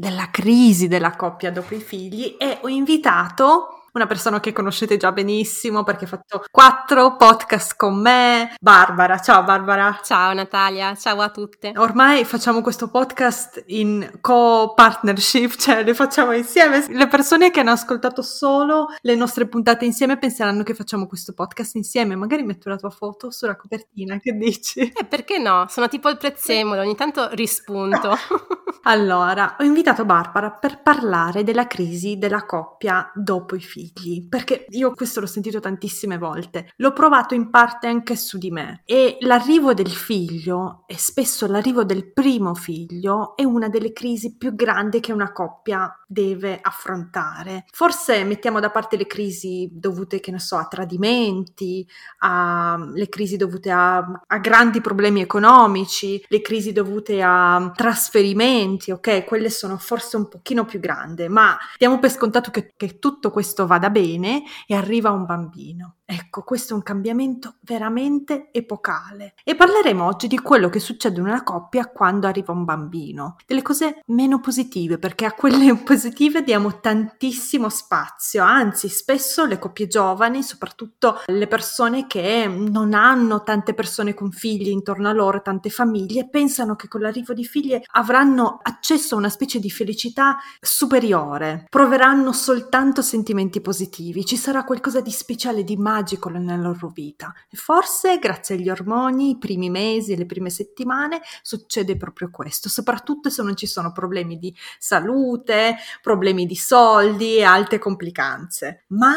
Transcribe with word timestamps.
della 0.00 0.30
crisi 0.30 0.88
della 0.88 1.14
coppia 1.14 1.52
dopo 1.52 1.74
i 1.74 1.80
figli 1.80 2.34
e 2.38 2.56
ho 2.62 2.68
invitato 2.68 3.79
una 3.92 4.06
persona 4.06 4.38
che 4.40 4.52
conoscete 4.52 4.96
già 4.96 5.10
benissimo 5.10 5.82
perché 5.82 6.04
ha 6.04 6.08
fatto 6.08 6.44
quattro 6.50 7.16
podcast 7.16 7.74
con 7.76 8.00
me, 8.00 8.54
Barbara. 8.60 9.18
Ciao 9.18 9.42
Barbara. 9.42 9.98
Ciao 10.02 10.32
Natalia, 10.32 10.94
ciao 10.94 11.20
a 11.20 11.30
tutte. 11.30 11.72
Ormai 11.76 12.24
facciamo 12.24 12.60
questo 12.60 12.88
podcast 12.88 13.64
in 13.66 14.18
co-partnership, 14.20 15.56
cioè 15.56 15.82
le 15.82 15.94
facciamo 15.94 16.32
insieme. 16.32 16.84
Le 16.88 17.08
persone 17.08 17.50
che 17.50 17.60
hanno 17.60 17.72
ascoltato 17.72 18.22
solo 18.22 18.86
le 19.00 19.14
nostre 19.16 19.48
puntate 19.48 19.84
insieme 19.84 20.18
penseranno 20.18 20.62
che 20.62 20.74
facciamo 20.74 21.06
questo 21.06 21.32
podcast 21.32 21.74
insieme. 21.74 22.14
Magari 22.14 22.44
metto 22.44 22.68
la 22.68 22.76
tua 22.76 22.90
foto 22.90 23.30
sulla 23.30 23.56
copertina, 23.56 24.18
che 24.18 24.32
dici? 24.32 24.80
Eh, 24.80 25.04
perché 25.04 25.38
no? 25.38 25.66
Sono 25.68 25.88
tipo 25.88 26.08
il 26.08 26.16
prezzemolo, 26.16 26.80
ogni 26.82 26.94
tanto 26.94 27.28
rispunto. 27.32 28.16
allora, 28.84 29.56
ho 29.58 29.64
invitato 29.64 30.04
Barbara 30.04 30.50
per 30.52 30.80
parlare 30.80 31.42
della 31.42 31.66
crisi 31.66 32.18
della 32.18 32.44
coppia 32.44 33.10
dopo 33.14 33.56
i 33.56 33.60
figli 33.60 33.79
figli, 33.80 34.28
perché 34.28 34.66
io 34.68 34.92
questo 34.92 35.20
l'ho 35.20 35.26
sentito 35.26 35.60
tantissime 35.60 36.18
volte, 36.18 36.72
l'ho 36.76 36.92
provato 36.92 37.34
in 37.34 37.50
parte 37.50 37.86
anche 37.86 38.16
su 38.16 38.38
di 38.38 38.50
me. 38.50 38.82
E 38.84 39.16
l'arrivo 39.20 39.72
del 39.72 39.90
figlio 39.90 40.84
e 40.86 40.98
spesso 40.98 41.46
l'arrivo 41.46 41.84
del 41.84 42.12
primo 42.12 42.54
figlio 42.54 43.36
è 43.36 43.44
una 43.44 43.68
delle 43.68 43.92
crisi 43.92 44.36
più 44.36 44.54
grandi 44.54 45.00
che 45.00 45.12
una 45.12 45.32
coppia 45.32 45.92
deve 46.12 46.58
affrontare. 46.60 47.66
Forse 47.70 48.24
mettiamo 48.24 48.58
da 48.58 48.70
parte 48.70 48.96
le 48.96 49.06
crisi 49.06 49.68
dovute, 49.70 50.18
che 50.18 50.32
ne 50.32 50.40
so, 50.40 50.56
a 50.56 50.66
tradimenti, 50.66 51.86
a 52.18 52.76
le 52.92 53.08
crisi 53.08 53.36
dovute 53.36 53.70
a, 53.70 53.98
a 54.26 54.38
grandi 54.38 54.80
problemi 54.80 55.20
economici, 55.20 56.20
le 56.26 56.40
crisi 56.40 56.72
dovute 56.72 57.22
a 57.22 57.70
trasferimenti, 57.72 58.90
ok? 58.90 59.24
Quelle 59.24 59.50
sono 59.50 59.78
forse 59.78 60.16
un 60.16 60.26
pochino 60.26 60.64
più 60.64 60.80
grandi, 60.80 61.28
ma 61.28 61.56
diamo 61.78 62.00
per 62.00 62.10
scontato 62.10 62.50
che, 62.50 62.72
che 62.76 62.98
tutto 62.98 63.30
questo 63.30 63.68
vada 63.68 63.88
bene 63.88 64.42
e 64.66 64.74
arriva 64.74 65.10
un 65.10 65.24
bambino. 65.24 65.94
Ecco, 66.12 66.42
questo 66.42 66.72
è 66.72 66.76
un 66.76 66.82
cambiamento 66.82 67.54
veramente 67.60 68.48
epocale. 68.50 69.34
E 69.44 69.54
parleremo 69.54 70.04
oggi 70.04 70.26
di 70.26 70.40
quello 70.40 70.68
che 70.68 70.80
succede 70.80 71.20
in 71.20 71.26
una 71.26 71.44
coppia 71.44 71.86
quando 71.86 72.26
arriva 72.26 72.52
un 72.52 72.64
bambino, 72.64 73.36
delle 73.46 73.62
cose 73.62 74.02
meno 74.06 74.40
positive, 74.40 74.98
perché 74.98 75.24
a 75.24 75.32
quelle 75.32 75.72
positive 75.78 75.98
diamo 76.42 76.80
tantissimo 76.80 77.68
spazio, 77.68 78.42
anzi 78.42 78.88
spesso 78.88 79.44
le 79.44 79.58
coppie 79.58 79.86
giovani, 79.86 80.42
soprattutto 80.42 81.20
le 81.26 81.46
persone 81.46 82.06
che 82.06 82.46
non 82.46 82.94
hanno 82.94 83.42
tante 83.42 83.74
persone 83.74 84.14
con 84.14 84.30
figli 84.30 84.68
intorno 84.68 85.08
a 85.08 85.12
loro, 85.12 85.42
tante 85.42 85.68
famiglie, 85.68 86.28
pensano 86.28 86.76
che 86.76 86.88
con 86.88 87.00
l'arrivo 87.00 87.34
di 87.34 87.44
figlie 87.44 87.82
avranno 87.92 88.60
accesso 88.62 89.14
a 89.14 89.18
una 89.18 89.28
specie 89.28 89.58
di 89.58 89.70
felicità 89.70 90.38
superiore, 90.60 91.66
proveranno 91.68 92.32
soltanto 92.32 93.02
sentimenti 93.02 93.60
positivi, 93.60 94.24
ci 94.24 94.36
sarà 94.36 94.64
qualcosa 94.64 95.00
di 95.00 95.10
speciale, 95.10 95.64
di 95.64 95.76
magico 95.76 96.28
nella 96.28 96.56
loro 96.56 96.88
vita. 96.88 97.34
E 97.50 97.56
forse 97.56 98.18
grazie 98.18 98.54
agli 98.54 98.70
ormoni, 98.70 99.30
i 99.30 99.38
primi 99.38 99.70
mesi 99.70 100.16
le 100.16 100.26
prime 100.26 100.50
settimane 100.50 101.20
succede 101.42 101.96
proprio 101.96 102.30
questo, 102.30 102.68
soprattutto 102.68 103.30
se 103.30 103.42
non 103.42 103.56
ci 103.56 103.66
sono 103.66 103.92
problemi 103.92 104.38
di 104.38 104.54
salute, 104.78 105.76
problemi 106.00 106.46
di 106.46 106.56
soldi 106.56 107.36
e 107.36 107.42
altre 107.42 107.78
complicanze. 107.78 108.84
Ma 108.88 109.14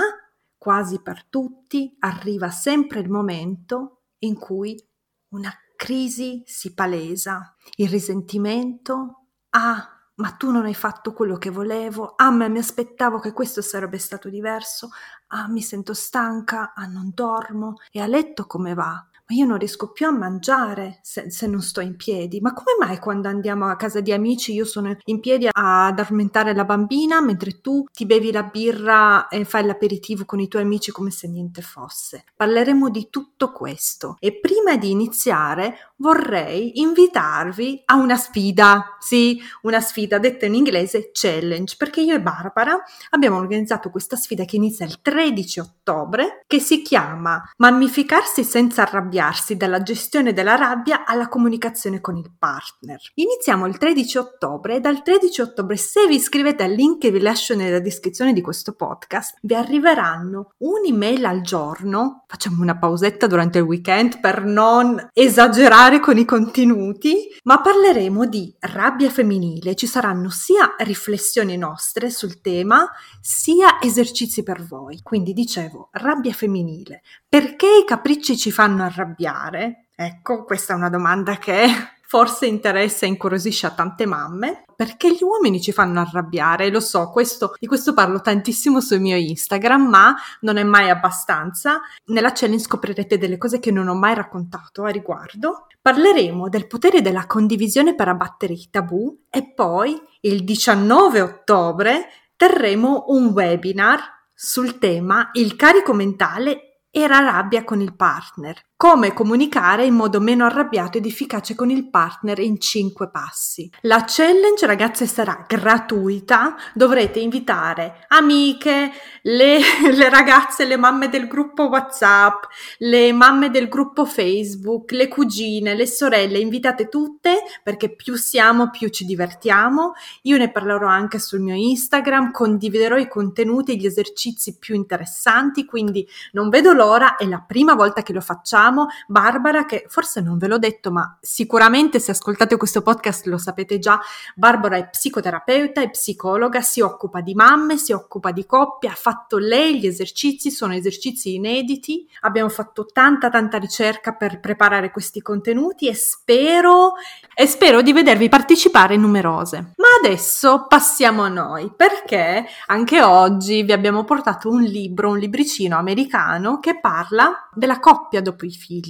quasi 0.57 1.01
per 1.01 1.25
tutti 1.25 1.95
arriva 1.99 2.49
sempre 2.49 2.99
il 2.99 3.09
momento 3.09 4.03
in 4.19 4.35
cui 4.35 4.81
una 5.29 5.53
crisi 5.75 6.43
si 6.45 6.73
palesa, 6.73 7.53
il 7.75 7.89
risentimento, 7.89 9.25
ah, 9.49 9.93
ma 10.15 10.31
tu 10.31 10.51
non 10.51 10.65
hai 10.65 10.73
fatto 10.73 11.11
quello 11.11 11.37
che 11.37 11.49
volevo, 11.49 12.13
ah 12.15 12.29
ma 12.31 12.47
mi 12.47 12.59
aspettavo 12.59 13.19
che 13.19 13.33
questo 13.33 13.61
sarebbe 13.61 13.97
stato 13.97 14.29
diverso, 14.29 14.89
ah 15.27 15.49
mi 15.49 15.61
sento 15.61 15.93
stanca, 15.93 16.73
ah 16.73 16.85
non 16.85 17.11
dormo, 17.13 17.75
e 17.91 17.99
a 17.99 18.07
letto 18.07 18.45
come 18.45 18.73
va? 18.73 19.05
Ma 19.25 19.35
io 19.35 19.45
non 19.45 19.57
riesco 19.57 19.91
più 19.91 20.05
a 20.05 20.11
mangiare 20.11 20.99
se, 21.01 21.29
se, 21.31 21.47
non 21.47 21.61
sto 21.61 21.79
in 21.79 21.95
piedi. 21.95 22.41
Ma 22.41 22.53
come 22.53 22.75
mai 22.77 22.99
quando 22.99 23.29
andiamo 23.29 23.67
a 23.67 23.77
casa 23.77 24.01
di 24.01 24.11
amici 24.11 24.53
io 24.53 24.65
sono 24.65 24.95
in 25.05 25.19
piedi 25.21 25.47
a 25.49 25.85
addormentare 25.85 26.53
la 26.53 26.65
bambina 26.65 27.21
mentre 27.21 27.61
tu 27.61 27.85
ti 27.91 28.05
bevi 28.05 28.31
la 28.31 28.43
birra 28.43 29.29
e 29.29 29.45
fai 29.45 29.65
l'aperitivo 29.65 30.25
con 30.25 30.39
i 30.39 30.47
tuoi 30.47 30.63
amici 30.63 30.91
come 30.91 31.09
se 31.09 31.29
niente 31.29 31.61
fosse? 31.61 32.25
Parleremo 32.35 32.89
di 32.89 33.07
tutto 33.09 33.51
questo 33.53 34.17
e 34.19 34.39
prima 34.39 34.75
di 34.75 34.91
iniziare 34.91 35.93
vorrei 35.97 36.81
invitarvi 36.81 37.83
a 37.85 37.95
una 37.95 38.17
sfida, 38.17 38.97
sì, 38.99 39.41
una 39.61 39.79
sfida 39.79 40.17
detta 40.19 40.45
in 40.45 40.55
inglese 40.55 41.11
challenge, 41.13 41.75
perché 41.77 42.01
io 42.01 42.15
e 42.15 42.21
Barbara 42.21 42.77
abbiamo 43.11 43.37
organizzato 43.37 43.89
questa 43.89 44.17
sfida 44.17 44.43
che 44.43 44.57
inizia 44.57 44.85
il 44.85 45.01
13 45.01 45.59
ottobre 45.61 46.43
che 46.45 46.59
si 46.59 46.81
chiama 46.81 47.41
Mammificarsi 47.57 48.43
senza 48.43 48.81
arrabbiare 48.81 49.12
arrabbiarsi 49.13 49.55
dalla 49.55 49.83
gestione 49.83 50.33
della 50.33 50.55
rabbia 50.55 51.05
alla 51.05 51.27
comunicazione 51.27 52.01
con 52.01 52.17
il 52.17 52.31
partner. 52.37 52.99
Iniziamo 53.15 53.67
il 53.67 53.77
13 53.77 54.17
ottobre 54.17 54.75
e 54.75 54.79
dal 54.79 55.03
13 55.03 55.41
ottobre 55.41 55.77
se 55.77 56.07
vi 56.07 56.15
iscrivete 56.15 56.63
al 56.63 56.71
link 56.71 56.99
che 56.99 57.11
vi 57.11 57.19
lascio 57.19 57.55
nella 57.55 57.79
descrizione 57.79 58.33
di 58.33 58.41
questo 58.41 58.73
podcast 58.73 59.37
vi 59.41 59.53
arriveranno 59.55 60.53
un'email 60.57 61.25
al 61.25 61.41
giorno, 61.41 62.23
facciamo 62.27 62.61
una 62.61 62.77
pausetta 62.77 63.27
durante 63.27 63.59
il 63.59 63.65
weekend 63.65 64.19
per 64.19 64.43
non 64.43 65.09
esagerare 65.13 65.99
con 65.99 66.17
i 66.17 66.25
contenuti, 66.25 67.27
ma 67.43 67.61
parleremo 67.61 68.25
di 68.25 68.55
rabbia 68.59 69.09
femminile, 69.09 69.75
ci 69.75 69.85
saranno 69.85 70.29
sia 70.29 70.75
riflessioni 70.79 71.57
nostre 71.57 72.09
sul 72.09 72.41
tema 72.41 72.89
sia 73.21 73.81
esercizi 73.81 74.43
per 74.43 74.63
voi. 74.63 74.99
Quindi 75.03 75.33
dicevo, 75.33 75.89
rabbia 75.91 76.33
femminile, 76.33 77.01
perché 77.33 77.65
i 77.81 77.83
capricci 77.83 78.37
ci 78.37 78.51
fanno 78.51 78.83
arrabbiare? 78.83 79.87
Ecco, 79.95 80.43
questa 80.43 80.73
è 80.73 80.75
una 80.75 80.91
domanda 80.91 81.37
che 81.37 81.65
forse 82.05 82.45
interessa 82.45 83.07
e 83.07 83.09
incuriosisce 83.09 83.65
a 83.65 83.71
tante 83.71 84.05
mamme, 84.05 84.65
perché 84.75 85.11
gli 85.11 85.23
uomini 85.23 85.59
ci 85.59 85.71
fanno 85.71 85.99
arrabbiare, 85.99 86.69
lo 86.69 86.79
so, 86.79 87.09
questo, 87.09 87.55
di 87.57 87.65
questo 87.65 87.95
parlo 87.95 88.21
tantissimo 88.21 88.79
sul 88.81 88.99
mio 88.99 89.17
Instagram, 89.17 89.81
ma 89.81 90.15
non 90.41 90.57
è 90.57 90.63
mai 90.63 90.91
abbastanza. 90.91 91.81
Nella 92.05 92.33
challenge 92.33 92.65
scoprirete 92.65 93.17
delle 93.17 93.39
cose 93.39 93.59
che 93.59 93.71
non 93.71 93.87
ho 93.87 93.95
mai 93.95 94.13
raccontato 94.13 94.83
a 94.83 94.89
riguardo. 94.89 95.65
Parleremo 95.81 96.49
del 96.49 96.67
potere 96.67 97.01
della 97.01 97.25
condivisione 97.25 97.95
per 97.95 98.09
abbattere 98.09 98.53
i 98.53 98.67
tabù 98.69 99.23
e 99.31 99.51
poi 99.55 99.99
il 100.21 100.43
19 100.43 101.21
ottobre 101.21 102.09
terremo 102.35 103.05
un 103.07 103.29
webinar 103.29 104.01
sul 104.35 104.77
tema 104.77 105.29
il 105.33 105.55
carico 105.55 105.93
mentale 105.93 106.72
e 106.95 107.07
la 107.07 107.21
rabbia 107.21 107.63
con 107.63 107.81
il 107.81 107.95
partner. 107.95 108.55
Come 108.83 109.13
comunicare 109.13 109.85
in 109.85 109.93
modo 109.93 110.19
meno 110.19 110.43
arrabbiato 110.43 110.97
ed 110.97 111.05
efficace 111.05 111.55
con 111.55 111.69
il 111.69 111.89
partner 111.89 112.39
in 112.39 112.59
5 112.59 113.09
passi. 113.11 113.71
La 113.83 114.03
challenge, 114.05 114.65
ragazze, 114.65 115.07
sarà 115.07 115.45
gratuita. 115.47 116.57
Dovrete 116.73 117.21
invitare 117.21 118.03
amiche, 118.09 118.91
le, 119.21 119.59
le, 119.89 120.09
ragazze, 120.09 120.65
le 120.65 120.75
mamme 120.75 121.07
del 121.07 121.27
gruppo 121.27 121.69
WhatsApp, 121.69 122.43
le 122.79 123.13
mamme 123.13 123.49
del 123.49 123.69
gruppo 123.69 124.03
Facebook, 124.03 124.91
le 124.91 125.07
cugine, 125.07 125.75
le 125.75 125.87
sorelle, 125.87 126.39
invitate 126.39 126.89
tutte 126.89 127.37
perché 127.63 127.95
più 127.95 128.15
siamo, 128.15 128.69
più 128.69 128.89
ci 128.89 129.05
divertiamo. 129.05 129.93
Io 130.23 130.35
ne 130.35 130.51
parlerò 130.51 130.87
anche 130.87 131.19
sul 131.19 131.39
mio 131.39 131.55
Instagram, 131.55 132.31
condividerò 132.31 132.97
i 132.97 133.07
contenuti 133.07 133.71
e 133.71 133.75
gli 133.77 133.85
esercizi 133.85 134.57
più 134.57 134.75
interessanti, 134.75 135.63
quindi 135.63 136.05
non 136.33 136.49
vedo 136.49 136.73
l'ora, 136.73 137.15
è 137.15 137.25
la 137.25 137.41
prima 137.47 137.75
volta 137.75 138.03
che 138.03 138.11
lo 138.11 138.19
facciamo 138.19 138.71
abbiamo 138.73 138.87
Barbara 139.07 139.65
che 139.65 139.85
forse 139.87 140.19
non 140.19 140.37
ve 140.37 140.47
l'ho 140.47 140.57
detto, 140.57 140.91
ma 140.91 141.17
sicuramente 141.21 141.99
se 141.99 142.11
ascoltate 142.11 142.57
questo 142.57 142.81
podcast 142.81 143.25
lo 143.27 143.37
sapete 143.37 143.77
già, 143.77 143.99
Barbara 144.35 144.77
è 144.77 144.89
psicoterapeuta, 144.89 145.81
è 145.81 145.89
psicologa, 145.89 146.61
si 146.61 146.81
occupa 146.81 147.21
di 147.21 147.35
mamme, 147.35 147.77
si 147.77 147.91
occupa 147.91 148.31
di 148.31 148.45
coppie, 148.45 148.89
ha 148.89 148.95
fatto 148.95 149.37
lei 149.37 149.79
gli 149.79 149.85
esercizi, 149.85 150.49
sono 150.49 150.73
esercizi 150.73 151.35
inediti, 151.35 152.07
abbiamo 152.21 152.49
fatto 152.49 152.85
tanta 152.85 153.29
tanta 153.29 153.57
ricerca 153.57 154.13
per 154.13 154.39
preparare 154.39 154.91
questi 154.91 155.21
contenuti 155.21 155.87
e 155.87 155.93
spero, 155.93 156.93
e 157.35 157.45
spero 157.45 157.81
di 157.81 157.93
vedervi 157.93 158.29
partecipare 158.29 158.97
numerose. 158.97 159.73
Ma 159.77 159.87
adesso 160.03 160.65
passiamo 160.67 161.23
a 161.23 161.29
noi, 161.29 161.71
perché 161.75 162.45
anche 162.67 163.01
oggi 163.01 163.63
vi 163.63 163.71
abbiamo 163.71 164.03
portato 164.03 164.49
un 164.49 164.63
libro, 164.63 165.09
un 165.09 165.19
libricino 165.19 165.77
americano 165.77 166.59
che 166.59 166.79
parla 166.79 167.47
della 167.53 167.79
coppia 167.79 168.21
dopo 168.21 168.45
i 168.45 168.49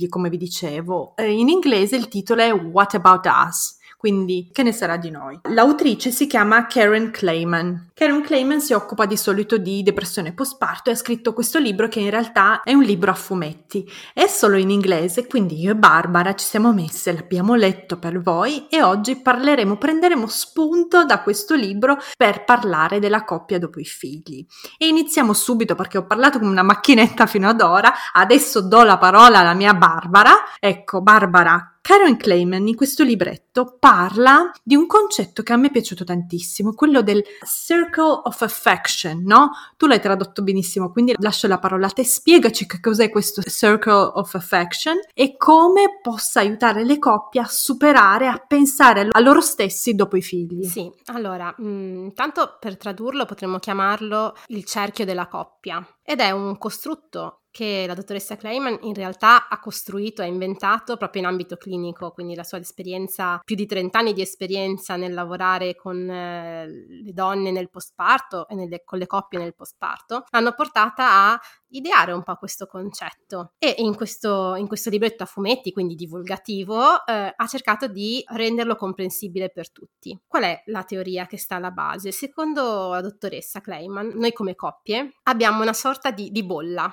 come 0.09 0.29
vi 0.29 0.37
dicevo. 0.37 1.15
Eh, 1.15 1.31
in 1.31 1.49
inglese 1.49 1.95
il 1.95 2.07
titolo 2.07 2.41
è 2.41 2.53
What 2.53 2.95
About 2.95 3.25
Us? 3.25 3.77
Quindi, 4.03 4.49
che 4.51 4.63
ne 4.63 4.73
sarà 4.73 4.97
di 4.97 5.09
noi? 5.09 5.39
L'autrice 5.43 6.11
si 6.11 6.27
chiama 6.27 6.67
Karen 6.67 7.09
Clayman. 7.09 7.91
Karen 7.93 8.21
Clayman 8.21 8.59
si 8.59 8.73
occupa 8.73 9.05
di 9.05 9.15
solito 9.15 9.55
di 9.55 9.81
depressione 9.81 10.33
postparto 10.33 10.89
e 10.89 10.91
ha 10.91 10.97
scritto 10.97 11.31
questo 11.31 11.57
libro 11.57 11.87
che 11.87 12.01
in 12.01 12.09
realtà 12.09 12.63
è 12.63 12.73
un 12.73 12.83
libro 12.83 13.11
a 13.11 13.13
fumetti. 13.13 13.89
È 14.13 14.27
solo 14.27 14.57
in 14.57 14.71
inglese, 14.71 15.25
quindi 15.25 15.57
io 15.57 15.71
e 15.71 15.77
Barbara 15.77 16.35
ci 16.35 16.45
siamo 16.45 16.73
messe, 16.73 17.13
l'abbiamo 17.13 17.55
letto 17.55 17.97
per 17.97 18.21
voi 18.21 18.67
e 18.67 18.83
oggi 18.83 19.15
parleremo, 19.15 19.77
prenderemo 19.77 20.27
spunto 20.27 21.05
da 21.05 21.21
questo 21.21 21.55
libro 21.55 21.97
per 22.17 22.43
parlare 22.43 22.99
della 22.99 23.23
coppia 23.23 23.57
dopo 23.57 23.79
i 23.79 23.85
figli. 23.85 24.45
E 24.77 24.85
iniziamo 24.85 25.31
subito 25.31 25.75
perché 25.75 25.99
ho 25.99 26.05
parlato 26.05 26.39
come 26.39 26.51
una 26.51 26.61
macchinetta 26.61 27.25
fino 27.25 27.47
ad 27.47 27.61
ora, 27.61 27.93
adesso 28.11 28.59
do 28.59 28.83
la 28.83 28.97
parola 28.97 29.39
alla 29.39 29.53
mia 29.53 29.73
Barbara. 29.73 30.33
Ecco, 30.59 31.01
Barbara, 31.01 31.72
Karen 31.83 32.15
Clayman 32.15 32.65
in 32.69 32.77
questo 32.77 33.03
libretto 33.03 33.75
parla 33.77 34.49
di 34.63 34.73
un 34.73 34.87
concetto 34.87 35.43
che 35.43 35.51
a 35.51 35.57
me 35.57 35.67
è 35.67 35.71
piaciuto 35.71 36.05
tantissimo, 36.05 36.71
quello 36.71 37.01
del 37.01 37.21
circle 37.45 38.21
of 38.23 38.41
affection, 38.41 39.21
no? 39.25 39.51
Tu 39.75 39.85
l'hai 39.85 39.99
tradotto 39.99 40.43
benissimo, 40.43 40.93
quindi 40.93 41.13
lascio 41.17 41.45
la 41.47 41.59
parola 41.59 41.87
a 41.87 41.89
te, 41.89 42.05
spiegaci 42.05 42.67
che 42.67 42.79
cos'è 42.79 43.09
questo 43.09 43.41
circle 43.41 44.11
of 44.13 44.33
affection 44.33 44.97
e 45.13 45.35
come 45.35 45.99
possa 46.01 46.39
aiutare 46.39 46.85
le 46.85 46.99
coppie 46.99 47.41
a 47.41 47.47
superare, 47.47 48.27
a 48.27 48.37
pensare 48.37 49.09
a 49.11 49.19
loro 49.19 49.41
stessi 49.41 49.93
dopo 49.93 50.15
i 50.15 50.21
figli. 50.21 50.63
Sì, 50.63 50.89
allora, 51.07 51.53
mm, 51.61 52.11
tanto 52.13 52.55
per 52.61 52.77
tradurlo 52.77 53.25
potremmo 53.25 53.59
chiamarlo 53.59 54.37
il 54.47 54.63
cerchio 54.63 55.03
della 55.03 55.27
coppia 55.27 55.85
ed 56.01 56.21
è 56.21 56.31
un 56.31 56.57
costrutto 56.57 57.39
che 57.53 57.85
la 57.85 57.93
dottoressa 57.93 58.35
Clayman 58.35 58.79
in 58.81 58.95
realtà 58.95 59.47
ha 59.47 59.59
costruito, 59.59 60.23
ha 60.23 60.25
inventato 60.25 60.97
proprio 60.97 61.21
in 61.21 61.27
ambito 61.27 61.55
clinico, 61.55 62.09
quindi 62.09 62.33
la 62.33 62.43
sua 62.43 62.57
esperienza, 62.57 63.39
più 63.43 63.55
di 63.55 63.67
30 63.67 63.99
anni 63.99 64.13
di 64.13 64.21
esperienza 64.21 64.95
nel 64.95 65.13
lavorare 65.13 65.75
con 65.75 66.09
eh, 66.09 66.67
le 66.67 67.13
donne 67.13 67.51
nel 67.51 67.69
postparto 67.69 68.47
e 68.47 68.55
nelle, 68.55 68.81
con 68.83 68.97
le 68.97 69.05
coppie 69.05 69.37
nel 69.37 69.53
postparto, 69.53 70.23
l'hanno 70.31 70.53
portata 70.53 71.31
a 71.31 71.39
ideare 71.67 72.11
un 72.11 72.23
po' 72.23 72.35
questo 72.37 72.65
concetto 72.65 73.53
e 73.59 73.75
in 73.77 73.95
questo, 73.95 74.55
in 74.55 74.67
questo 74.67 74.89
libretto 74.89 75.21
a 75.21 75.27
fumetti, 75.27 75.71
quindi 75.71 75.93
divulgativo, 75.93 77.05
eh, 77.05 77.33
ha 77.35 77.47
cercato 77.47 77.87
di 77.87 78.23
renderlo 78.33 78.75
comprensibile 78.75 79.51
per 79.51 79.71
tutti. 79.71 80.19
Qual 80.25 80.41
è 80.41 80.63
la 80.65 80.83
teoria 80.83 81.27
che 81.27 81.37
sta 81.37 81.57
alla 81.57 81.71
base? 81.71 82.11
Secondo 82.11 82.89
la 82.89 83.01
dottoressa 83.01 83.61
Clayman, 83.61 84.13
noi 84.15 84.33
come 84.33 84.55
coppie 84.55 85.19
abbiamo 85.23 85.61
una 85.61 85.73
sorta 85.73 86.09
di, 86.09 86.31
di 86.31 86.43
bolla 86.43 86.91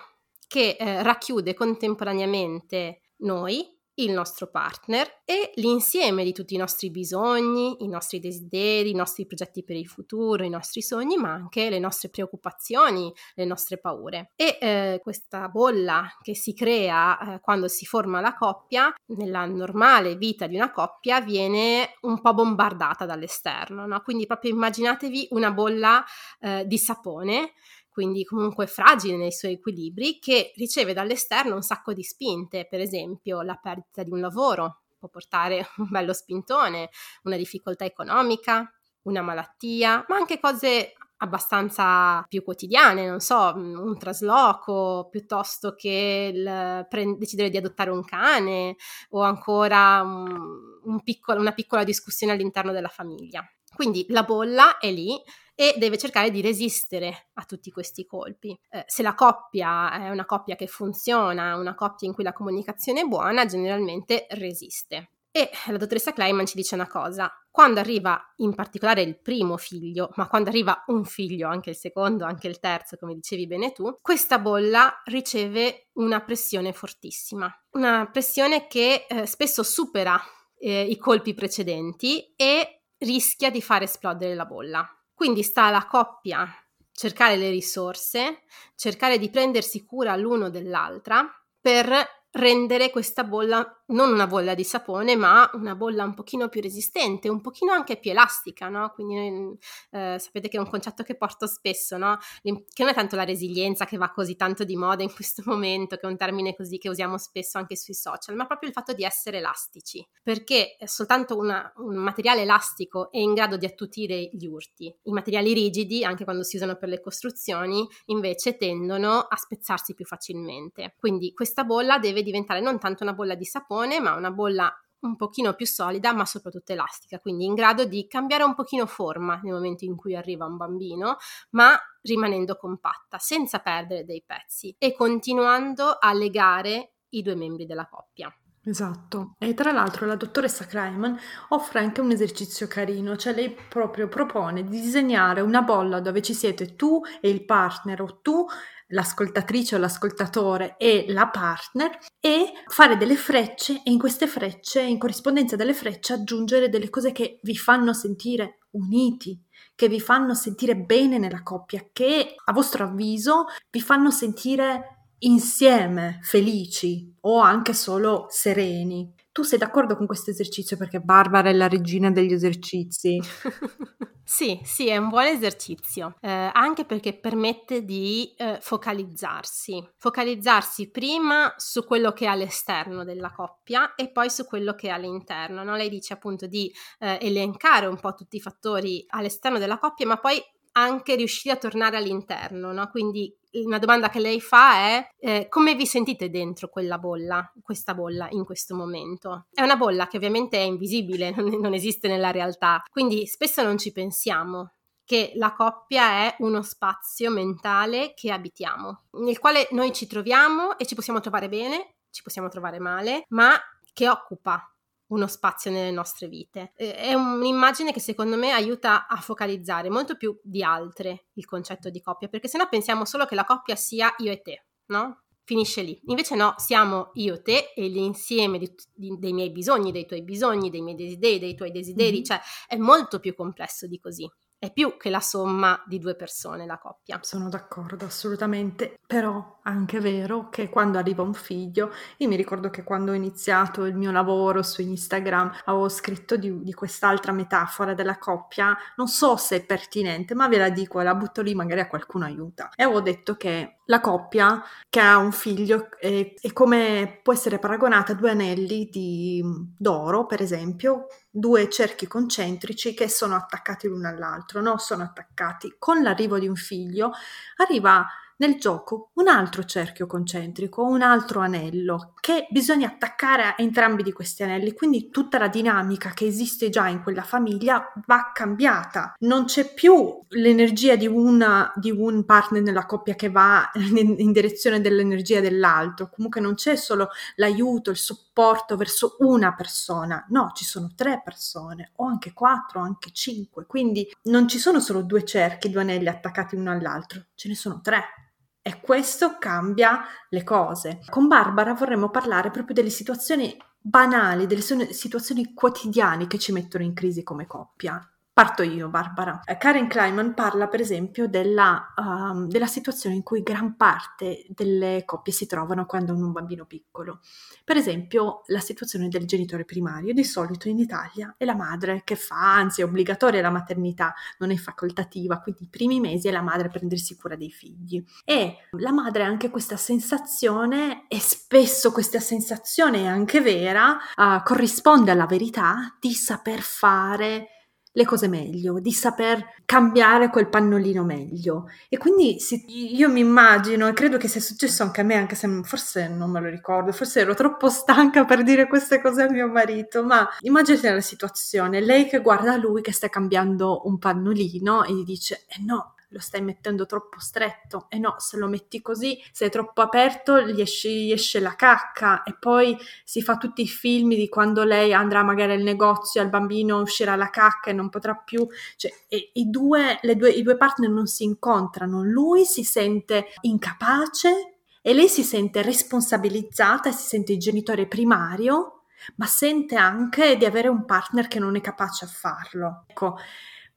che 0.50 0.76
eh, 0.76 1.04
racchiude 1.04 1.54
contemporaneamente 1.54 3.02
noi, 3.18 3.64
il 3.94 4.10
nostro 4.10 4.48
partner 4.48 5.20
e 5.24 5.52
l'insieme 5.56 6.24
di 6.24 6.32
tutti 6.32 6.54
i 6.54 6.58
nostri 6.58 6.90
bisogni, 6.90 7.84
i 7.84 7.88
nostri 7.88 8.18
desideri, 8.18 8.90
i 8.90 8.94
nostri 8.94 9.26
progetti 9.26 9.62
per 9.62 9.76
il 9.76 9.86
futuro, 9.86 10.42
i 10.42 10.48
nostri 10.48 10.82
sogni, 10.82 11.16
ma 11.16 11.30
anche 11.30 11.70
le 11.70 11.78
nostre 11.78 12.08
preoccupazioni, 12.08 13.12
le 13.34 13.44
nostre 13.44 13.78
paure. 13.78 14.32
E 14.34 14.58
eh, 14.60 15.00
questa 15.02 15.48
bolla 15.48 16.08
che 16.20 16.34
si 16.34 16.52
crea 16.52 17.34
eh, 17.34 17.40
quando 17.40 17.68
si 17.68 17.84
forma 17.84 18.20
la 18.20 18.34
coppia, 18.34 18.92
nella 19.16 19.44
normale 19.44 20.16
vita 20.16 20.48
di 20.48 20.56
una 20.56 20.72
coppia, 20.72 21.20
viene 21.20 21.94
un 22.00 22.20
po' 22.20 22.34
bombardata 22.34 23.06
dall'esterno, 23.06 23.86
no? 23.86 24.00
Quindi 24.00 24.26
proprio 24.26 24.50
immaginatevi 24.50 25.28
una 25.30 25.52
bolla 25.52 26.04
eh, 26.40 26.64
di 26.66 26.78
sapone 26.78 27.52
quindi 27.90 28.24
comunque 28.24 28.66
fragile 28.66 29.16
nei 29.16 29.32
suoi 29.32 29.52
equilibri, 29.52 30.18
che 30.18 30.52
riceve 30.56 30.92
dall'esterno 30.92 31.54
un 31.54 31.62
sacco 31.62 31.92
di 31.92 32.02
spinte, 32.02 32.66
per 32.68 32.80
esempio 32.80 33.42
la 33.42 33.56
perdita 33.56 34.02
di 34.02 34.10
un 34.10 34.20
lavoro 34.20 34.82
può 35.00 35.08
portare 35.08 35.66
un 35.78 35.88
bello 35.88 36.12
spintone, 36.12 36.90
una 37.24 37.36
difficoltà 37.36 37.84
economica, 37.84 38.70
una 39.02 39.22
malattia, 39.22 40.04
ma 40.08 40.16
anche 40.16 40.38
cose 40.38 40.92
abbastanza 41.22 42.24
più 42.28 42.42
quotidiane, 42.42 43.06
non 43.06 43.20
so, 43.20 43.52
un 43.54 43.98
trasloco 43.98 45.08
piuttosto 45.10 45.74
che 45.74 46.30
il 46.34 46.86
pre- 46.88 47.16
decidere 47.18 47.50
di 47.50 47.58
adottare 47.58 47.90
un 47.90 48.04
cane 48.04 48.76
o 49.10 49.20
ancora 49.20 50.00
un, 50.02 50.80
un 50.84 51.02
piccolo, 51.02 51.40
una 51.40 51.52
piccola 51.52 51.84
discussione 51.84 52.32
all'interno 52.32 52.72
della 52.72 52.88
famiglia. 52.88 53.44
Quindi 53.74 54.06
la 54.08 54.22
bolla 54.22 54.78
è 54.78 54.90
lì 54.90 55.20
e 55.60 55.74
deve 55.76 55.98
cercare 55.98 56.30
di 56.30 56.40
resistere 56.40 57.28
a 57.34 57.44
tutti 57.44 57.70
questi 57.70 58.06
colpi. 58.06 58.58
Eh, 58.70 58.82
se 58.86 59.02
la 59.02 59.14
coppia 59.14 59.92
è 59.92 60.08
una 60.08 60.24
coppia 60.24 60.56
che 60.56 60.66
funziona, 60.66 61.54
una 61.56 61.74
coppia 61.74 62.08
in 62.08 62.14
cui 62.14 62.24
la 62.24 62.32
comunicazione 62.32 63.02
è 63.02 63.04
buona, 63.04 63.44
generalmente 63.44 64.26
resiste. 64.30 65.10
E 65.30 65.50
la 65.66 65.76
dottoressa 65.76 66.14
Kleiman 66.14 66.46
ci 66.46 66.56
dice 66.56 66.76
una 66.76 66.88
cosa, 66.88 67.30
quando 67.50 67.78
arriva 67.78 68.18
in 68.36 68.54
particolare 68.54 69.02
il 69.02 69.20
primo 69.20 69.58
figlio, 69.58 70.08
ma 70.14 70.28
quando 70.28 70.48
arriva 70.48 70.82
un 70.86 71.04
figlio, 71.04 71.46
anche 71.46 71.68
il 71.68 71.76
secondo, 71.76 72.24
anche 72.24 72.48
il 72.48 72.58
terzo, 72.58 72.96
come 72.96 73.14
dicevi 73.14 73.46
bene 73.46 73.72
tu, 73.72 73.98
questa 74.00 74.38
bolla 74.38 75.02
riceve 75.04 75.90
una 75.96 76.22
pressione 76.22 76.72
fortissima, 76.72 77.54
una 77.72 78.08
pressione 78.10 78.66
che 78.66 79.04
eh, 79.06 79.26
spesso 79.26 79.62
supera 79.62 80.18
eh, 80.58 80.84
i 80.84 80.96
colpi 80.96 81.34
precedenti 81.34 82.32
e 82.34 82.84
rischia 82.96 83.50
di 83.50 83.60
far 83.60 83.82
esplodere 83.82 84.34
la 84.34 84.46
bolla. 84.46 84.94
Quindi 85.20 85.42
sta 85.42 85.64
alla 85.64 85.84
coppia 85.84 86.48
cercare 86.90 87.36
le 87.36 87.50
risorse, 87.50 88.44
cercare 88.74 89.18
di 89.18 89.28
prendersi 89.28 89.84
cura 89.84 90.16
l'uno 90.16 90.48
dell'altra 90.48 91.28
per 91.60 92.19
rendere 92.32 92.90
questa 92.90 93.24
bolla 93.24 93.74
non 93.90 94.12
una 94.12 94.26
bolla 94.26 94.54
di 94.54 94.64
sapone, 94.64 95.16
ma 95.16 95.50
una 95.54 95.74
bolla 95.74 96.04
un 96.04 96.14
pochino 96.14 96.48
più 96.48 96.60
resistente, 96.60 97.28
un 97.28 97.40
pochino 97.40 97.72
anche 97.72 97.98
più 97.98 98.10
elastica, 98.10 98.68
no? 98.68 98.90
Quindi 98.94 99.58
eh, 99.90 100.16
sapete 100.18 100.48
che 100.48 100.56
è 100.56 100.60
un 100.60 100.68
concetto 100.68 101.02
che 101.02 101.16
porto 101.16 101.46
spesso, 101.46 101.96
no? 101.96 102.18
Che 102.42 102.82
non 102.82 102.88
è 102.88 102.94
tanto 102.94 103.16
la 103.16 103.24
resilienza 103.24 103.84
che 103.84 103.96
va 103.96 104.10
così 104.10 104.36
tanto 104.36 104.64
di 104.64 104.76
moda 104.76 105.02
in 105.02 105.12
questo 105.12 105.42
momento, 105.44 105.96
che 105.96 106.02
è 106.02 106.10
un 106.10 106.16
termine 106.16 106.54
così 106.54 106.78
che 106.78 106.88
usiamo 106.88 107.18
spesso 107.18 107.58
anche 107.58 107.76
sui 107.76 107.94
social, 107.94 108.36
ma 108.36 108.46
proprio 108.46 108.68
il 108.68 108.74
fatto 108.74 108.92
di 108.92 109.02
essere 109.02 109.38
elastici, 109.38 110.06
perché 110.22 110.76
soltanto 110.84 111.36
una, 111.36 111.72
un 111.76 111.96
materiale 111.96 112.42
elastico 112.42 113.10
è 113.10 113.18
in 113.18 113.34
grado 113.34 113.56
di 113.56 113.66
attutire 113.66 114.30
gli 114.32 114.46
urti. 114.46 114.94
I 115.02 115.10
materiali 115.10 115.52
rigidi, 115.52 116.04
anche 116.04 116.24
quando 116.24 116.44
si 116.44 116.56
usano 116.56 116.76
per 116.76 116.88
le 116.88 117.00
costruzioni, 117.00 117.86
invece 118.06 118.56
tendono 118.56 119.18
a 119.18 119.36
spezzarsi 119.36 119.94
più 119.94 120.04
facilmente. 120.04 120.94
Quindi 120.96 121.32
questa 121.32 121.64
bolla 121.64 121.98
deve 121.98 122.19
deve 122.20 122.22
diventare 122.22 122.60
non 122.60 122.78
tanto 122.78 123.02
una 123.02 123.12
bolla 123.12 123.34
di 123.34 123.44
sapone, 123.44 124.00
ma 124.00 124.14
una 124.14 124.30
bolla 124.30 124.72
un 125.00 125.16
pochino 125.16 125.54
più 125.54 125.66
solida, 125.66 126.12
ma 126.12 126.26
soprattutto 126.26 126.72
elastica, 126.72 127.18
quindi 127.18 127.46
in 127.46 127.54
grado 127.54 127.84
di 127.84 128.06
cambiare 128.06 128.44
un 128.44 128.54
pochino 128.54 128.84
forma 128.86 129.40
nel 129.42 129.54
momento 129.54 129.84
in 129.84 129.96
cui 129.96 130.14
arriva 130.14 130.44
un 130.44 130.58
bambino, 130.58 131.16
ma 131.50 131.74
rimanendo 132.02 132.56
compatta, 132.56 133.18
senza 133.18 133.60
perdere 133.60 134.04
dei 134.04 134.22
pezzi 134.24 134.74
e 134.78 134.94
continuando 134.94 135.96
a 135.98 136.12
legare 136.12 136.92
i 137.10 137.22
due 137.22 137.34
membri 137.34 137.64
della 137.64 137.88
coppia. 137.88 138.32
Esatto, 138.62 139.36
e 139.38 139.54
tra 139.54 139.72
l'altro 139.72 140.04
la 140.04 140.16
dottoressa 140.16 140.66
Kreiman 140.66 141.18
offre 141.48 141.78
anche 141.78 142.02
un 142.02 142.10
esercizio 142.10 142.66
carino, 142.66 143.16
cioè 143.16 143.32
lei 143.32 143.50
proprio 143.50 144.06
propone 144.06 144.64
di 144.64 144.82
disegnare 144.82 145.40
una 145.40 145.62
bolla 145.62 146.00
dove 146.00 146.20
ci 146.20 146.34
siete 146.34 146.76
tu 146.76 147.00
e 147.22 147.30
il 147.30 147.46
partner 147.46 148.02
o 148.02 148.20
tu 148.20 148.44
l'ascoltatrice 148.90 149.74
o 149.74 149.78
l'ascoltatore 149.78 150.76
e 150.76 151.06
la 151.08 151.28
partner 151.28 151.98
e 152.20 152.52
fare 152.66 152.96
delle 152.96 153.16
frecce 153.16 153.82
e 153.84 153.90
in 153.90 153.98
queste 153.98 154.26
frecce, 154.26 154.80
in 154.82 154.98
corrispondenza 154.98 155.56
delle 155.56 155.74
frecce, 155.74 156.14
aggiungere 156.14 156.68
delle 156.68 156.90
cose 156.90 157.12
che 157.12 157.40
vi 157.42 157.56
fanno 157.56 157.92
sentire 157.92 158.58
uniti, 158.70 159.40
che 159.74 159.88
vi 159.88 160.00
fanno 160.00 160.34
sentire 160.34 160.76
bene 160.76 161.18
nella 161.18 161.42
coppia, 161.42 161.88
che 161.92 162.34
a 162.44 162.52
vostro 162.52 162.84
avviso 162.84 163.46
vi 163.70 163.80
fanno 163.80 164.10
sentire 164.10 164.96
insieme 165.20 166.18
felici 166.22 167.14
o 167.20 167.40
anche 167.40 167.74
solo 167.74 168.26
sereni 168.28 169.12
tu 169.40 169.46
sei 169.46 169.58
d'accordo 169.58 169.96
con 169.96 170.06
questo 170.06 170.30
esercizio 170.30 170.76
perché 170.76 171.00
Barbara 171.00 171.48
è 171.48 171.54
la 171.54 171.66
regina 171.66 172.10
degli 172.10 172.32
esercizi? 172.32 173.18
Sì, 174.30 174.60
sì, 174.62 174.86
è 174.86 174.96
un 174.96 175.08
buon 175.08 175.24
esercizio, 175.24 176.14
eh, 176.20 176.50
anche 176.52 176.84
perché 176.84 177.18
permette 177.18 177.84
di 177.84 178.32
eh, 178.36 178.58
focalizzarsi, 178.60 179.84
focalizzarsi 179.96 180.88
prima 180.88 181.52
su 181.56 181.84
quello 181.84 182.12
che 182.12 182.26
è 182.26 182.28
all'esterno 182.28 183.02
della 183.02 183.32
coppia 183.32 183.96
e 183.96 184.08
poi 184.12 184.30
su 184.30 184.44
quello 184.44 184.76
che 184.76 184.86
è 184.86 184.90
all'interno. 184.92 185.64
No? 185.64 185.74
Lei 185.74 185.88
dice 185.88 186.12
appunto 186.12 186.46
di 186.46 186.72
eh, 187.00 187.18
elencare 187.20 187.86
un 187.86 187.98
po' 187.98 188.14
tutti 188.14 188.36
i 188.36 188.40
fattori 188.40 189.04
all'esterno 189.08 189.58
della 189.58 189.80
coppia, 189.80 190.06
ma 190.06 190.16
poi 190.16 190.40
anche 190.72 191.14
riuscire 191.14 191.54
a 191.54 191.58
tornare 191.58 191.96
all'interno, 191.96 192.72
no? 192.72 192.88
Quindi 192.90 193.34
una 193.52 193.78
domanda 193.78 194.08
che 194.08 194.20
lei 194.20 194.40
fa 194.40 194.74
è 194.74 195.08
eh, 195.18 195.48
come 195.48 195.74
vi 195.74 195.86
sentite 195.86 196.30
dentro 196.30 196.68
quella 196.68 196.98
bolla, 196.98 197.52
questa 197.62 197.94
bolla 197.94 198.28
in 198.30 198.44
questo 198.44 198.74
momento? 198.74 199.46
È 199.52 199.62
una 199.62 199.76
bolla 199.76 200.06
che 200.06 200.16
ovviamente 200.16 200.58
è 200.58 200.62
invisibile, 200.62 201.32
non, 201.36 201.48
non 201.60 201.74
esiste 201.74 202.08
nella 202.08 202.30
realtà, 202.30 202.82
quindi 202.90 203.26
spesso 203.26 203.62
non 203.62 203.78
ci 203.78 203.92
pensiamo 203.92 204.72
che 205.04 205.32
la 205.34 205.52
coppia 205.52 206.26
è 206.26 206.36
uno 206.38 206.62
spazio 206.62 207.32
mentale 207.32 208.12
che 208.14 208.30
abitiamo, 208.30 209.06
nel 209.14 209.40
quale 209.40 209.66
noi 209.72 209.92
ci 209.92 210.06
troviamo 210.06 210.78
e 210.78 210.86
ci 210.86 210.94
possiamo 210.94 211.18
trovare 211.18 211.48
bene, 211.48 211.96
ci 212.10 212.22
possiamo 212.22 212.48
trovare 212.48 212.78
male, 212.78 213.24
ma 213.30 213.58
che 213.92 214.08
occupa 214.08 214.72
uno 215.10 215.26
spazio 215.26 215.70
nelle 215.70 215.90
nostre 215.90 216.28
vite. 216.28 216.72
È 216.74 217.14
un'immagine 217.14 217.92
che 217.92 218.00
secondo 218.00 218.36
me 218.36 218.50
aiuta 218.50 219.06
a 219.06 219.16
focalizzare 219.16 219.90
molto 219.90 220.16
più 220.16 220.38
di 220.42 220.62
altre 220.62 221.26
il 221.34 221.44
concetto 221.44 221.90
di 221.90 222.00
coppia, 222.00 222.28
perché 222.28 222.48
sennò 222.48 222.68
pensiamo 222.68 223.04
solo 223.04 223.26
che 223.26 223.34
la 223.34 223.44
coppia 223.44 223.76
sia 223.76 224.12
io 224.18 224.32
e 224.32 224.40
te, 224.42 224.66
no? 224.86 225.22
Finisce 225.44 225.82
lì. 225.82 226.00
Invece 226.04 226.36
no, 226.36 226.54
siamo 226.58 227.10
io, 227.14 227.42
te 227.42 227.72
e 227.74 227.88
l'insieme 227.88 228.58
di, 228.58 228.72
di, 228.94 229.16
dei 229.18 229.32
miei 229.32 229.50
bisogni, 229.50 229.90
dei 229.90 230.06
tuoi 230.06 230.22
bisogni, 230.22 230.70
dei 230.70 230.80
miei 230.80 230.96
desideri, 230.96 231.38
dei 231.40 231.54
tuoi 231.54 231.72
desideri, 231.72 232.16
mm-hmm. 232.16 232.24
cioè 232.24 232.40
è 232.68 232.76
molto 232.76 233.18
più 233.18 233.34
complesso 233.34 233.86
di 233.86 233.98
così 233.98 234.30
è 234.60 234.70
più 234.70 234.98
che 234.98 235.08
la 235.08 235.20
somma 235.20 235.82
di 235.86 235.98
due 235.98 236.14
persone, 236.14 236.66
la 236.66 236.78
coppia. 236.78 237.18
Sono 237.22 237.48
d'accordo, 237.48 238.04
assolutamente. 238.04 238.98
Però 239.06 239.60
anche 239.62 239.96
è 239.96 240.00
vero 240.00 240.50
che 240.50 240.68
quando 240.68 240.98
arriva 240.98 241.22
un 241.22 241.32
figlio, 241.32 241.90
io 242.18 242.28
mi 242.28 242.36
ricordo 242.36 242.68
che 242.68 242.84
quando 242.84 243.12
ho 243.12 243.14
iniziato 243.14 243.86
il 243.86 243.96
mio 243.96 244.10
lavoro 244.10 244.62
su 244.62 244.82
Instagram 244.82 245.50
avevo 245.64 245.88
scritto 245.88 246.36
di, 246.36 246.62
di 246.62 246.74
quest'altra 246.74 247.32
metafora 247.32 247.94
della 247.94 248.18
coppia, 248.18 248.76
non 248.96 249.08
so 249.08 249.36
se 249.36 249.56
è 249.56 249.64
pertinente, 249.64 250.34
ma 250.34 250.46
ve 250.46 250.58
la 250.58 250.68
dico 250.68 251.00
la 251.00 251.14
butto 251.14 251.40
lì, 251.40 251.54
magari 251.54 251.80
a 251.80 251.88
qualcuno 251.88 252.26
aiuta. 252.26 252.68
E 252.76 252.82
avevo 252.82 253.00
detto 253.00 253.36
che 253.36 253.79
la 253.90 254.00
coppia 254.00 254.62
che 254.88 255.00
ha 255.00 255.18
un 255.18 255.32
figlio 255.32 255.88
è, 255.98 256.32
è 256.40 256.52
come 256.52 257.18
può 257.22 257.32
essere 257.32 257.58
paragonata 257.58 258.12
a 258.12 258.14
due 258.14 258.30
anelli 258.30 258.88
di, 258.88 259.42
d'oro, 259.76 260.26
per 260.26 260.40
esempio, 260.40 261.08
due 261.28 261.68
cerchi 261.68 262.06
concentrici 262.06 262.94
che 262.94 263.08
sono 263.08 263.34
attaccati 263.34 263.88
l'uno 263.88 264.08
all'altro, 264.08 264.60
no? 264.62 264.78
Sono 264.78 265.02
attaccati. 265.02 265.74
Con 265.76 266.02
l'arrivo 266.02 266.38
di 266.38 266.46
un 266.46 266.54
figlio 266.54 267.10
arriva 267.56 268.06
nel 268.40 268.58
gioco 268.58 269.10
un 269.14 269.28
altro 269.28 269.64
cerchio 269.64 270.06
concentrico, 270.06 270.82
un 270.82 271.02
altro 271.02 271.40
anello 271.40 272.14
che 272.20 272.46
bisogna 272.50 272.88
attaccare 272.88 273.42
a 273.42 273.54
entrambi 273.58 274.02
di 274.02 274.12
questi 274.12 274.42
anelli, 274.42 274.72
quindi 274.72 275.10
tutta 275.10 275.38
la 275.38 275.48
dinamica 275.48 276.10
che 276.10 276.26
esiste 276.26 276.70
già 276.70 276.88
in 276.88 277.02
quella 277.02 277.22
famiglia 277.22 277.92
va 278.06 278.30
cambiata. 278.32 279.14
Non 279.20 279.44
c'è 279.44 279.72
più 279.72 280.24
l'energia 280.28 280.96
di, 280.96 281.06
una, 281.06 281.70
di 281.76 281.90
un 281.90 282.24
partner 282.24 282.62
nella 282.62 282.86
coppia 282.86 283.14
che 283.14 283.30
va 283.30 283.70
in, 283.74 284.14
in 284.18 284.32
direzione 284.32 284.80
dell'energia 284.80 285.40
dell'altro, 285.40 286.08
comunque 286.08 286.40
non 286.40 286.54
c'è 286.54 286.76
solo 286.76 287.08
l'aiuto, 287.36 287.90
il 287.90 287.96
supporto 287.96 288.76
verso 288.76 289.16
una 289.20 289.54
persona, 289.54 290.24
no, 290.30 290.52
ci 290.54 290.64
sono 290.64 290.92
tre 290.96 291.20
persone 291.22 291.92
o 291.96 292.06
anche 292.06 292.32
quattro, 292.32 292.80
anche 292.80 293.10
cinque, 293.12 293.66
quindi 293.66 294.10
non 294.24 294.48
ci 294.48 294.58
sono 294.58 294.80
solo 294.80 295.02
due 295.02 295.24
cerchi, 295.24 295.68
due 295.68 295.82
anelli 295.82 296.08
attaccati 296.08 296.56
uno 296.56 296.70
all'altro, 296.70 297.26
ce 297.34 297.48
ne 297.48 297.54
sono 297.54 297.80
tre. 297.82 298.29
E 298.62 298.80
questo 298.80 299.38
cambia 299.38 300.02
le 300.28 300.44
cose. 300.44 301.00
Con 301.08 301.28
Barbara 301.28 301.72
vorremmo 301.74 302.10
parlare 302.10 302.50
proprio 302.50 302.74
delle 302.74 302.90
situazioni 302.90 303.56
banali, 303.80 304.46
delle 304.46 304.60
situazioni 304.60 305.54
quotidiane 305.54 306.26
che 306.26 306.38
ci 306.38 306.52
mettono 306.52 306.84
in 306.84 306.92
crisi 306.92 307.22
come 307.22 307.46
coppia. 307.46 308.06
Parto 308.40 308.62
io, 308.62 308.88
Barbara. 308.88 309.42
Eh, 309.44 309.58
Karen 309.58 309.86
Kleiman 309.86 310.32
parla, 310.32 310.66
per 310.66 310.80
esempio, 310.80 311.28
della, 311.28 311.92
um, 311.94 312.48
della, 312.48 312.66
situazione 312.66 313.14
in 313.16 313.22
cui 313.22 313.42
gran 313.42 313.76
parte 313.76 314.46
delle 314.48 315.02
coppie 315.04 315.30
si 315.30 315.44
trovano 315.44 315.84
quando 315.84 316.12
hanno 316.12 316.24
un 316.24 316.32
bambino 316.32 316.64
piccolo. 316.64 317.20
Per 317.62 317.76
esempio, 317.76 318.40
la 318.46 318.60
situazione 318.60 319.08
del 319.08 319.26
genitore 319.26 319.66
primario. 319.66 320.14
Di 320.14 320.24
solito 320.24 320.68
in 320.70 320.78
Italia 320.78 321.34
è 321.36 321.44
la 321.44 321.54
madre 321.54 322.00
che 322.02 322.16
fa, 322.16 322.54
anzi 322.54 322.80
è 322.80 322.84
obbligatoria 322.84 323.42
la 323.42 323.50
maternità, 323.50 324.14
non 324.38 324.50
è 324.50 324.56
facoltativa, 324.56 325.40
quindi 325.40 325.64
i 325.64 325.68
primi 325.68 326.00
mesi 326.00 326.28
è 326.28 326.30
la 326.30 326.40
madre 326.40 326.68
a 326.68 326.70
prendersi 326.70 327.16
cura 327.16 327.36
dei 327.36 327.50
figli. 327.50 328.02
E 328.24 328.56
la 328.70 328.92
madre 328.92 329.24
ha 329.24 329.26
anche 329.26 329.50
questa 329.50 329.76
sensazione, 329.76 331.04
e 331.08 331.20
spesso 331.20 331.92
questa 331.92 332.20
sensazione 332.20 333.02
è 333.02 333.06
anche 333.06 333.42
vera, 333.42 333.98
uh, 334.16 334.42
corrisponde 334.42 335.10
alla 335.10 335.26
verità 335.26 335.94
di 336.00 336.14
saper 336.14 336.60
fare 336.60 337.48
le 337.92 338.04
cose 338.04 338.28
meglio, 338.28 338.78
di 338.78 338.92
saper 338.92 339.44
cambiare 339.64 340.30
quel 340.30 340.48
pannolino 340.48 341.04
meglio. 341.04 341.68
E 341.88 341.98
quindi 341.98 342.38
si, 342.38 342.64
io 342.96 343.08
mi 343.08 343.20
immagino, 343.20 343.88
e 343.88 343.92
credo 343.92 344.16
che 344.16 344.28
sia 344.28 344.40
successo 344.40 344.82
anche 344.82 345.00
a 345.00 345.04
me, 345.04 345.16
anche 345.16 345.34
se 345.34 345.48
forse 345.64 346.08
non 346.08 346.30
me 346.30 346.40
lo 346.40 346.48
ricordo, 346.48 346.92
forse 346.92 347.20
ero 347.20 347.34
troppo 347.34 347.68
stanca 347.68 348.24
per 348.24 348.42
dire 348.42 348.68
queste 348.68 349.00
cose 349.00 349.22
a 349.22 349.30
mio 349.30 349.48
marito, 349.48 350.04
ma 350.04 350.28
immaginate 350.40 350.92
la 350.92 351.00
situazione, 351.00 351.80
lei 351.80 352.06
che 352.06 352.20
guarda 352.20 352.56
lui 352.56 352.82
che 352.82 352.92
sta 352.92 353.08
cambiando 353.08 353.82
un 353.86 353.98
pannolino 353.98 354.84
e 354.84 354.94
gli 354.94 355.04
dice, 355.04 355.44
eh 355.48 355.62
no, 355.64 355.94
lo 356.10 356.18
stai 356.18 356.42
mettendo 356.42 356.86
troppo 356.86 357.18
stretto. 357.20 357.86
E 357.88 357.98
no, 357.98 358.16
se 358.18 358.36
lo 358.36 358.48
metti 358.48 358.80
così, 358.80 359.20
se 359.32 359.46
è 359.46 359.50
troppo 359.50 359.80
aperto, 359.80 360.40
gli 360.40 360.60
esce, 360.60 360.90
gli 360.90 361.12
esce 361.12 361.40
la 361.40 361.54
cacca. 361.54 362.22
E 362.22 362.36
poi 362.38 362.76
si 363.04 363.22
fa 363.22 363.36
tutti 363.36 363.62
i 363.62 363.68
film 363.68 364.10
di 364.10 364.28
quando 364.28 364.64
lei 364.64 364.92
andrà 364.92 365.22
magari 365.22 365.52
al 365.52 365.62
negozio, 365.62 366.20
al 366.20 366.28
bambino 366.28 366.80
uscirà 366.80 367.16
la 367.16 367.30
cacca 367.30 367.70
e 367.70 367.72
non 367.72 367.88
potrà 367.88 368.14
più, 368.14 368.46
cioè 368.76 368.92
e, 369.08 369.30
i, 369.34 369.48
due, 369.50 369.98
due, 370.16 370.30
i 370.30 370.42
due 370.42 370.56
partner 370.56 370.90
non 370.90 371.06
si 371.06 371.24
incontrano, 371.24 372.02
lui 372.02 372.44
si 372.44 372.64
sente 372.64 373.26
incapace 373.42 374.56
e 374.82 374.94
lei 374.94 375.08
si 375.08 375.22
sente 375.22 375.62
responsabilizzata 375.62 376.90
si 376.90 377.06
sente 377.06 377.32
il 377.32 377.38
genitore 377.38 377.86
primario, 377.86 378.84
ma 379.16 379.26
sente 379.26 379.76
anche 379.76 380.36
di 380.36 380.44
avere 380.44 380.68
un 380.68 380.84
partner 380.84 381.28
che 381.28 381.38
non 381.38 381.56
è 381.56 381.60
capace 381.60 382.04
a 382.04 382.08
farlo. 382.08 382.84
Ecco, 382.86 383.16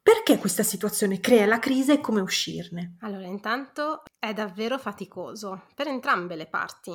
perché 0.04 0.38
questa 0.38 0.64
situazione 0.64 1.22
crea 1.22 1.46
la 1.46 1.60
crisi 1.60 1.94
e 1.94 2.02
come 2.02 2.20
uscirne? 2.20 2.98
Allora, 3.00 3.26
intanto 3.26 4.04
è 4.20 4.34
davvero 4.34 4.78
faticoso 4.78 5.68
per 5.74 5.88
entrambe 5.88 6.36
le 6.36 6.48
parti, 6.48 6.92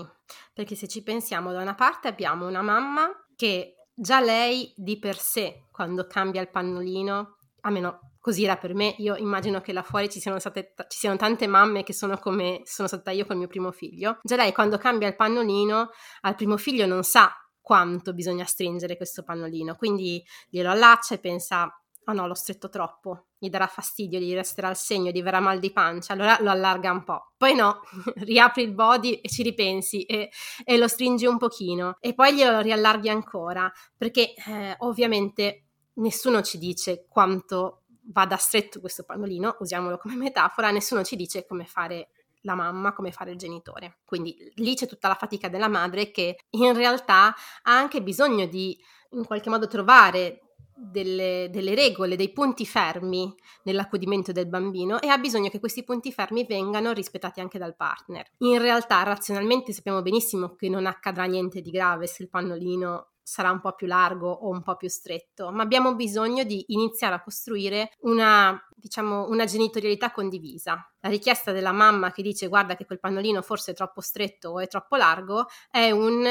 perché 0.53 0.75
se 0.75 0.87
ci 0.89 1.03
pensiamo, 1.03 1.51
da 1.51 1.63
una 1.63 1.75
parte 1.75 2.07
abbiamo 2.07 2.47
una 2.47 2.61
mamma 2.61 3.09
che 3.35 3.87
già 3.95 4.21
lei 4.21 4.75
di 4.77 4.99
per 4.99 5.17
sé, 5.17 5.65
quando 5.73 6.07
cambia 6.07 6.43
il 6.43 6.51
pannolino, 6.51 7.39
almeno 7.63 8.13
così 8.21 8.45
era 8.45 8.57
per 8.57 8.75
me, 8.75 8.95
io 8.99 9.17
immagino 9.17 9.63
che 9.63 9.73
là 9.73 9.83
fuori 9.83 10.11
ci 10.11 10.21
siano, 10.21 10.39
state, 10.39 10.75
ci 10.89 10.99
siano 10.99 11.17
tante 11.17 11.47
mamme 11.47 11.85
che 11.85 11.95
sono 11.95 12.19
come 12.19 12.61
sono 12.65 12.89
stata 12.89 13.11
io 13.11 13.25
col 13.25 13.39
mio 13.39 13.47
primo 13.47 13.73
figlio, 13.73 14.19
già 14.23 14.37
lei 14.37 14.53
quando 14.53 14.77
cambia 14.77 15.09
il 15.09 15.17
pannolino 15.17 15.91
al 16.21 16.35
primo 16.35 16.59
figlio 16.59 16.85
non 16.85 17.03
sa 17.05 17.33
quanto 17.59 18.13
bisogna 18.13 18.45
stringere 18.45 18.97
questo 18.97 19.23
pannolino, 19.23 19.77
quindi 19.77 20.23
glielo 20.51 20.71
allaccia 20.71 21.15
e 21.15 21.19
pensa 21.19 21.71
oh 22.09 22.13
no, 22.15 22.27
l'ho 22.27 22.35
stretto 22.35 22.71
troppo, 22.71 23.27
gli 23.39 23.51
darà 23.51 23.67
fastidio, 23.67 24.19
gli 24.19 24.33
resterà 24.33 24.71
il 24.71 24.77
segno, 24.77 25.11
gli 25.11 25.23
verrà 25.23 25.41
mal 25.41 25.59
di 25.59 25.71
pancia, 25.71 26.15
allora 26.15 26.39
lo 26.41 26.51
allarga 26.51 26.91
un 26.91 27.05
po'. 27.05 27.33
Poi 27.37 27.55
no, 27.55 27.83
riapri 28.25 28.63
il 28.63 28.73
body 28.73 29.15
e 29.15 29.29
ci 29.29 29.43
ripensi 29.43 30.05
e, 30.05 30.31
e, 30.65 30.79
lo 30.79 30.89
stringi 30.89 31.27
un 31.27 31.37
pochino 31.37 31.97
e 32.01 32.15
poi 32.15 32.35
glielo 32.35 32.61
riallarghi 32.61 33.11
ancora, 33.11 33.71
perché 33.97 34.33
eh, 34.35 34.75
ovviamente 34.79 35.67
nessuno 35.95 36.41
ci 36.41 36.57
dice 36.57 37.07
quanto 37.09 37.83
vada 38.11 38.37
stretto 38.37 38.81
questo 38.81 39.05
pannolino, 39.05 39.57
usiamolo 39.61 39.99
come 39.99 40.17
metafora, 40.17 40.71
nessuno 40.71 41.05
ci 41.05 41.15
dice 41.15 41.45
come 41.45 41.67
fare 41.67 42.09
la 42.43 42.55
mamma, 42.55 42.95
come 42.95 43.13
fare 43.13 43.33
il 43.33 43.37
genitore. 43.37 43.99
Quindi 44.07 44.35
lì 44.55 44.75
c'è 44.75 44.87
tutta 44.87 45.09
la 45.09 45.15
fatica 45.15 45.51
della 45.51 45.69
madre 45.69 46.11
che 46.11 46.39
in 46.51 46.73
realtà 46.73 47.35
ha 47.63 47.77
anche 47.77 48.03
bisogno 48.03 48.47
di 48.47 48.79
in 49.13 49.25
qualche 49.25 49.51
modo 49.51 49.67
trovare 49.67 50.48
delle, 50.79 51.49
delle, 51.51 51.75
regole, 51.75 52.17
dei 52.17 52.33
punti 52.33 52.65
fermi 52.65 53.35
nell'accudimento 53.65 54.33
del 54.33 54.49
bambino 54.49 55.01
e 55.01 55.09
ha 55.09 55.19
bisogno 55.19 55.49
che 55.49 55.59
questi 55.59 55.85
punti 55.85 56.13
fermi 56.13 56.45
vengano 56.45 56.93
rispettati 56.93 57.41
anche 57.41 57.59
dal 57.59 57.77
partner. 57.77 58.27
In 58.39 58.59
realtà, 58.59 59.03
razionalmente 59.03 59.73
sappiamo 59.73 60.03
benissimo 60.03 60.55
che 60.55 60.69
non 60.69 60.87
accadrà 60.87 61.25
niente 61.25 61.61
di 61.61 61.71
grave 61.71 62.07
se 62.07 62.23
il 62.23 62.29
pannolino 62.29 63.11
sarà 63.29 63.51
un 63.51 63.61
po' 63.61 63.75
più 63.75 63.87
largo 63.87 64.31
o 64.31 64.49
un 64.49 64.63
po' 64.63 64.77
più 64.77 64.89
stretto, 64.89 65.51
ma 65.53 65.63
abbiamo 65.63 65.95
bisogno 65.95 66.45
di 66.45 66.65
iniziare 66.69 67.15
a 67.15 67.23
costruire 67.23 67.91
una 68.01 68.59
diciamo, 68.81 69.29
una 69.29 69.45
genitorialità 69.45 70.11
condivisa. 70.11 70.91
La 71.01 71.09
richiesta 71.09 71.53
della 71.53 71.73
mamma 71.73 72.11
che 72.11 72.23
dice 72.23 72.49
guarda 72.49 72.75
che 72.75 72.85
quel 72.85 72.99
pannolino 72.99 73.41
forse 73.43 73.73
è 73.73 73.75
troppo 73.75 74.01
stretto 74.01 74.51
o 74.51 74.61
è 74.61 74.67
troppo 74.67 74.97
largo 74.97 75.47
è 75.71 75.91
un 75.91 76.27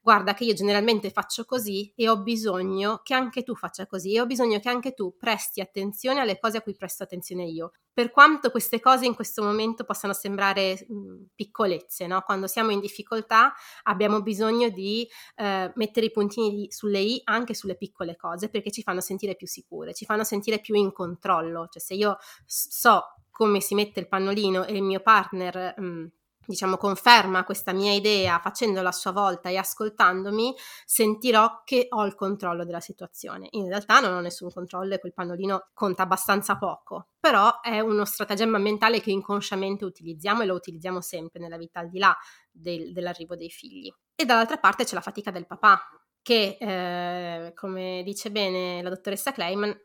guarda 0.00 0.32
che 0.32 0.44
io 0.44 0.54
generalmente 0.54 1.10
faccio 1.10 1.44
così 1.44 1.92
e 1.96 2.08
ho 2.08 2.22
bisogno 2.22 3.00
che 3.02 3.14
anche 3.14 3.42
tu 3.42 3.56
faccia 3.56 3.86
così 3.86 4.14
e 4.14 4.20
ho 4.20 4.26
bisogno 4.26 4.60
che 4.60 4.68
anche 4.68 4.94
tu 4.94 5.16
presti 5.16 5.60
attenzione 5.60 6.20
alle 6.20 6.38
cose 6.38 6.58
a 6.58 6.62
cui 6.62 6.74
presto 6.74 7.02
attenzione 7.02 7.44
io. 7.44 7.72
Per 7.92 8.10
quanto 8.10 8.50
queste 8.50 8.80
cose 8.80 9.04
in 9.04 9.14
questo 9.14 9.42
momento 9.42 9.84
possano 9.84 10.14
sembrare 10.14 10.86
mh, 10.88 11.24
piccolezze, 11.34 12.06
no? 12.06 12.22
quando 12.22 12.46
siamo 12.46 12.70
in 12.70 12.80
difficoltà 12.80 13.52
abbiamo 13.82 14.22
bisogno 14.22 14.70
di 14.70 15.06
eh, 15.36 15.70
mettere 15.74 16.06
i 16.06 16.10
puntini 16.10 16.70
sulle 16.70 17.00
i 17.00 17.20
anche 17.24 17.54
sulle 17.54 17.76
piccole 17.76 18.16
cose 18.16 18.48
perché 18.48 18.70
ci 18.70 18.82
fanno 18.82 19.00
sentire 19.00 19.34
più 19.34 19.46
sicure, 19.46 19.92
ci 19.92 20.06
fanno 20.06 20.24
sentire 20.24 20.60
più 20.60 20.74
in 20.74 20.92
controllo. 20.92 21.66
Cioè 21.68 21.82
se 21.92 21.98
io 21.98 22.16
so 22.46 23.14
come 23.30 23.60
si 23.60 23.74
mette 23.74 24.00
il 24.00 24.08
pannolino 24.08 24.64
e 24.64 24.74
il 24.74 24.82
mio 24.82 25.00
partner 25.00 25.74
mh, 25.76 25.84
mm, 25.84 26.06
diciamo 26.44 26.76
conferma 26.76 27.44
questa 27.44 27.72
mia 27.72 27.92
idea 27.92 28.38
facendola 28.40 28.88
a 28.88 28.92
sua 28.92 29.12
volta 29.12 29.48
e 29.48 29.56
ascoltandomi, 29.56 30.54
sentirò 30.84 31.62
che 31.64 31.86
ho 31.88 32.04
il 32.04 32.14
controllo 32.14 32.64
della 32.64 32.80
situazione. 32.80 33.48
In 33.52 33.68
realtà 33.68 34.00
non 34.00 34.14
ho 34.14 34.20
nessun 34.20 34.50
controllo 34.50 34.94
e 34.94 34.98
quel 34.98 35.14
pannolino 35.14 35.70
conta 35.72 36.02
abbastanza 36.02 36.58
poco, 36.58 37.08
però 37.18 37.60
è 37.60 37.80
uno 37.80 38.04
stratagemma 38.04 38.58
mentale 38.58 39.00
che 39.00 39.10
inconsciamente 39.10 39.84
utilizziamo 39.84 40.42
e 40.42 40.46
lo 40.46 40.54
utilizziamo 40.54 41.00
sempre 41.00 41.40
nella 41.40 41.56
vita 41.56 41.80
al 41.80 41.88
di 41.88 41.98
là 41.98 42.16
del, 42.50 42.92
dell'arrivo 42.92 43.36
dei 43.36 43.50
figli. 43.50 43.92
E 44.14 44.24
dall'altra 44.24 44.58
parte 44.58 44.84
c'è 44.84 44.94
la 44.94 45.00
fatica 45.00 45.30
del 45.30 45.46
papà, 45.46 45.80
che 46.22 46.56
eh, 46.60 47.52
come 47.54 48.02
dice 48.04 48.30
bene 48.30 48.82
la 48.82 48.88
dottoressa 48.88 49.32
Kleiman, 49.32 49.76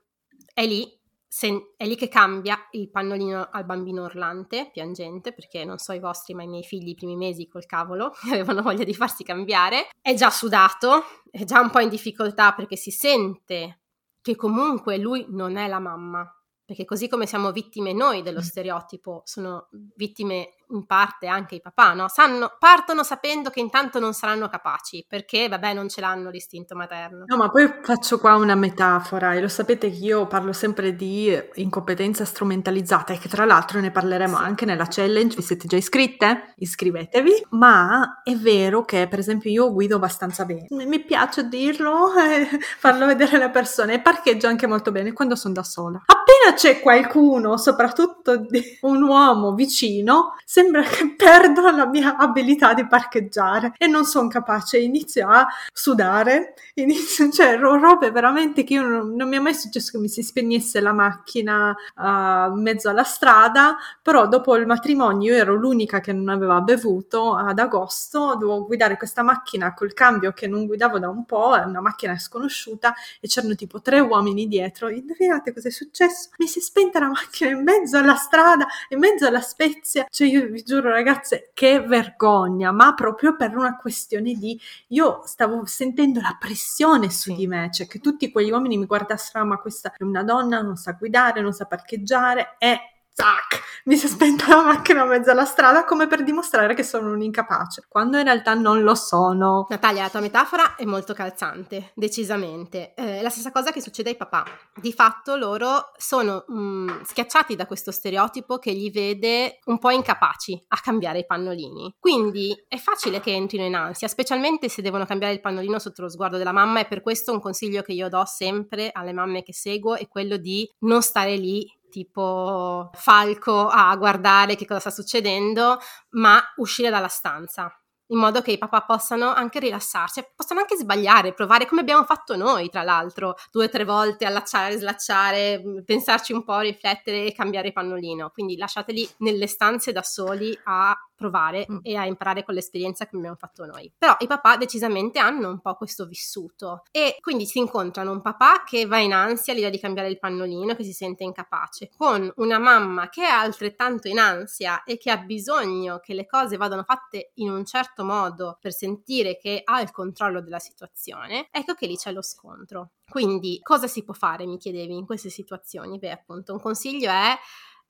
è 0.54 0.66
lì 0.66 0.97
se, 1.28 1.74
è 1.76 1.86
lì 1.86 1.96
che 1.96 2.08
cambia 2.08 2.58
il 2.72 2.90
pannolino 2.90 3.50
al 3.52 3.66
bambino 3.66 4.04
urlante, 4.04 4.70
piangente, 4.72 5.34
perché 5.34 5.66
non 5.66 5.78
so 5.78 5.92
i 5.92 6.00
vostri, 6.00 6.34
ma 6.34 6.44
i 6.44 6.48
miei 6.48 6.64
figli 6.64 6.90
i 6.90 6.96
primi 6.96 7.16
mesi 7.16 7.48
col 7.48 7.66
cavolo 7.66 8.14
avevano 8.32 8.62
voglia 8.62 8.84
di 8.84 8.94
farsi 8.94 9.24
cambiare. 9.24 9.90
È 10.02 10.14
già 10.14 10.30
sudato, 10.30 11.04
è 11.30 11.44
già 11.44 11.60
un 11.60 11.70
po' 11.70 11.80
in 11.80 11.90
difficoltà 11.90 12.54
perché 12.54 12.76
si 12.76 12.92
sente 12.92 13.82
che 14.22 14.36
comunque 14.36 14.98
lui 14.98 15.26
non 15.30 15.58
è 15.58 15.68
la 15.68 15.80
mamma, 15.80 16.30
perché 16.66 16.86
così 16.86 17.08
come 17.08 17.26
siamo 17.26 17.52
vittime 17.52 17.94
noi 17.94 18.22
dello 18.22 18.40
mm. 18.40 18.44
stereotipo, 18.44 19.22
sono 19.24 19.70
vittime 19.96 20.56
in 20.70 20.86
parte 20.86 21.28
anche 21.28 21.56
i 21.56 21.62
papà, 21.62 21.94
no? 21.94 22.08
Sanno, 22.08 22.56
partono 22.60 23.04
sapendo 23.04 23.50
che 23.50 23.60
intanto 23.60 24.00
non 24.00 24.14
saranno 24.14 24.48
capaci, 24.50 25.06
perché 25.08 25.48
vabbè 25.48 25.74
non 25.74 25.90
ce 25.90 26.02
l'hanno 26.02 26.30
l'istinto 26.30 26.76
materno. 26.76 27.24
No, 27.26 27.38
ma 27.38 27.50
poi 27.50 27.72
faccio 27.82 28.20
qua 28.20 28.36
una 28.36 28.56
metafora 28.56 29.34
e 29.34 29.42
lo 29.42 29.48
sapete 29.48 29.90
che 29.90 29.98
io 29.98 30.28
parlo 30.28 30.54
sempre 30.54 30.96
di 30.96 31.38
incompetenza 31.56 32.26
strumentalizzata 32.26 33.14
e 33.14 33.18
che 33.18 33.30
tra 33.30 33.46
l'altro 33.46 33.80
ne 33.80 33.92
parleremo 33.92 34.38
sì. 34.38 34.44
anche 34.44 34.66
nella 34.66 34.88
challenge, 34.88 35.36
vi 35.36 35.42
siete 35.42 35.68
già 35.68 35.78
iscritte? 35.78 36.54
Iscrivetevi, 36.58 37.48
ma 37.52 38.22
è 38.24 38.36
vero 38.36 38.84
che 38.84 39.08
per 39.08 39.20
esempio 39.20 39.50
io 39.50 39.72
guido 39.72 39.96
abbastanza 39.96 40.46
bene, 40.46 40.68
mi 40.70 41.04
piace 41.04 41.48
dirlo 41.48 42.14
e 42.18 42.60
farlo 42.78 43.06
vedere 43.06 43.38
alle 43.38 43.50
persone 43.50 43.96
e 43.96 44.02
parcheggio 44.02 44.48
anche 44.48 44.68
molto 44.68 44.92
bene 44.92 45.14
quando 45.14 45.36
sono 45.36 45.54
da 45.54 45.64
sola. 45.64 46.02
Appena 46.06 46.56
c'è 46.56 46.82
qualcuno, 46.82 47.58
soprattutto 47.58 48.46
un 48.82 49.02
uomo 49.02 49.54
vicino, 49.54 50.36
sembra 50.58 50.82
che 50.82 51.14
perdo 51.16 51.70
la 51.70 51.86
mia 51.86 52.18
abilità 52.18 52.74
di 52.74 52.88
parcheggiare 52.88 53.74
e 53.78 53.86
non 53.86 54.06
sono 54.06 54.28
capace, 54.28 54.80
inizio 54.80 55.30
a 55.30 55.46
sudare, 55.72 56.56
inizio, 56.74 57.30
cioè 57.32 57.60
robe 57.60 58.10
veramente 58.10 58.64
che 58.64 58.74
io 58.74 58.82
non, 58.82 59.14
non, 59.14 59.30
mi 59.30 59.36
è 59.36 59.40
mai 59.40 59.54
successo 59.54 59.92
che 59.92 59.98
mi 60.00 60.10
si 60.10 60.24
spegnesse 60.24 60.80
la 60.80 60.94
macchina 60.94 61.76
uh, 61.96 62.56
in 62.56 62.62
mezzo 62.64 62.90
alla 62.90 63.04
strada, 63.04 63.78
però 64.02 64.28
dopo 64.28 64.56
il 64.56 64.66
matrimonio 64.66 65.36
io 65.36 65.40
ero 65.40 65.54
l'unica 65.54 66.00
che 66.00 66.12
non 66.12 66.30
aveva 66.30 66.60
bevuto 66.62 67.36
ad 67.36 67.60
agosto, 67.60 68.36
dovevo 68.40 68.66
guidare 68.66 68.98
questa 68.98 69.22
macchina 69.22 69.76
col 69.76 69.94
cambio 69.94 70.32
che 70.32 70.48
non 70.48 70.66
guidavo 70.66 70.98
da 70.98 71.08
un 71.08 71.24
po', 71.26 71.56
è 71.56 71.64
una 71.66 71.82
macchina 71.82 72.18
sconosciuta 72.18 72.96
e 73.20 73.28
c'erano 73.28 73.54
tipo 73.54 73.80
tre 73.80 74.00
uomini 74.00 74.48
dietro, 74.48 74.90
indovinate 74.90 75.54
cosa 75.54 75.68
è 75.68 75.72
successo? 75.72 76.30
Mi 76.40 76.48
si 76.48 76.58
è 76.58 76.62
spenta 76.64 76.98
la 76.98 77.10
macchina 77.10 77.52
in 77.52 77.62
mezzo 77.62 77.98
alla 77.98 78.16
strada, 78.16 78.66
in 78.90 78.98
mezzo 78.98 79.28
alla 79.28 79.42
Spezia, 79.42 80.08
cioè 80.10 80.28
io 80.28 80.47
vi 80.50 80.64
giuro 80.64 80.90
ragazze, 80.90 81.52
che 81.54 81.80
vergogna, 81.82 82.72
ma 82.72 82.94
proprio 82.94 83.36
per 83.36 83.56
una 83.56 83.78
questione 83.78 84.34
di... 84.34 84.60
Io 84.88 85.22
stavo 85.26 85.66
sentendo 85.66 86.20
la 86.22 86.36
pressione 86.40 87.10
su 87.10 87.34
di 87.34 87.48
me, 87.48 87.70
cioè 87.72 87.88
che 87.88 88.00
tutti 88.00 88.32
quegli 88.32 88.52
uomini 88.52 88.78
mi 88.78 88.86
guardassero, 88.86 89.46
ma 89.46 89.58
questa 89.58 89.94
è 89.96 90.04
una 90.04 90.24
donna, 90.24 90.62
non 90.62 90.76
sa 90.76 90.94
guidare, 90.94 91.42
non 91.42 91.54
sa 91.54 91.66
parcheggiare, 91.66 92.56
e 92.58 92.97
zac, 93.18 93.82
mi 93.86 93.98
si 93.98 94.06
è 94.06 94.10
spenta 94.10 94.48
la 94.48 94.64
macchina 94.64 95.02
a 95.02 95.06
mezzo 95.06 95.32
alla 95.32 95.46
strada 95.46 95.86
come 95.86 96.06
per 96.06 96.24
dimostrare 96.24 96.76
che 96.76 96.84
sono 96.84 97.12
un 97.12 97.22
incapace, 97.24 97.86
quando 97.88 98.18
in 98.20 98.24
realtà 98.24 98.54
non 98.54 98.84
lo 98.84 98.94
sono. 98.94 99.66
Natalia, 99.70 100.04
la 100.04 100.10
tua 100.10 100.20
metafora 100.20 100.76
è 100.76 100.86
molto 100.86 101.16
calzante, 101.16 101.94
decisamente. 101.96 102.94
È 102.94 103.18
eh, 103.18 103.22
la 103.24 103.30
stessa 103.30 103.52
cosa 103.52 103.72
che 103.72 103.82
succede 103.82 104.12
ai 104.12 104.18
papà. 104.18 104.46
Di 104.76 104.94
fatto 104.94 105.36
loro 105.36 105.94
sono 105.98 106.46
mh, 106.48 106.60
mm, 106.60 106.90
schiacciati 107.06 107.56
da 107.56 107.66
questo 107.66 107.90
stereotipo 107.92 108.60
che 108.60 108.72
li 108.72 108.92
vede 108.92 109.62
un 109.66 109.80
po' 109.80 109.90
incapaci 109.90 110.66
a 110.68 110.80
cambiare 110.80 111.20
i 111.20 111.26
pannolini. 111.26 111.96
Quindi 112.00 112.56
è 112.68 112.78
facile 112.78 113.20
che 113.20 113.34
entrino 113.34 113.66
in 113.66 113.76
ansia, 113.76 114.08
specialmente 114.08 114.70
se 114.70 114.84
devono 114.84 115.06
cambiare 115.06 115.34
il 115.34 115.42
pannolino 115.42 115.80
sotto 115.80 116.04
lo 116.04 116.10
sguardo 116.10 116.38
della 116.38 116.52
mamma 116.52 116.82
e 116.82 116.86
per 116.86 117.02
questo 117.02 117.32
un 117.32 117.42
consiglio 117.42 117.82
che 117.82 117.94
io 117.94 118.10
do 118.10 118.24
sempre 118.26 118.92
alle 118.94 119.14
mamme 119.14 119.42
che 119.42 119.54
seguo 119.54 119.96
è 119.96 120.08
quello 120.08 120.38
di 120.38 120.70
non 120.82 121.02
stare 121.02 121.36
lì 121.36 121.68
tipo 121.90 122.90
falco 122.94 123.68
a 123.68 123.96
guardare 123.96 124.56
che 124.56 124.66
cosa 124.66 124.80
sta 124.80 124.92
succedendo, 124.92 125.80
ma 126.12 126.42
uscire 126.58 126.90
dalla 126.90 127.08
stanza 127.08 127.72
in 128.08 128.20
modo 128.20 128.42
che 128.42 128.52
i 128.52 128.58
papà 128.58 128.82
possano 128.84 129.34
anche 129.34 129.60
rilassarsi, 129.60 130.24
possano 130.36 130.62
anche 130.62 130.78
sbagliare, 130.78 131.34
provare 131.34 131.66
come 131.66 131.82
abbiamo 131.82 132.04
fatto 132.04 132.36
noi, 132.36 132.70
tra 132.70 132.84
l'altro, 132.84 133.36
due 133.52 133.66
o 133.66 133.70
tre 133.70 133.84
volte, 133.84 134.26
allacciare, 134.26 134.78
slacciare, 134.78 135.62
pensarci 135.84 136.32
un 136.34 136.44
po', 136.44 136.60
riflettere 136.60 137.26
e 137.26 137.34
cambiare 137.34 137.72
pannolino. 137.72 138.30
Quindi 138.30 138.56
lasciateli 138.56 139.08
nelle 139.20 139.48
stanze 139.48 139.92
da 139.92 140.04
soli 140.04 140.58
a 140.64 140.96
provare 141.18 141.66
mm. 141.70 141.80
e 141.82 141.96
a 141.96 142.06
imparare 142.06 142.44
con 142.44 142.54
l'esperienza 142.54 143.06
che 143.08 143.18
abbiamo 143.18 143.36
fatto 143.36 143.66
noi. 143.66 143.92
Però 143.98 144.16
i 144.20 144.28
papà 144.28 144.56
decisamente 144.56 145.20
hanno 145.20 145.50
un 145.50 145.60
po' 145.60 145.76
questo 145.76 146.06
vissuto 146.06 146.84
e 146.92 147.18
quindi 147.20 147.46
si 147.46 147.58
incontrano 147.58 148.12
un 148.12 148.22
papà 148.22 148.64
che 148.64 148.86
va 148.86 149.00
in 149.00 149.14
ansia 149.14 149.52
all'idea 149.52 149.72
di 149.72 149.80
cambiare 149.80 150.10
il 150.10 150.20
pannolino, 150.20 150.76
che 150.76 150.84
si 150.84 150.94
sente 150.94 151.24
incapace, 151.24 151.90
con 151.98 152.32
una 152.38 152.60
mamma 152.60 153.10
che 153.10 153.24
è 153.24 153.30
altrettanto 153.30 154.08
in 154.08 154.20
ansia 154.20 154.84
e 154.84 154.98
che 154.98 155.12
ha 155.12 155.18
bisogno 155.18 156.00
che 156.00 156.14
le 156.14 156.28
cose 156.28 156.58
vadano 156.58 156.84
fatte 156.84 157.32
in 157.36 157.50
un 157.50 157.66
certo 157.66 158.06
modo 158.06 158.58
per 158.62 158.72
sentire 158.72 159.38
che 159.38 159.62
ha 159.64 159.82
il 159.82 159.92
controllo 159.92 160.42
della 160.42 160.60
situazione, 160.60 161.48
ecco 161.52 161.74
che 161.74 161.88
lì 161.88 161.98
c'è 161.98 162.12
lo 162.12 162.22
scontro. 162.22 162.92
Quindi 163.10 163.60
cosa 163.64 163.88
si 163.88 164.04
può 164.04 164.14
fare, 164.14 164.46
mi 164.46 164.58
chiedevi, 164.58 164.96
in 164.96 165.06
queste 165.06 165.30
situazioni? 165.30 165.98
Beh, 165.98 166.12
appunto, 166.12 166.54
un 166.54 166.60
consiglio 166.60 167.10
è 167.10 167.38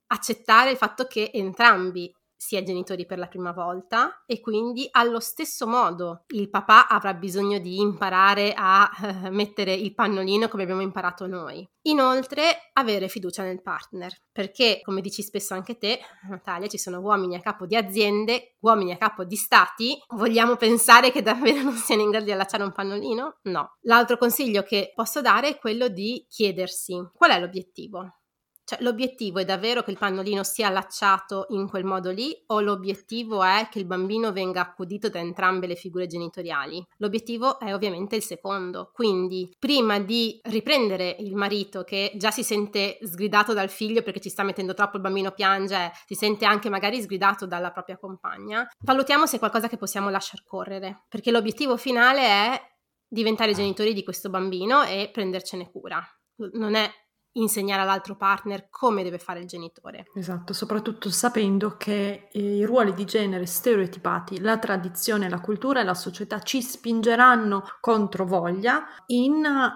accettare 0.07 0.71
il 0.71 0.77
fatto 0.77 1.05
che 1.05 1.31
entrambi 1.33 2.13
si 2.37 2.55
è 2.55 2.63
genitori 2.63 3.05
per 3.05 3.17
la 3.17 3.27
prima 3.27 3.51
volta 3.51 4.23
e 4.25 4.39
quindi 4.39 4.87
allo 4.91 5.19
stesso 5.19 5.67
modo 5.67 6.23
il 6.27 6.49
papà 6.49 6.87
avrà 6.87 7.13
bisogno 7.15 7.57
di 7.57 7.79
imparare 7.79 8.53
a 8.55 8.89
eh, 9.01 9.29
mettere 9.31 9.73
il 9.73 9.93
pannolino 9.93 10.47
come 10.47 10.63
abbiamo 10.63 10.81
imparato 10.81 11.25
noi. 11.25 11.67
Inoltre 11.87 12.69
avere 12.73 13.07
fiducia 13.07 13.43
nel 13.43 13.61
partner, 13.61 14.11
perché 14.31 14.81
come 14.83 15.01
dici 15.01 15.23
spesso 15.23 15.53
anche 15.53 15.77
te, 15.77 15.99
Natalia, 16.29 16.67
ci 16.67 16.77
sono 16.77 16.99
uomini 16.99 17.35
a 17.35 17.39
capo 17.39 17.65
di 17.65 17.75
aziende, 17.75 18.55
uomini 18.59 18.91
a 18.91 18.97
capo 18.97 19.23
di 19.23 19.37
stati, 19.37 19.97
vogliamo 20.09 20.57
pensare 20.57 21.11
che 21.11 21.21
davvero 21.21 21.63
non 21.63 21.75
siano 21.75 22.01
in 22.01 22.09
grado 22.09 22.25
di 22.25 22.31
allacciare 22.31 22.63
un 22.63 22.73
pannolino? 22.73 23.39
No. 23.43 23.77
L'altro 23.81 24.17
consiglio 24.17 24.63
che 24.63 24.91
posso 24.93 25.21
dare 25.21 25.47
è 25.49 25.57
quello 25.57 25.87
di 25.87 26.25
chiedersi 26.29 27.09
qual 27.13 27.31
è 27.31 27.39
l'obiettivo. 27.39 28.16
Cioè, 28.69 28.79
l'obiettivo 28.81 29.39
è 29.39 29.45
davvero 29.45 29.81
che 29.81 29.91
il 29.91 29.97
pannolino 29.97 30.43
sia 30.43 30.67
allacciato 30.67 31.45
in 31.51 31.69
quel 31.69 31.85
modo 31.85 32.11
lì 32.11 32.37
o 32.47 32.59
l'obiettivo 32.59 33.41
è 33.41 33.69
che 33.71 33.79
il 33.79 33.85
bambino 33.85 34.33
venga 34.33 34.59
accudito 34.59 35.07
da 35.07 35.19
entrambe 35.19 35.67
le 35.67 35.75
figure 35.75 36.05
genitoriali? 36.05 36.85
L'obiettivo 36.97 37.61
è 37.61 37.73
ovviamente 37.73 38.17
il 38.17 38.23
secondo. 38.23 38.89
Quindi, 38.91 39.55
prima 39.57 39.99
di 39.99 40.37
riprendere 40.43 41.15
il 41.19 41.33
marito 41.33 41.85
che 41.85 42.11
già 42.15 42.29
si 42.29 42.43
sente 42.43 42.97
sgridato 43.03 43.53
dal 43.53 43.69
figlio 43.69 44.01
perché 44.01 44.19
ci 44.19 44.27
sta 44.27 44.43
mettendo 44.43 44.73
troppo, 44.73 44.97
il 44.97 45.01
bambino 45.01 45.31
piange, 45.31 45.93
si 46.05 46.15
sente 46.15 46.43
anche 46.43 46.67
magari 46.67 47.01
sgridato 47.01 47.45
dalla 47.45 47.71
propria 47.71 47.97
compagna, 47.97 48.67
valutiamo 48.83 49.25
se 49.25 49.37
è 49.37 49.39
qualcosa 49.39 49.69
che 49.69 49.77
possiamo 49.77 50.09
lasciar 50.09 50.43
correre, 50.43 51.05
perché 51.07 51.31
l'obiettivo 51.31 51.77
finale 51.77 52.21
è 52.21 52.61
diventare 53.07 53.53
genitori 53.53 53.93
di 53.93 54.03
questo 54.03 54.29
bambino 54.29 54.83
e 54.83 55.09
prendercene 55.09 55.71
cura. 55.71 56.05
Non 56.51 56.75
è 56.75 56.91
insegnare 57.39 57.81
all'altro 57.81 58.15
partner 58.15 58.67
come 58.69 59.03
deve 59.03 59.17
fare 59.17 59.39
il 59.39 59.47
genitore. 59.47 60.07
Esatto, 60.13 60.53
soprattutto 60.53 61.09
sapendo 61.09 61.75
che 61.77 62.29
i 62.33 62.63
ruoli 62.63 62.93
di 62.93 63.05
genere 63.05 63.45
stereotipati, 63.45 64.39
la 64.39 64.57
tradizione, 64.57 65.29
la 65.29 65.39
cultura 65.39 65.81
e 65.81 65.83
la 65.83 65.93
società 65.93 66.39
ci 66.39 66.61
spingeranno 66.61 67.63
contro 67.79 68.25
voglia 68.25 68.85
in, 69.07 69.35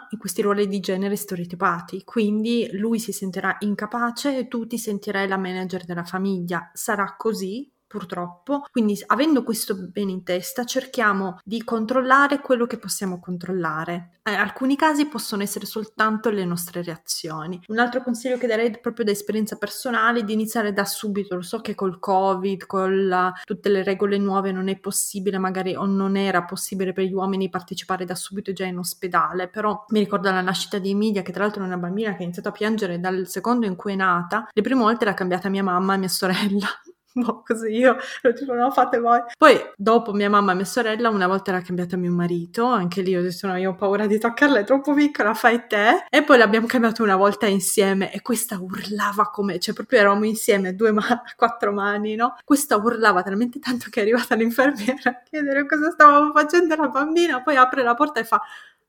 in 0.10 0.19
questi 0.19 0.41
ruoli 0.41 0.67
di 0.67 0.80
genere 0.80 1.15
stereotipati. 1.15 2.04
Quindi 2.04 2.69
lui 2.74 3.00
si 3.00 3.12
sentirà 3.12 3.56
incapace 3.60 4.38
e 4.38 4.47
tu 4.47 4.67
ti 4.67 4.78
sentirai 4.78 5.28
la 5.28 5.38
manager 5.38 5.86
della 5.86 6.04
famiglia. 6.04 6.69
Sarà 6.74 7.15
così 7.17 7.71
purtroppo. 7.91 8.63
Quindi 8.71 8.97
avendo 9.08 9.43
questo 9.43 9.75
bene 9.75 10.12
in 10.12 10.23
testa 10.23 10.63
cerchiamo 10.63 11.39
di 11.43 11.62
controllare 11.63 12.39
quello 12.39 12.65
che 12.65 12.77
possiamo 12.77 13.19
controllare. 13.19 14.19
In 14.30 14.36
alcuni 14.36 14.75
casi 14.75 15.08
possono 15.08 15.41
essere 15.41 15.65
soltanto 15.65 16.30
le 16.30 16.45
nostre 16.45 16.84
reazioni. 16.84 17.60
Un 17.67 17.80
altro 17.80 18.04
consiglio 18.04 18.38
che 18.38 18.47
darei 18.47 18.80
proprio 18.80 19.04
da 19.04 19.12
esperienza 19.12 19.58
personale 19.58 20.19
è 20.19 20.23
di 20.23 20.34
iniziare 20.34 20.73
da 20.73 20.86
subito. 20.86 21.36
Lo 21.36 21.41
so 21.41 21.60
che 21.60 21.73
col 21.73 21.99
Covid, 21.99 22.65
con 22.67 23.34
tutte 23.43 23.69
le 23.69 23.84
regole 23.84 24.19
nuove 24.19 24.51
non 24.51 24.67
è 24.67 24.80
possibile 24.80 25.39
magari 25.39 25.75
o 25.75 25.86
non 25.86 26.15
era 26.15 26.43
possibile 26.43 26.93
per 26.93 27.06
gli 27.06 27.13
uomini 27.13 27.49
partecipare 27.49 28.06
da 28.06 28.15
subito 28.15 28.54
già 28.54 28.65
in 28.65 28.77
ospedale, 28.77 29.49
però 29.49 29.86
mi 29.89 29.99
ricordo 29.99 30.30
la 30.30 30.41
nascita 30.41 30.77
di 30.77 30.91
Emilia 30.91 31.23
che 31.23 31.32
tra 31.32 31.43
l'altro 31.43 31.63
è 31.63 31.65
una 31.65 31.77
bambina 31.77 32.12
che 32.12 32.19
ha 32.19 32.23
iniziato 32.23 32.49
a 32.49 32.54
piangere 32.54 32.99
dal 32.99 33.27
secondo 33.27 33.65
in 33.65 33.75
cui 33.75 33.93
è 33.93 33.95
nata. 33.95 34.47
Le 34.51 34.62
prime 34.62 34.82
volte 34.82 35.04
l'ha 35.04 35.15
cambiata 35.15 35.49
mia 35.49 35.63
mamma 35.63 35.95
e 35.95 35.97
mia 35.97 36.08
sorella 36.08 36.67
boh, 37.15 37.43
così 37.45 37.69
io 37.69 37.97
tipo 38.36 38.54
no, 38.54 38.71
fate 38.71 39.00
voi. 39.00 39.21
Poi 39.38 39.60
dopo 39.76 40.13
mia 40.13 40.30
mamma 40.30 40.54
e 40.54 40.56
mia 40.56 40.65
sorella 40.65 41.10
una 41.10 41.28
volta 41.28 41.52
l'ha 41.52 41.62
cambiata 41.62 41.97
mio 41.97 42.12
marito, 42.12 42.65
anche 42.65 43.02
lì 43.02 43.15
ho 43.15 43.21
detto 43.21 43.47
no, 43.47 43.56
io 43.58 43.71
ho 43.71 43.76
paura 43.76 44.08
di 44.08 44.17
toccarla, 44.17 44.60
è 44.60 44.63
troppo 44.63 44.93
piccola, 44.93 45.34
fai 45.34 45.67
te. 45.67 46.06
E 46.10 46.24
poi 46.24 46.38
l'abbiamo 46.38 46.67
cambiato 46.67 47.04
una 47.04 47.15
volta 47.15 47.47
insieme 47.47 48.12
e 48.13 48.21
questa 48.21 48.58
urlava 48.60 49.30
come, 49.30 49.60
cioè 49.60 49.74
proprio 49.74 50.00
eravamo 50.00 50.26
insieme, 50.26 50.76
due 50.76 50.91
ma- 50.91 51.21
quattro 51.36 51.71
mani, 51.71 52.15
no? 52.15 52.36
Questa 52.43 52.76
urlava 52.78 53.24
talmente 53.24 53.60
tanto 53.60 53.88
che 53.89 54.00
è 54.00 54.04
arrivata 54.04 54.36
l'infermiera 54.36 55.10
a 55.10 55.21
chiedere 55.24 55.65
cosa 55.65 55.91
stavamo 55.91 56.32
facendo 56.32 56.74
alla 56.74 56.88
bambina, 56.88 57.41
poi 57.41 57.56
apre 57.56 57.84
la 57.84 57.93
porta 57.93 58.19
e 58.19 58.24
fa 58.24 58.41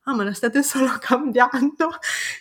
ah 0.05 0.15
ma 0.15 0.25
la 0.25 0.33
state 0.33 0.63
solo 0.63 0.97
cambiando, 0.99 1.91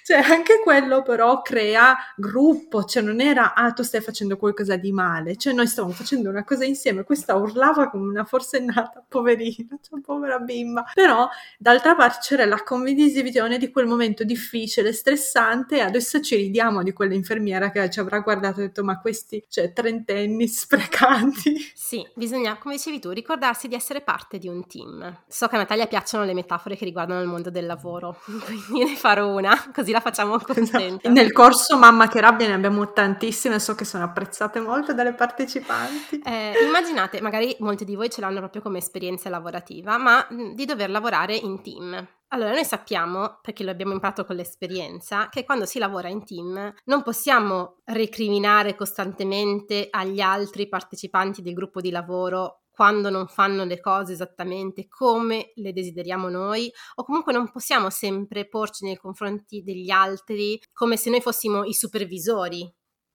cioè 0.04 0.18
anche 0.18 0.60
quello 0.64 1.02
però 1.04 1.42
crea 1.42 1.96
gruppo, 2.16 2.84
cioè 2.86 3.04
non 3.04 3.22
era 3.22 3.54
ah 3.54 3.72
tu 3.72 3.84
stai 3.84 4.02
facendo 4.02 4.38
qualcosa 4.38 4.76
di 4.76 4.92
male, 4.92 5.36
cioè 5.38 5.54
noi 5.54 5.68
stavamo 5.68 5.94
facendo 5.94 6.30
una 6.30 6.44
cosa 6.44 6.66
insieme, 6.66 7.04
questa 7.04 7.36
urlava 7.36 7.90
come 7.90 8.10
una 8.10 8.26
forsennata, 8.26 9.04
poverina, 9.08 9.78
cioè 9.82 10.00
povera 10.02 10.40
bimba, 10.40 10.86
però 10.94 11.30
d'altra 11.58 11.96
parte 11.96 12.20
c'era 12.22 12.46
la 12.46 12.64
condivisione 12.64 13.58
di 13.58 13.70
quel 13.72 13.86
momento 13.86 14.24
difficile, 14.24 14.94
stressante 14.94 15.78
e 15.78 15.82
adesso 15.82 16.22
ci 16.22 16.36
ridiamo 16.36 16.84
di 16.84 16.94
quell'infermiera 16.94 17.72
che 17.72 17.90
ci 17.90 18.00
avrà 18.00 18.20
guardato 18.20 18.60
e 18.60 18.64
detto 18.64 18.84
ma 18.84 19.00
questi, 19.00 19.44
cioè 19.48 19.72
trentenni 19.74 20.48
sprecanti. 20.48 21.72
Sì, 21.74 22.08
bisogna, 22.16 22.58
come 22.58 22.76
dicevi 22.76 23.00
tu, 23.00 23.10
ricordarsi 23.12 23.68
di 23.68 23.76
essere 23.76 24.02
parte 24.02 24.38
di 24.38 24.48
un 24.48 24.66
team. 24.66 25.24
So 25.28 25.48
che 25.48 25.56
a 25.56 25.60
Natalia 25.60 25.88
piacciono 25.88 26.24
le 26.24 26.34
metafore 26.34 26.76
che 26.76 26.86
riguardano 26.86 27.22
il 27.22 27.28
mondo 27.28 27.51
del 27.52 27.66
lavoro, 27.66 28.18
quindi 28.26 28.92
ne 28.92 28.96
farò 28.96 29.28
una, 29.28 29.72
così 29.74 29.92
la 29.92 30.00
facciamo 30.00 30.40
contenta. 30.42 31.10
Nel 31.10 31.32
corso 31.32 31.78
Mamma 31.78 32.08
che 32.08 32.20
rabbia 32.20 32.48
ne 32.48 32.54
abbiamo 32.54 32.92
tantissime, 32.92 33.60
so 33.60 33.76
che 33.76 33.86
sono 33.86 34.06
apprezzate 34.06 34.60
molto 34.60 34.94
dalle 34.94 35.14
partecipanti. 35.14 36.22
Eh, 36.26 36.54
immaginate, 36.66 37.22
magari 37.22 37.56
molti 37.60 37.86
di 37.86 37.96
voi 37.96 38.10
ce 38.10 38.22
l'hanno 38.22 38.40
proprio 38.40 38.62
come 38.62 38.80
esperienza 38.80 39.30
lavorativa, 39.30 39.98
ma 39.98 40.26
di 40.30 40.66
dover 40.66 40.90
lavorare 40.90 41.36
in 41.36 41.62
team. 41.62 42.08
Allora, 42.34 42.54
noi 42.54 42.64
sappiamo, 42.64 43.40
perché 43.42 43.66
lo 43.66 43.72
abbiamo 43.72 43.92
imparato 43.92 44.24
con 44.24 44.38
l'esperienza, 44.38 45.28
che 45.28 45.44
quando 45.44 45.66
si 45.66 45.80
lavora 45.80 46.08
in 46.08 46.24
team 46.24 46.74
non 46.86 47.04
possiamo 47.04 47.82
recriminare 47.86 48.74
costantemente 48.76 49.88
agli 49.90 50.22
altri 50.22 50.70
partecipanti 50.70 51.42
del 51.42 51.54
gruppo 51.54 51.82
di 51.82 51.92
lavoro 51.92 52.61
quando 52.82 53.12
non 53.12 53.28
fanno 53.28 53.64
le 53.64 53.80
cose 53.80 54.14
esattamente 54.14 54.88
come 54.88 55.52
le 55.54 55.72
desideriamo 55.72 56.30
noi 56.30 56.68
o 56.96 57.04
comunque 57.04 57.32
non 57.32 57.52
possiamo 57.52 57.92
sempre 57.92 58.48
porci 58.48 58.86
nei 58.86 58.98
confronti 58.98 59.62
degli 59.62 59.92
altri 59.92 60.60
come 60.74 60.98
se 60.98 61.12
noi 61.12 61.22
fossimo 61.22 61.64
i 61.64 61.76
supervisori 61.76 62.68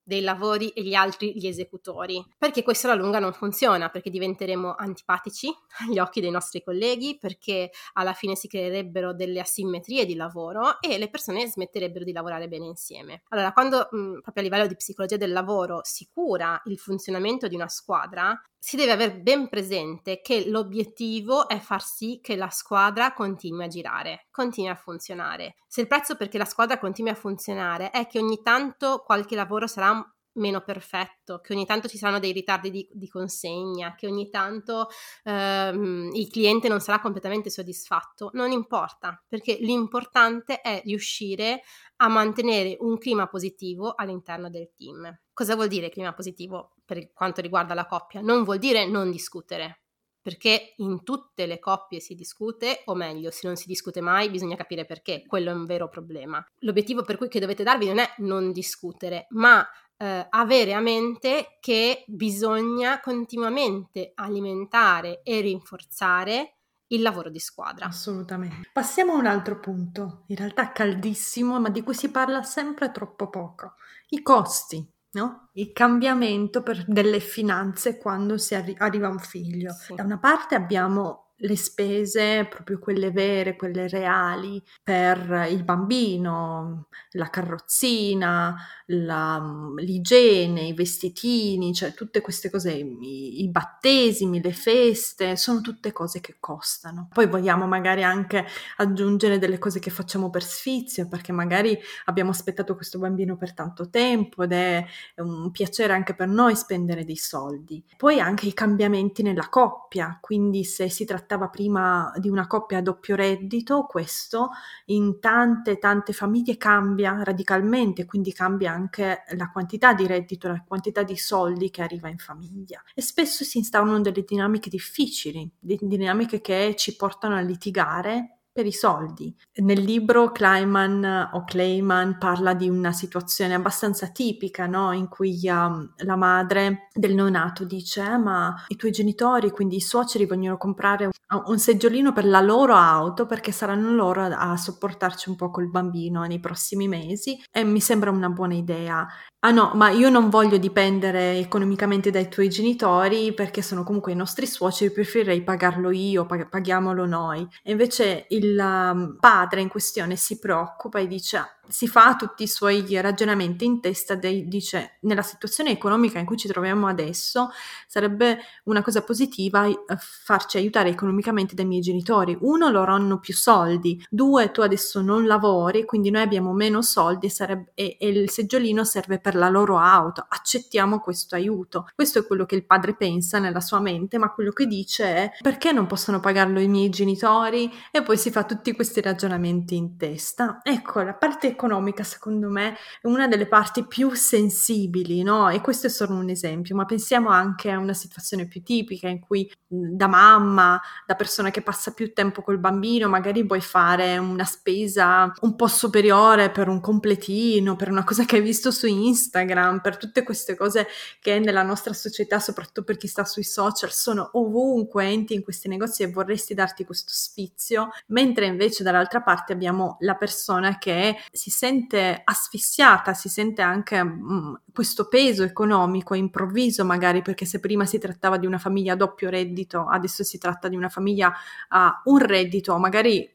dei 0.05 0.21
lavori 0.21 0.69
e 0.69 0.85
gli 0.85 0.95
altri 0.95 1.37
gli 1.37 1.49
esecutori, 1.49 2.25
perché 2.39 2.63
questo 2.63 2.87
alla 2.87 2.95
lunga 2.95 3.19
non 3.19 3.33
funziona, 3.33 3.89
perché 3.89 4.09
diventeremo 4.09 4.77
antipatici 4.77 5.53
agli 5.85 5.99
occhi 5.99 6.21
dei 6.21 6.31
nostri 6.31 6.63
colleghi, 6.63 7.19
perché 7.19 7.71
alla 7.95 8.13
fine 8.13 8.37
si 8.37 8.47
creerebbero 8.47 9.13
delle 9.15 9.41
asimmetrie 9.41 10.07
di 10.07 10.15
lavoro 10.15 10.81
e 10.81 10.97
le 10.97 11.11
persone 11.11 11.49
smetterebbero 11.49 12.05
di 12.05 12.13
lavorare 12.13 12.47
bene 12.47 12.67
insieme. 12.67 13.23
Allora, 13.31 13.53
quando 13.53 13.89
mh, 13.91 14.21
proprio 14.21 14.35
a 14.37 14.43
livello 14.43 14.69
di 14.69 14.77
psicologia 14.77 15.17
del 15.17 15.33
lavoro 15.33 15.81
si 15.83 16.09
cura 16.09 16.61
il 16.67 16.79
funzionamento 16.79 17.49
di 17.49 17.57
una 17.57 17.69
squadra, 17.69 18.41
si 18.67 18.75
deve 18.75 18.91
avere 18.91 19.15
ben 19.15 19.49
presente 19.49 20.21
che 20.21 20.49
l'obiettivo 20.49 21.47
è 21.47 21.61
far 21.61 21.81
sì 21.81 22.19
che 22.21 22.35
la 22.35 22.51
squadra 22.51 23.13
continui 23.13 23.63
a 23.63 23.69
girare, 23.69 24.27
continui 24.33 24.69
a 24.69 24.75
funzionare. 24.75 25.55
Se 25.69 25.83
il 25.83 25.87
prezzo 25.87 26.17
perché 26.17 26.37
la 26.37 26.45
squadra 26.45 26.77
continui 26.77 27.13
a 27.13 27.15
funzionare 27.15 27.91
è 27.91 28.09
che 28.09 28.19
ogni 28.19 28.43
tanto 28.43 29.05
qualche 29.07 29.37
lavoro 29.37 29.69
sarà 29.69 30.05
meno 30.37 30.63
perfetto, 30.63 31.41
che 31.41 31.53
ogni 31.53 31.67
tanto 31.67 31.89
ci 31.89 31.99
saranno 31.99 32.19
dei 32.19 32.33
ritardi 32.33 32.71
di, 32.71 32.89
di 32.91 33.09
consegna, 33.09 33.95
che 33.95 34.07
ogni 34.07 34.31
tanto 34.31 34.89
ehm, 35.25 36.11
il 36.13 36.29
cliente 36.31 36.69
non 36.69 36.81
sarà 36.81 37.01
completamente 37.01 37.51
soddisfatto, 37.51 38.31
non 38.33 38.51
importa, 38.51 39.23
perché 39.27 39.57
l'importante 39.61 40.61
è 40.61 40.83
riuscire 40.85 41.63
a 41.97 42.09
mantenere 42.09 42.77
un 42.81 42.99
clima 42.99 43.27
positivo 43.27 43.95
all'interno 43.95 44.51
del 44.51 44.71
team. 44.75 45.21
Cosa 45.33 45.55
vuol 45.55 45.69
dire 45.69 45.91
clima 45.91 46.15
positivo 46.15 46.77
per 46.85 47.13
quanto 47.13 47.41
riguarda 47.41 47.75
la 47.75 47.87
coppia? 47.87 48.21
Non 48.21 48.45
vuol 48.45 48.59
dire 48.59 48.87
non 48.87 49.11
discutere, 49.11 49.83
perché 50.27 50.75
in 50.79 51.05
tutte 51.05 51.47
le 51.47 51.61
coppie 51.61 52.01
si 52.01 52.17
discute, 52.17 52.83
o 52.87 52.97
meglio, 52.97 53.31
se 53.31 53.47
non 53.47 53.55
si 53.55 53.69
discute 53.69 54.01
mai, 54.01 54.29
bisogna 54.29 54.57
capire 54.57 54.85
perché, 54.85 55.23
quello 55.25 55.51
è 55.51 55.55
un 55.55 55.67
vero 55.67 55.89
problema. 55.89 56.45
L'obiettivo 56.63 57.03
per 57.03 57.17
cui 57.17 57.29
che 57.29 57.39
dovete 57.39 57.63
darvi 57.63 57.87
non 57.87 57.99
è 57.99 58.13
non 58.19 58.51
discutere, 58.51 59.27
ma 59.31 59.65
eh, 59.97 60.27
avere 60.29 60.75
a 60.75 60.81
mente 60.81 61.57
che 61.61 62.05
bisogna 62.07 63.01
continuamente 63.01 64.13
alimentare 64.15 65.23
e 65.23 65.41
rinforzare 65.41 66.57
il 66.89 67.03
lavoro 67.03 67.31
di 67.31 67.41
squadra. 67.41 67.87
Assolutamente. 67.87 68.71
Passiamo 68.73 69.15
a 69.15 69.17
un 69.17 69.27
altro 69.27 69.59
punto, 69.59 70.25
in 70.29 70.37
realtà 70.37 70.71
caldissimo, 70.71 71.59
ma 71.59 71.69
di 71.69 71.83
cui 71.83 71.95
si 71.95 72.11
parla 72.11 72.43
sempre 72.43 72.93
troppo 72.93 73.29
poco. 73.29 73.75
I 74.11 74.23
costi, 74.23 74.89
no? 75.13 75.49
Il 75.55 75.73
cambiamento 75.73 76.63
per 76.63 76.85
delle 76.87 77.21
finanze 77.21 77.99
quando 77.99 78.39
si 78.39 78.55
arri- 78.55 78.77
arriva 78.79 79.09
un 79.09 79.19
figlio. 79.19 79.73
Sì. 79.73 79.95
Da 79.95 80.05
una 80.05 80.19
parte 80.19 80.55
abbiamo 80.55 81.26
le 81.41 81.57
spese, 81.57 82.47
proprio 82.49 82.79
quelle 82.79 83.11
vere, 83.11 83.57
quelle 83.57 83.89
reali, 83.89 84.63
per 84.83 85.47
il 85.51 85.65
bambino, 85.65 86.89
la 87.11 87.29
carrozzina, 87.29 88.57
la, 88.87 89.73
l'igiene, 89.77 90.63
i 90.63 90.73
vestitini, 90.73 91.75
cioè 91.75 91.93
tutte 91.93 92.23
queste 92.23 92.49
cose, 92.49 92.73
i, 92.73 93.43
i, 93.43 93.51
battesimi, 93.51 94.41
le 94.41 94.53
feste, 94.53 95.37
sono 95.37 95.61
tutte 95.61 95.93
cose 95.93 96.21
che 96.21 96.37
costano. 96.41 97.09
Poi 97.13 97.27
vogliamo 97.27 97.67
magari 97.67 98.03
anche 98.03 98.47
aggiungere 98.79 99.39
delle 99.39 99.59
cose 99.59 99.79
che 99.79 99.91
facciamo 99.91 100.31
per 100.31 100.43
sfizio, 100.43 101.07
perché 101.07 101.33
magari 101.33 101.79
abbiamo 102.07 102.31
aspettato 102.31 102.75
questo 102.77 102.99
bambino 102.99 103.37
per 103.37 103.53
tanto 103.53 103.91
tempo 103.91 104.43
ed 104.45 104.53
è 104.53 104.85
un 105.17 105.51
piacere 105.51 105.93
anche 105.93 106.15
per 106.15 106.29
noi 106.29 106.57
spendere 106.57 107.05
dei 107.05 107.17
soldi. 107.17 107.85
Poi 107.97 108.21
anche 108.21 108.47
i 108.47 108.55
cambiamenti 108.55 109.23
nella 109.23 109.49
coppia, 109.51 110.17
quindi 110.21 110.65
se 110.65 110.89
si 110.89 111.05
tratta 111.05 111.26
trattava 111.27 111.49
prima 111.49 112.13
di 112.19 112.29
una 112.29 112.47
coppia 112.47 112.79
a 112.79 112.83
doppio 112.83 113.17
reddito, 113.17 113.85
questo 113.85 114.51
in 114.87 115.19
tante 115.19 115.79
tante 115.79 116.13
famiglie 116.13 116.57
cambia 116.57 117.21
radicalmente, 117.25 118.05
quindi 118.05 118.33
cambia 118.33 118.71
anche 118.71 119.25
la 119.37 119.51
quantità 119.51 119.93
di 119.93 120.07
reddito, 120.07 120.47
la 120.47 120.63
quantità 120.67 121.03
di 121.03 121.17
soldi 121.17 121.71
che 121.71 121.83
arriva 121.83 122.09
in 122.09 122.19
famiglia. 122.19 122.81
E 122.95 123.03
spesso 123.03 123.43
si 123.43 123.59
instaurano 123.59 124.01
delle 124.01 124.23
dinamiche 124.25 124.71
difficili, 124.71 125.51
dinamiche 125.59 126.41
che 126.41 126.75
ci 126.77 126.95
portano 126.95 127.35
a 127.35 127.41
litigare 127.41 128.36
per 128.57 128.65
i 128.65 128.73
soldi. 128.73 129.37
Nel 129.57 129.83
libro 129.83 130.33
Kleiman 130.33 131.29
o 131.35 131.45
Kleiman 131.45 132.17
parla 132.17 132.55
di 132.55 132.71
una 132.71 132.91
situazione 132.91 133.53
abbastanza 133.53 134.07
tipica, 134.09 134.65
no? 134.65 134.93
in 134.93 135.09
cui 135.09 135.39
um, 135.45 135.93
la 135.99 136.17
madre 136.17 136.89
del 136.95 137.15
neonato 137.15 137.65
dice 137.65 138.03
eh, 138.03 138.17
ma 138.17 138.55
i 138.69 138.77
tuoi 138.77 138.93
genitori, 138.93 139.51
quindi 139.51 139.77
i 139.77 139.81
suoceri, 139.81 140.25
vogliono 140.25 140.57
comprare 140.57 141.05
un, 141.05 141.13
un 141.45 141.59
seggiolino 141.59 142.15
per 142.15 142.25
la 142.25 142.41
loro 142.41 142.75
auto 142.75 143.27
perché 143.27 143.53
saranno 143.53 143.95
loro 143.95 144.23
a, 144.23 144.53
a 144.53 144.57
sopportarci 144.57 145.29
un 145.29 145.37
po' 145.37 145.51
col 145.51 145.69
bambino 145.69 146.25
nei 146.25 146.41
prossimi 146.41 146.89
mesi 146.89 147.39
e 147.51 147.63
mi 147.63 147.81
sembra 147.81 148.11
una 148.11 148.31
buona 148.31 148.55
idea. 148.55 149.07
Ah 149.41 149.51
no, 149.53 149.73
ma 149.75 149.91
io 149.91 150.09
non 150.09 150.29
voglio 150.29 150.57
dipendere 150.57 151.39
economicamente 151.39 152.11
dai 152.11 152.29
tuoi 152.29 152.49
genitori 152.49 153.33
perché 153.33 153.63
sono 153.63 153.85
comunque 153.85 154.11
i 154.11 154.17
nostri 154.17 154.45
suoceri, 154.45 154.91
preferirei 154.91 155.43
pagarlo 155.43 155.91
io, 155.93 156.27
pag- 156.27 156.49
paghiamolo 156.49 157.07
noi. 157.07 157.47
E 157.63 157.71
invece 157.71 158.27
il 158.31 158.46
um, 158.59 159.17
padre 159.19 159.61
in 159.61 159.69
questione 159.69 160.17
si 160.17 160.39
preoccupa 160.39 160.99
e 160.99 161.07
dice 161.07 161.56
si 161.69 161.89
fa 161.89 162.17
tutti 162.17 162.45
i 162.45 162.49
suoi 162.49 162.85
ragionamenti 163.01 163.65
in 163.65 163.81
testa, 163.81 164.15
dei, 164.15 164.47
dice 164.49 164.99
nella 165.01 165.23
situazione 165.23 165.71
economica 165.71 166.19
in 166.19 166.27
cui 166.27 166.37
ci 166.37 166.49
troviamo 166.49 166.87
adesso 166.87 167.51
sarebbe 167.87 168.39
una 168.65 168.83
cosa 168.83 169.03
positiva 169.03 169.67
eh, 169.67 169.77
farci 169.99 170.59
aiutare 170.59 170.91
economicamente 170.91 171.55
dai 171.55 171.65
miei 171.65 171.81
genitori. 171.81 172.37
Uno, 172.41 172.71
loro 172.71 172.93
hanno 172.93 173.19
più 173.19 173.35
soldi, 173.35 174.05
due, 174.09 174.51
tu 174.51 174.61
adesso 174.61 175.01
non 175.01 175.27
lavori, 175.27 175.85
quindi 175.85 176.11
noi 176.11 176.23
abbiamo 176.23 176.53
meno 176.53 176.83
soldi 176.83 177.29
sarebbe, 177.29 177.73
e, 177.75 177.97
e 177.99 178.09
il 178.09 178.31
seggiolino 178.31 178.85
serve 178.85 179.19
per 179.19 179.35
la 179.35 179.49
loro 179.49 179.79
auto, 179.79 180.25
accettiamo 180.29 181.01
questo 181.01 181.35
aiuto. 181.35 181.89
Questo 181.95 182.21
è 182.21 182.27
quello 182.27 182.47
che 182.47 182.55
il 182.55 182.65
padre 182.65 182.95
pensa 182.95 183.39
nella 183.39 183.61
sua 183.61 183.81
mente, 183.81 184.19
ma 184.19 184.33
quello 184.33 184.53
che 184.53 184.67
dice 184.67 185.05
è 185.05 185.33
perché 185.41 185.73
non 185.73 185.87
possono 185.87 186.21
pagarlo 186.21 186.61
i 186.61 186.69
miei 186.69 186.89
genitori? 186.91 187.71
E 187.91 188.03
poi 188.03 188.17
si 188.17 188.31
fa 188.31 188.45
tutti 188.45 188.73
questi 188.73 189.01
ragionamenti 189.01 189.77
in 189.77 189.97
testa. 189.97 190.61
Ecco, 190.63 191.01
la 191.03 191.15
parte 191.15 191.56
economica 191.57 192.05
secondo 192.05 192.49
me 192.49 192.77
è 193.01 193.07
una 193.07 193.27
delle 193.27 193.47
parti 193.47 193.87
più 193.87 194.13
sensibili, 194.15 195.23
no? 195.23 195.49
E 195.49 195.61
questo 195.61 195.89
è 195.89 195.91
solo 195.91 196.15
un 196.15 196.29
esempio, 196.29 196.77
ma 196.77 196.85
pensiamo 196.85 197.31
anche 197.31 197.71
a 197.71 197.79
una 197.79 197.95
situazione 197.95 198.47
più 198.47 198.63
tipica 198.63 199.09
in 199.09 199.21
cui 199.21 199.51
da 199.67 200.07
mamma, 200.07 200.81
da 201.07 201.15
persona 201.15 201.51
che 201.51 201.63
passa 201.63 201.93
più 201.93 202.13
tempo 202.13 202.43
col 202.43 202.59
bambino, 202.59 203.09
magari 203.09 203.43
vuoi 203.43 203.61
fare 203.61 204.17
una 204.19 204.45
spesa 204.45 205.33
un 205.41 205.57
po' 205.57 205.67
superiore 205.67 206.51
per 206.51 206.69
un 206.69 206.81
completino, 206.81 207.75
per 207.77 207.91
una 207.91 208.05
cosa 208.05 208.25
che 208.25 208.37
hai 208.37 208.43
visto 208.43 208.71
su 208.71 208.87
Instagram, 208.87 209.81
per 209.81 209.97
tutte 209.97 210.23
queste 210.23 210.55
cose 210.55 210.87
che 211.21 211.39
nella 211.39 211.63
nostra 211.63 211.93
società, 211.93 212.39
soprattutto 212.39 212.85
per 212.85 212.97
chi 212.97 213.09
sta 213.09 213.25
sui 213.25 213.45
social, 213.45 213.91
sono 213.91 214.31
ovunque, 214.35 215.05
entri 215.07 215.35
in 215.35 215.43
questi 215.43 215.69
negozi 215.69 216.03
e 216.03 216.11
vorresti 216.11 216.55
darti 216.55 216.85
questo 216.85 217.11
sfizio, 217.13 217.89
mentre 218.09 218.47
invece 218.47 218.83
dall'altra 218.83 219.23
parte 219.23 219.53
abbiamo 219.53 219.97
la 220.01 220.15
persona 220.15 220.79
che 220.79 221.17
si 221.33 221.46
sente 221.51 222.21
asfissiata, 222.25 223.15
si 223.15 223.29
sente 223.29 223.63
anche 223.63 224.03
mh, 224.03 224.33
mm, 224.33 224.55
questo 224.73 225.09
peso 225.09 225.43
economico 225.43 226.15
improvviso, 226.15 226.85
magari 226.85 227.23
perché 227.23 227.45
se 227.45 227.61
prima 227.61 227.87
si 227.87 227.99
trattava 227.99 228.37
di 228.37 228.47
una 228.47 228.59
famiglia 228.59 228.95
a 228.95 228.97
doppio 228.97 229.31
reddito, 229.31 229.87
adesso 229.87 230.25
si 230.25 230.39
tratta 230.39 230.69
di 230.69 230.77
una 230.77 230.89
famiglia 230.89 231.33
a 231.69 232.03
un 232.05 232.19
reddito, 232.19 232.77
magari 232.79 233.35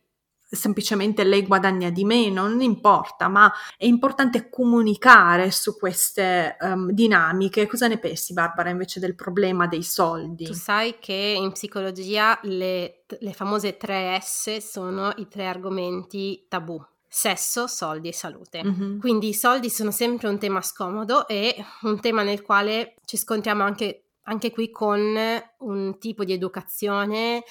semplicemente 0.51 1.23
lei 1.23 1.45
guadagna 1.45 1.89
di 1.89 2.03
meno, 2.03 2.47
non 2.47 2.61
importa, 2.61 3.29
ma 3.29 3.51
è 3.77 3.85
importante 3.85 4.49
comunicare 4.49 5.49
su 5.49 5.77
queste 5.77 6.57
um, 6.59 6.91
dinamiche. 6.91 7.67
Cosa 7.67 7.87
ne 7.87 7.97
pensi, 7.97 8.33
Barbara, 8.33 8.69
invece 8.69 8.99
del 8.99 9.15
problema 9.15 9.67
dei 9.67 9.83
soldi? 9.83 10.45
Tu 10.45 10.53
sai 10.53 10.97
che 10.99 11.13
in 11.13 11.53
psicologia 11.53 12.37
le, 12.43 13.03
le 13.07 13.33
famose 13.33 13.77
tre 13.77 14.19
S 14.21 14.57
sono 14.57 15.13
i 15.15 15.27
tre 15.29 15.47
argomenti 15.47 16.45
tabù 16.49 16.83
sesso, 17.13 17.67
soldi 17.67 18.07
e 18.07 18.13
salute. 18.13 18.63
Mm-hmm. 18.63 18.99
Quindi 18.99 19.27
i 19.27 19.33
soldi 19.33 19.69
sono 19.69 19.91
sempre 19.91 20.29
un 20.29 20.39
tema 20.39 20.61
scomodo 20.61 21.27
e 21.27 21.53
un 21.81 21.99
tema 21.99 22.23
nel 22.23 22.41
quale 22.41 22.95
ci 23.03 23.17
scontriamo 23.17 23.63
anche, 23.63 24.11
anche 24.23 24.51
qui 24.51 24.71
con 24.71 25.17
un 25.57 25.99
tipo 25.99 26.23
di 26.23 26.31
educazione 26.31 27.43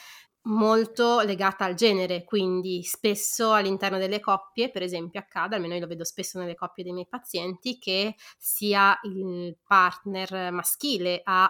molto 0.44 1.20
legata 1.20 1.66
al 1.66 1.74
genere, 1.74 2.24
quindi 2.24 2.82
spesso 2.82 3.52
all'interno 3.52 3.98
delle 3.98 4.18
coppie, 4.18 4.70
per 4.70 4.82
esempio, 4.82 5.20
accade, 5.20 5.56
almeno 5.56 5.74
io 5.74 5.80
lo 5.80 5.86
vedo 5.86 6.04
spesso 6.04 6.38
nelle 6.38 6.54
coppie 6.54 6.82
dei 6.82 6.94
miei 6.94 7.06
pazienti, 7.06 7.78
che 7.78 8.14
sia 8.38 8.98
il 9.02 9.58
partner 9.62 10.50
maschile 10.50 11.20
a 11.22 11.46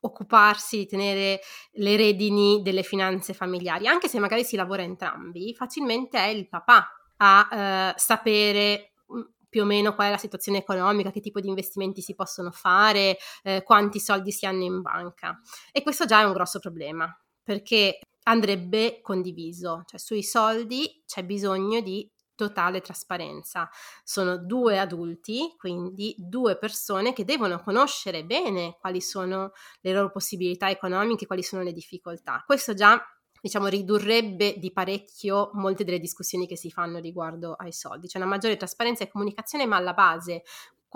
occuparsi 0.00 0.78
di 0.78 0.86
tenere 0.86 1.38
le 1.74 1.96
redini 1.96 2.60
delle 2.60 2.82
finanze 2.82 3.34
familiari, 3.34 3.86
anche 3.86 4.08
se 4.08 4.18
magari 4.18 4.42
si 4.42 4.56
lavora 4.56 4.82
entrambi, 4.82 5.54
facilmente 5.54 6.18
è 6.18 6.26
il 6.26 6.48
papà 6.48 6.88
a 7.24 7.48
eh, 7.92 7.94
sapere 7.96 8.94
mm, 9.12 9.20
più 9.48 9.62
o 9.62 9.64
meno 9.64 9.94
qual 9.94 10.08
è 10.08 10.10
la 10.10 10.18
situazione 10.18 10.58
economica, 10.58 11.10
che 11.10 11.20
tipo 11.20 11.40
di 11.40 11.48
investimenti 11.48 12.02
si 12.02 12.14
possono 12.14 12.50
fare, 12.50 13.16
eh, 13.44 13.62
quanti 13.62 14.00
soldi 14.00 14.32
si 14.32 14.44
hanno 14.44 14.64
in 14.64 14.80
banca. 14.82 15.40
E 15.70 15.82
questo 15.82 16.04
già 16.04 16.20
è 16.20 16.24
un 16.24 16.32
grosso 16.32 16.58
problema, 16.58 17.08
perché 17.42 18.00
andrebbe 18.24 19.00
condiviso, 19.00 19.82
cioè 19.86 19.98
sui 19.98 20.22
soldi 20.22 21.02
c'è 21.06 21.24
bisogno 21.24 21.80
di 21.80 22.10
totale 22.34 22.80
trasparenza. 22.80 23.68
Sono 24.02 24.36
due 24.36 24.78
adulti, 24.78 25.54
quindi 25.56 26.14
due 26.18 26.56
persone 26.56 27.12
che 27.12 27.24
devono 27.24 27.60
conoscere 27.62 28.24
bene 28.24 28.76
quali 28.80 29.00
sono 29.00 29.52
le 29.80 29.92
loro 29.92 30.10
possibilità 30.10 30.68
economiche, 30.70 31.26
quali 31.26 31.42
sono 31.42 31.62
le 31.62 31.72
difficoltà. 31.72 32.42
Questo 32.44 32.74
già 32.74 33.00
diciamo, 33.42 33.66
ridurrebbe 33.66 34.54
di 34.56 34.72
parecchio 34.72 35.50
molte 35.54 35.82
delle 35.82 35.98
discussioni 35.98 36.46
che 36.46 36.56
si 36.56 36.70
fanno 36.70 37.00
riguardo 37.00 37.54
ai 37.54 37.72
soldi. 37.72 38.06
C'è 38.06 38.18
una 38.18 38.28
maggiore 38.28 38.56
trasparenza 38.56 39.02
e 39.02 39.08
comunicazione, 39.08 39.66
ma 39.66 39.76
alla 39.76 39.94
base 39.94 40.44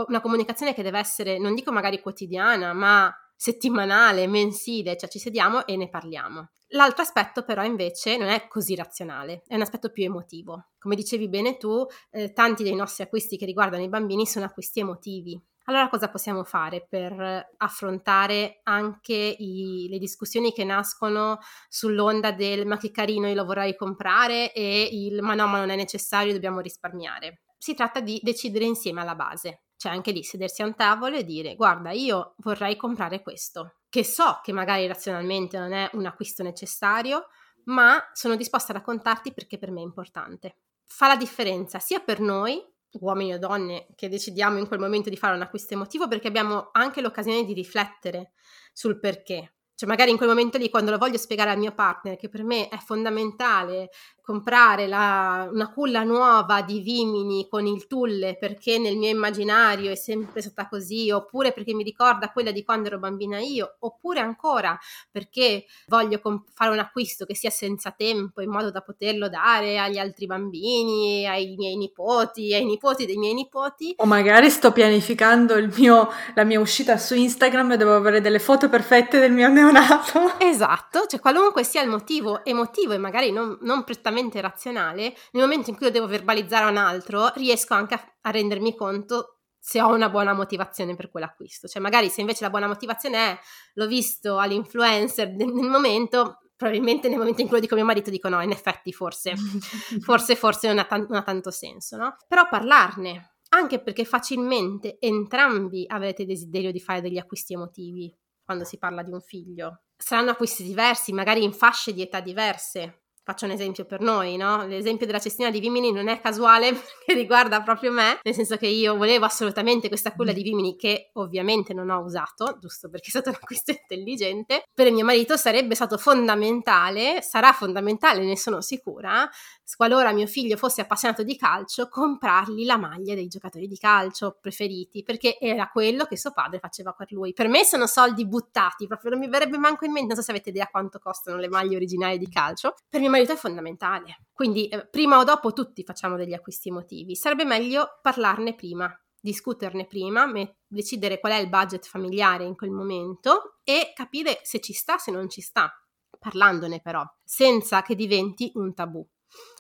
una 0.07 0.21
comunicazione 0.21 0.73
che 0.73 0.83
deve 0.83 0.99
essere, 0.99 1.39
non 1.39 1.55
dico 1.55 1.73
magari 1.73 2.01
quotidiana, 2.01 2.73
ma 2.73 3.13
settimanale, 3.35 4.27
mensile, 4.27 4.97
cioè 4.97 5.09
ci 5.09 5.19
sediamo 5.19 5.67
e 5.67 5.77
ne 5.77 5.89
parliamo. 5.89 6.51
L'altro 6.71 7.03
aspetto 7.03 7.45
però 7.45 7.65
invece 7.65 8.17
non 8.17 8.29
è 8.29 8.47
così 8.49 8.75
razionale, 8.75 9.43
è 9.47 9.55
un 9.55 9.63
aspetto 9.63 9.91
più 9.91 10.05
emotivo. 10.05 10.69
Come 10.79 10.95
dicevi 10.95 11.29
bene 11.29 11.57
tu, 11.57 11.85
eh, 12.11 12.33
tanti 12.33 12.63
dei 12.63 12.75
nostri 12.75 13.03
acquisti 13.03 13.37
che 13.37 13.47
riguardano 13.47 13.83
i 13.83 13.89
bambini 13.89 14.27
sono 14.27 14.45
acquisti 14.45 14.81
emotivi. 14.81 15.41
Allora 15.69 15.89
cosa 15.89 16.09
possiamo 16.09 16.45
fare 16.45 16.87
per 16.89 17.55
affrontare 17.57 18.61
anche 18.63 19.15
i, 19.15 19.89
le 19.89 19.99
discussioni 19.99 20.53
che 20.53 20.63
nascono 20.63 21.41
sull'onda 21.69 22.31
del 22.31 22.67
ma 22.67 22.77
che 22.77 22.93
carino 22.93 23.27
io 23.27 23.35
lo 23.35 23.45
vorrei 23.45 23.75
comprare 23.75 24.53
e 24.53 24.89
il 24.93 25.23
ma 25.23 25.35
no 25.35 25.49
ma 25.49 25.59
non 25.59 25.71
è 25.71 25.77
necessario 25.77 26.33
dobbiamo 26.33 26.61
risparmiare? 26.61 27.43
Si 27.59 27.75
tratta 27.75 27.99
di 27.99 28.21
decidere 28.23 28.65
insieme 28.65 29.01
alla 29.01 29.17
base, 29.17 29.65
cioè 29.77 29.91
anche 29.91 30.13
lì 30.13 30.23
sedersi 30.23 30.63
a 30.63 30.67
un 30.67 30.77
tavolo 30.77 31.17
e 31.17 31.25
dire 31.25 31.57
guarda 31.57 31.91
io 31.91 32.35
vorrei 32.39 32.77
comprare 32.77 33.21
questo, 33.21 33.79
che 33.89 34.05
so 34.05 34.39
che 34.45 34.53
magari 34.53 34.87
razionalmente 34.87 35.59
non 35.59 35.73
è 35.73 35.91
un 35.95 36.07
acquisto 36.07 36.45
necessario, 36.45 37.27
ma 37.65 38.09
sono 38.13 38.37
disposta 38.37 38.73
a 38.73 38.77
raccontarti 38.77 39.33
perché 39.33 39.59
per 39.59 39.73
me 39.73 39.81
è 39.81 39.85
importante. 39.85 40.59
Fa 40.85 41.09
la 41.09 41.17
differenza 41.17 41.81
sia 41.81 41.99
per 41.99 42.21
noi 42.21 42.63
uomini 43.01 43.35
o 43.35 43.39
donne 43.39 43.87
che 43.95 44.09
decidiamo 44.09 44.59
in 44.59 44.67
quel 44.67 44.81
momento 44.81 45.11
di 45.11 45.17
fare 45.17 45.35
un 45.35 45.43
acquisto 45.43 45.75
emotivo 45.75 46.09
perché 46.09 46.29
abbiamo 46.29 46.71
anche 46.73 47.01
l'occasione 47.01 47.45
di 47.45 47.53
riflettere 47.53 48.33
sul 48.73 48.99
perché. 48.99 49.55
Cioè 49.75 49.89
magari 49.89 50.11
in 50.11 50.17
quel 50.17 50.31
momento 50.31 50.57
lì 50.57 50.71
quando 50.71 50.91
lo 50.91 50.99
voglio 50.99 51.19
spiegare 51.19 51.51
al 51.51 51.59
mio 51.59 51.75
partner 51.75 52.17
che 52.17 52.31
per 52.31 52.43
me 52.45 52.69
è 52.69 52.79
fondamentale 52.79 53.91
comprare 54.27 54.89
la, 54.89 55.49
una 55.53 55.71
culla 55.71 56.03
nuova 56.03 56.63
di 56.63 56.81
Vimini 56.81 57.47
con 57.49 57.65
il 57.65 57.87
tulle 57.87 58.37
perché 58.37 58.77
nel 58.77 58.97
mio 58.97 59.09
immaginario 59.09 59.93
è 59.93 59.95
sempre 59.95 60.43
stata 60.43 60.67
così, 60.69 61.13
oppure 61.13 61.53
perché 61.53 61.73
mi 61.73 61.85
ricorda 61.85 62.33
quella 62.33 62.51
di 62.51 62.65
quando 62.65 62.89
ero 62.89 62.99
bambina 62.99 63.39
io, 63.39 63.77
oppure 63.79 64.19
ancora 64.19 64.77
perché 65.13 65.67
voglio 65.87 66.19
comp- 66.19 66.49
fare 66.53 66.73
un 66.73 66.81
acquisto 66.81 67.25
che 67.25 67.37
sia 67.37 67.51
senza 67.51 67.93
tempo 67.93 68.43
in 68.43 68.51
modo 68.51 68.73
da 68.73 68.81
poterlo 68.81 69.29
dare 69.29 69.79
agli 69.79 69.99
altri 69.99 70.27
bambini, 70.27 71.25
ai 71.25 71.55
miei 71.57 71.77
nipoti, 71.77 72.53
ai 72.53 72.65
nipoti 72.65 73.07
dei 73.07 73.19
miei 73.19 73.35
nipoti. 73.35 73.95
O 73.99 74.07
magari 74.07 74.51
sto 74.51 74.73
pianificando 74.73 75.55
mio, 75.77 76.11
la 76.35 76.43
mia 76.43 76.59
uscita 76.59 76.99
su 76.99 77.15
Instagram 77.15 77.73
e 77.73 77.77
devo 77.77 77.95
avere 77.95 78.21
delle 78.21 78.41
foto 78.41 78.69
perfette 78.69 79.21
del 79.21 79.31
mio 79.31 79.49
neonato. 79.49 80.35
Esatto, 80.39 81.07
cioè 81.07 81.21
qualunque 81.21 81.63
sia 81.63 81.83
il 81.83 81.89
motivo 81.89 82.45
emotivo 82.45 82.93
e 82.93 82.99
magari 82.99 83.31
non, 83.31 83.57
non 83.61 83.85
prettamente 83.85 84.15
estremamente 84.17 84.41
razionale, 84.41 85.15
nel 85.33 85.43
momento 85.43 85.71
in 85.71 85.77
cui 85.77 85.87
lo 85.87 85.93
devo 85.93 86.07
verbalizzare 86.07 86.65
a 86.65 86.71
un 86.71 86.77
altro, 86.77 87.31
riesco 87.35 87.75
anche 87.75 87.95
a, 87.95 88.17
a 88.23 88.31
rendermi 88.31 88.75
conto 88.75 89.41
se 89.59 89.83
ho 89.83 89.93
una 89.93 90.09
buona 90.09 90.33
motivazione 90.33 90.95
per 90.95 91.11
quell'acquisto. 91.11 91.67
Cioè, 91.69 91.83
magari 91.83 92.09
se 92.09 92.21
invece 92.21 92.45
la 92.45 92.51
buona 92.51 92.69
motivazione 92.69 93.17
è 93.17 93.39
l'ho 93.75 93.87
visto 93.87 94.39
all'influencer 94.39 95.33
nel, 95.35 95.49
momento, 95.53 96.39
probabilmente 96.57 97.09
nel 97.09 97.19
momento 97.19 97.41
in 97.41 97.49
cui 97.49 97.57
lo 97.57 97.63
dico 97.63 97.75
a 97.75 97.77
mio 97.77 97.87
marito 97.87 98.11
dico 98.11 98.29
no, 98.29 98.41
in 98.43 98.53
effetti 98.53 98.93
forse, 98.93 99.35
forse, 100.01 100.37
forse 100.37 100.69
non 100.69 100.79
ha, 100.79 100.85
t- 100.85 101.09
non 101.09 101.17
ha 101.17 101.23
tanto 101.23 101.51
senso, 101.51 101.97
no? 101.97 102.17
Però 102.29 102.49
parlarne, 102.49 103.39
anche 103.51 103.81
perché 103.81 104.05
facilmente 104.05 104.99
entrambi 105.01 105.85
avrete 105.89 106.25
desiderio 106.25 106.71
di 106.71 106.81
fare 106.81 107.01
degli 107.01 107.19
acquisti 107.19 107.55
emotivi 107.55 108.15
quando 108.45 108.63
si 108.63 108.79
parla 108.79 109.03
di 109.03 109.11
un 109.11 109.21
figlio. 109.21 109.83
Saranno 109.97 110.31
acquisti 110.31 110.63
diversi, 110.63 111.13
magari 111.13 111.43
in 111.43 111.53
fasce 111.53 111.93
di 111.93 112.03
età 112.03 112.21
diverse, 112.21 113.06
Faccio 113.27 113.45
un 113.45 113.51
esempio 113.51 113.85
per 113.85 114.03
noi, 114.03 114.37
no? 114.37 114.65
L'esempio 114.69 115.05
della 115.05 115.19
cestina 115.19 115.51
di 115.51 115.59
Vimini 115.59 115.91
non 115.91 116.07
è 116.07 116.21
casuale 116.21 116.71
perché 116.71 117.13
riguarda 117.13 117.61
proprio 117.61 117.91
me, 117.91 118.21
nel 118.23 118.35
senso 118.35 118.57
che 118.57 118.69
io 118.69 118.97
volevo 118.97 119.25
assolutamente 119.25 119.89
questa 119.89 120.13
culla 120.13 120.31
di 120.31 120.45
Vimini 120.45 120.77
che 120.77 121.11
ovviamente 121.15 121.75
non 121.75 121.91
ho 121.91 122.03
usato, 122.03 122.57
giusto 122.61 122.89
perché 122.89 123.09
è 123.09 123.11
stato 123.11 123.31
un 123.31 123.35
acquisto 123.35 123.73
intelligente. 123.73 124.63
Per 124.73 124.93
mio 124.93 125.05
marito 125.05 125.37
sarebbe 125.37 125.75
stato 125.75 125.99
fondamentale, 125.99 127.21
sarà 127.21 127.51
fondamentale, 127.51 128.25
ne 128.25 128.37
sono 128.37 128.61
sicura, 128.61 129.29
qualora 129.75 130.13
mio 130.13 130.27
figlio 130.27 130.57
fosse 130.57 130.83
appassionato 130.83 131.25
di 131.25 131.37
calcio, 131.37 131.89
comprargli 131.89 132.65
la 132.65 132.77
maglia 132.77 133.15
dei 133.15 133.27
giocatori 133.27 133.67
di 133.67 133.77
calcio 133.77 134.39
preferiti, 134.41 135.03
perché 135.03 135.39
era 135.41 135.69
quello 135.69 136.05
che 136.05 136.17
suo 136.17 136.33
padre 136.33 136.61
faceva 136.61 136.93
per 136.93 137.11
lui. 137.11 137.33
Per 137.33 137.49
me 137.49 137.65
sono 137.65 137.87
soldi 137.87 138.27
buttati, 138.27 138.87
proprio 138.87 139.11
non 139.11 139.19
mi 139.19 139.29
verrebbe 139.29 139.59
manco 139.59 139.85
in 139.85 139.93
mente, 139.93 140.09
non 140.09 140.17
so 140.17 140.23
se 140.23 140.31
avete 140.31 140.51
idea 140.51 140.69
quanto 140.69 141.01
costano 141.01 141.39
le 141.39 141.49
maglie 141.49 141.75
originali 141.75 142.19
di 142.19 142.29
calcio. 142.29 142.75
Per 142.89 143.01
mio 143.01 143.11
marito 143.11 143.33
è 143.33 143.37
fondamentale. 143.37 144.27
Quindi 144.33 144.69
eh, 144.69 144.87
prima 144.87 145.19
o 145.19 145.25
dopo 145.25 145.53
tutti 145.53 145.83
facciamo 145.83 146.17
degli 146.17 146.35
acquisti 146.35 146.69
emotivi. 146.69 147.17
Sarebbe 147.17 147.45
meglio 147.45 147.99
parlarne 148.03 148.55
prima, 148.55 148.89
discuterne 149.21 149.87
prima, 149.87 150.27
me- 150.27 150.59
decidere 150.69 151.19
qual 151.19 151.33
è 151.33 151.39
il 151.39 151.49
budget 151.49 151.87
familiare 151.87 152.45
in 152.45 152.55
quel 152.55 152.71
momento 152.71 153.59
e 153.65 153.93
capire 153.95 154.41
se 154.43 154.61
ci 154.61 154.73
sta, 154.73 154.99
se 154.99 155.11
non 155.11 155.29
ci 155.29 155.41
sta. 155.41 155.73
Parlandone 156.19 156.81
però, 156.81 157.05
senza 157.25 157.83
che 157.83 157.95
diventi 157.95 158.51
un 158.55 158.75
tabù 158.75 159.07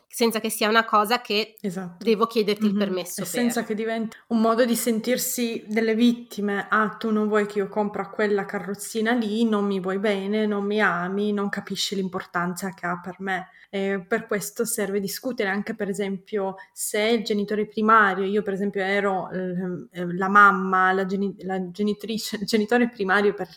senza 0.08 0.40
che 0.40 0.50
sia 0.50 0.68
una 0.68 0.84
cosa 0.84 1.20
che 1.20 1.56
esatto. 1.60 2.02
devo 2.02 2.26
chiederti 2.26 2.62
mm-hmm. 2.62 2.72
il 2.72 2.78
permesso. 2.78 3.22
Per. 3.22 3.26
senza 3.26 3.64
che 3.64 3.74
diventi 3.74 4.16
un 4.28 4.40
modo 4.40 4.64
di 4.64 4.76
sentirsi 4.76 5.64
delle 5.68 5.94
vittime. 5.94 6.66
Ah, 6.70 6.96
tu 6.98 7.10
non 7.10 7.28
vuoi 7.28 7.46
che 7.46 7.58
io 7.58 7.68
compra 7.68 8.08
quella 8.08 8.44
carrozzina 8.44 9.12
lì, 9.12 9.44
non 9.44 9.64
mi 9.66 9.80
vuoi 9.80 9.98
bene, 9.98 10.46
non 10.46 10.64
mi 10.64 10.80
ami, 10.80 11.32
non 11.32 11.48
capisci 11.48 11.94
l'importanza 11.94 12.72
che 12.72 12.86
ha 12.86 12.98
per 13.00 13.16
me. 13.18 13.48
E 13.68 14.04
per 14.06 14.26
questo 14.26 14.64
serve 14.64 15.00
discutere 15.00 15.50
anche, 15.50 15.74
per 15.74 15.88
esempio, 15.88 16.54
se 16.72 17.00
il 17.00 17.24
genitore 17.24 17.66
primario, 17.66 18.24
io 18.24 18.42
per 18.42 18.54
esempio 18.54 18.82
ero 18.82 19.28
eh, 19.30 20.06
la 20.14 20.28
mamma, 20.28 20.92
la, 20.92 21.04
geni- 21.04 21.36
la 21.42 21.70
genitrice, 21.70 22.36
il 22.36 22.46
genitore 22.46 22.88
primario 22.88 23.34
per 23.34 23.48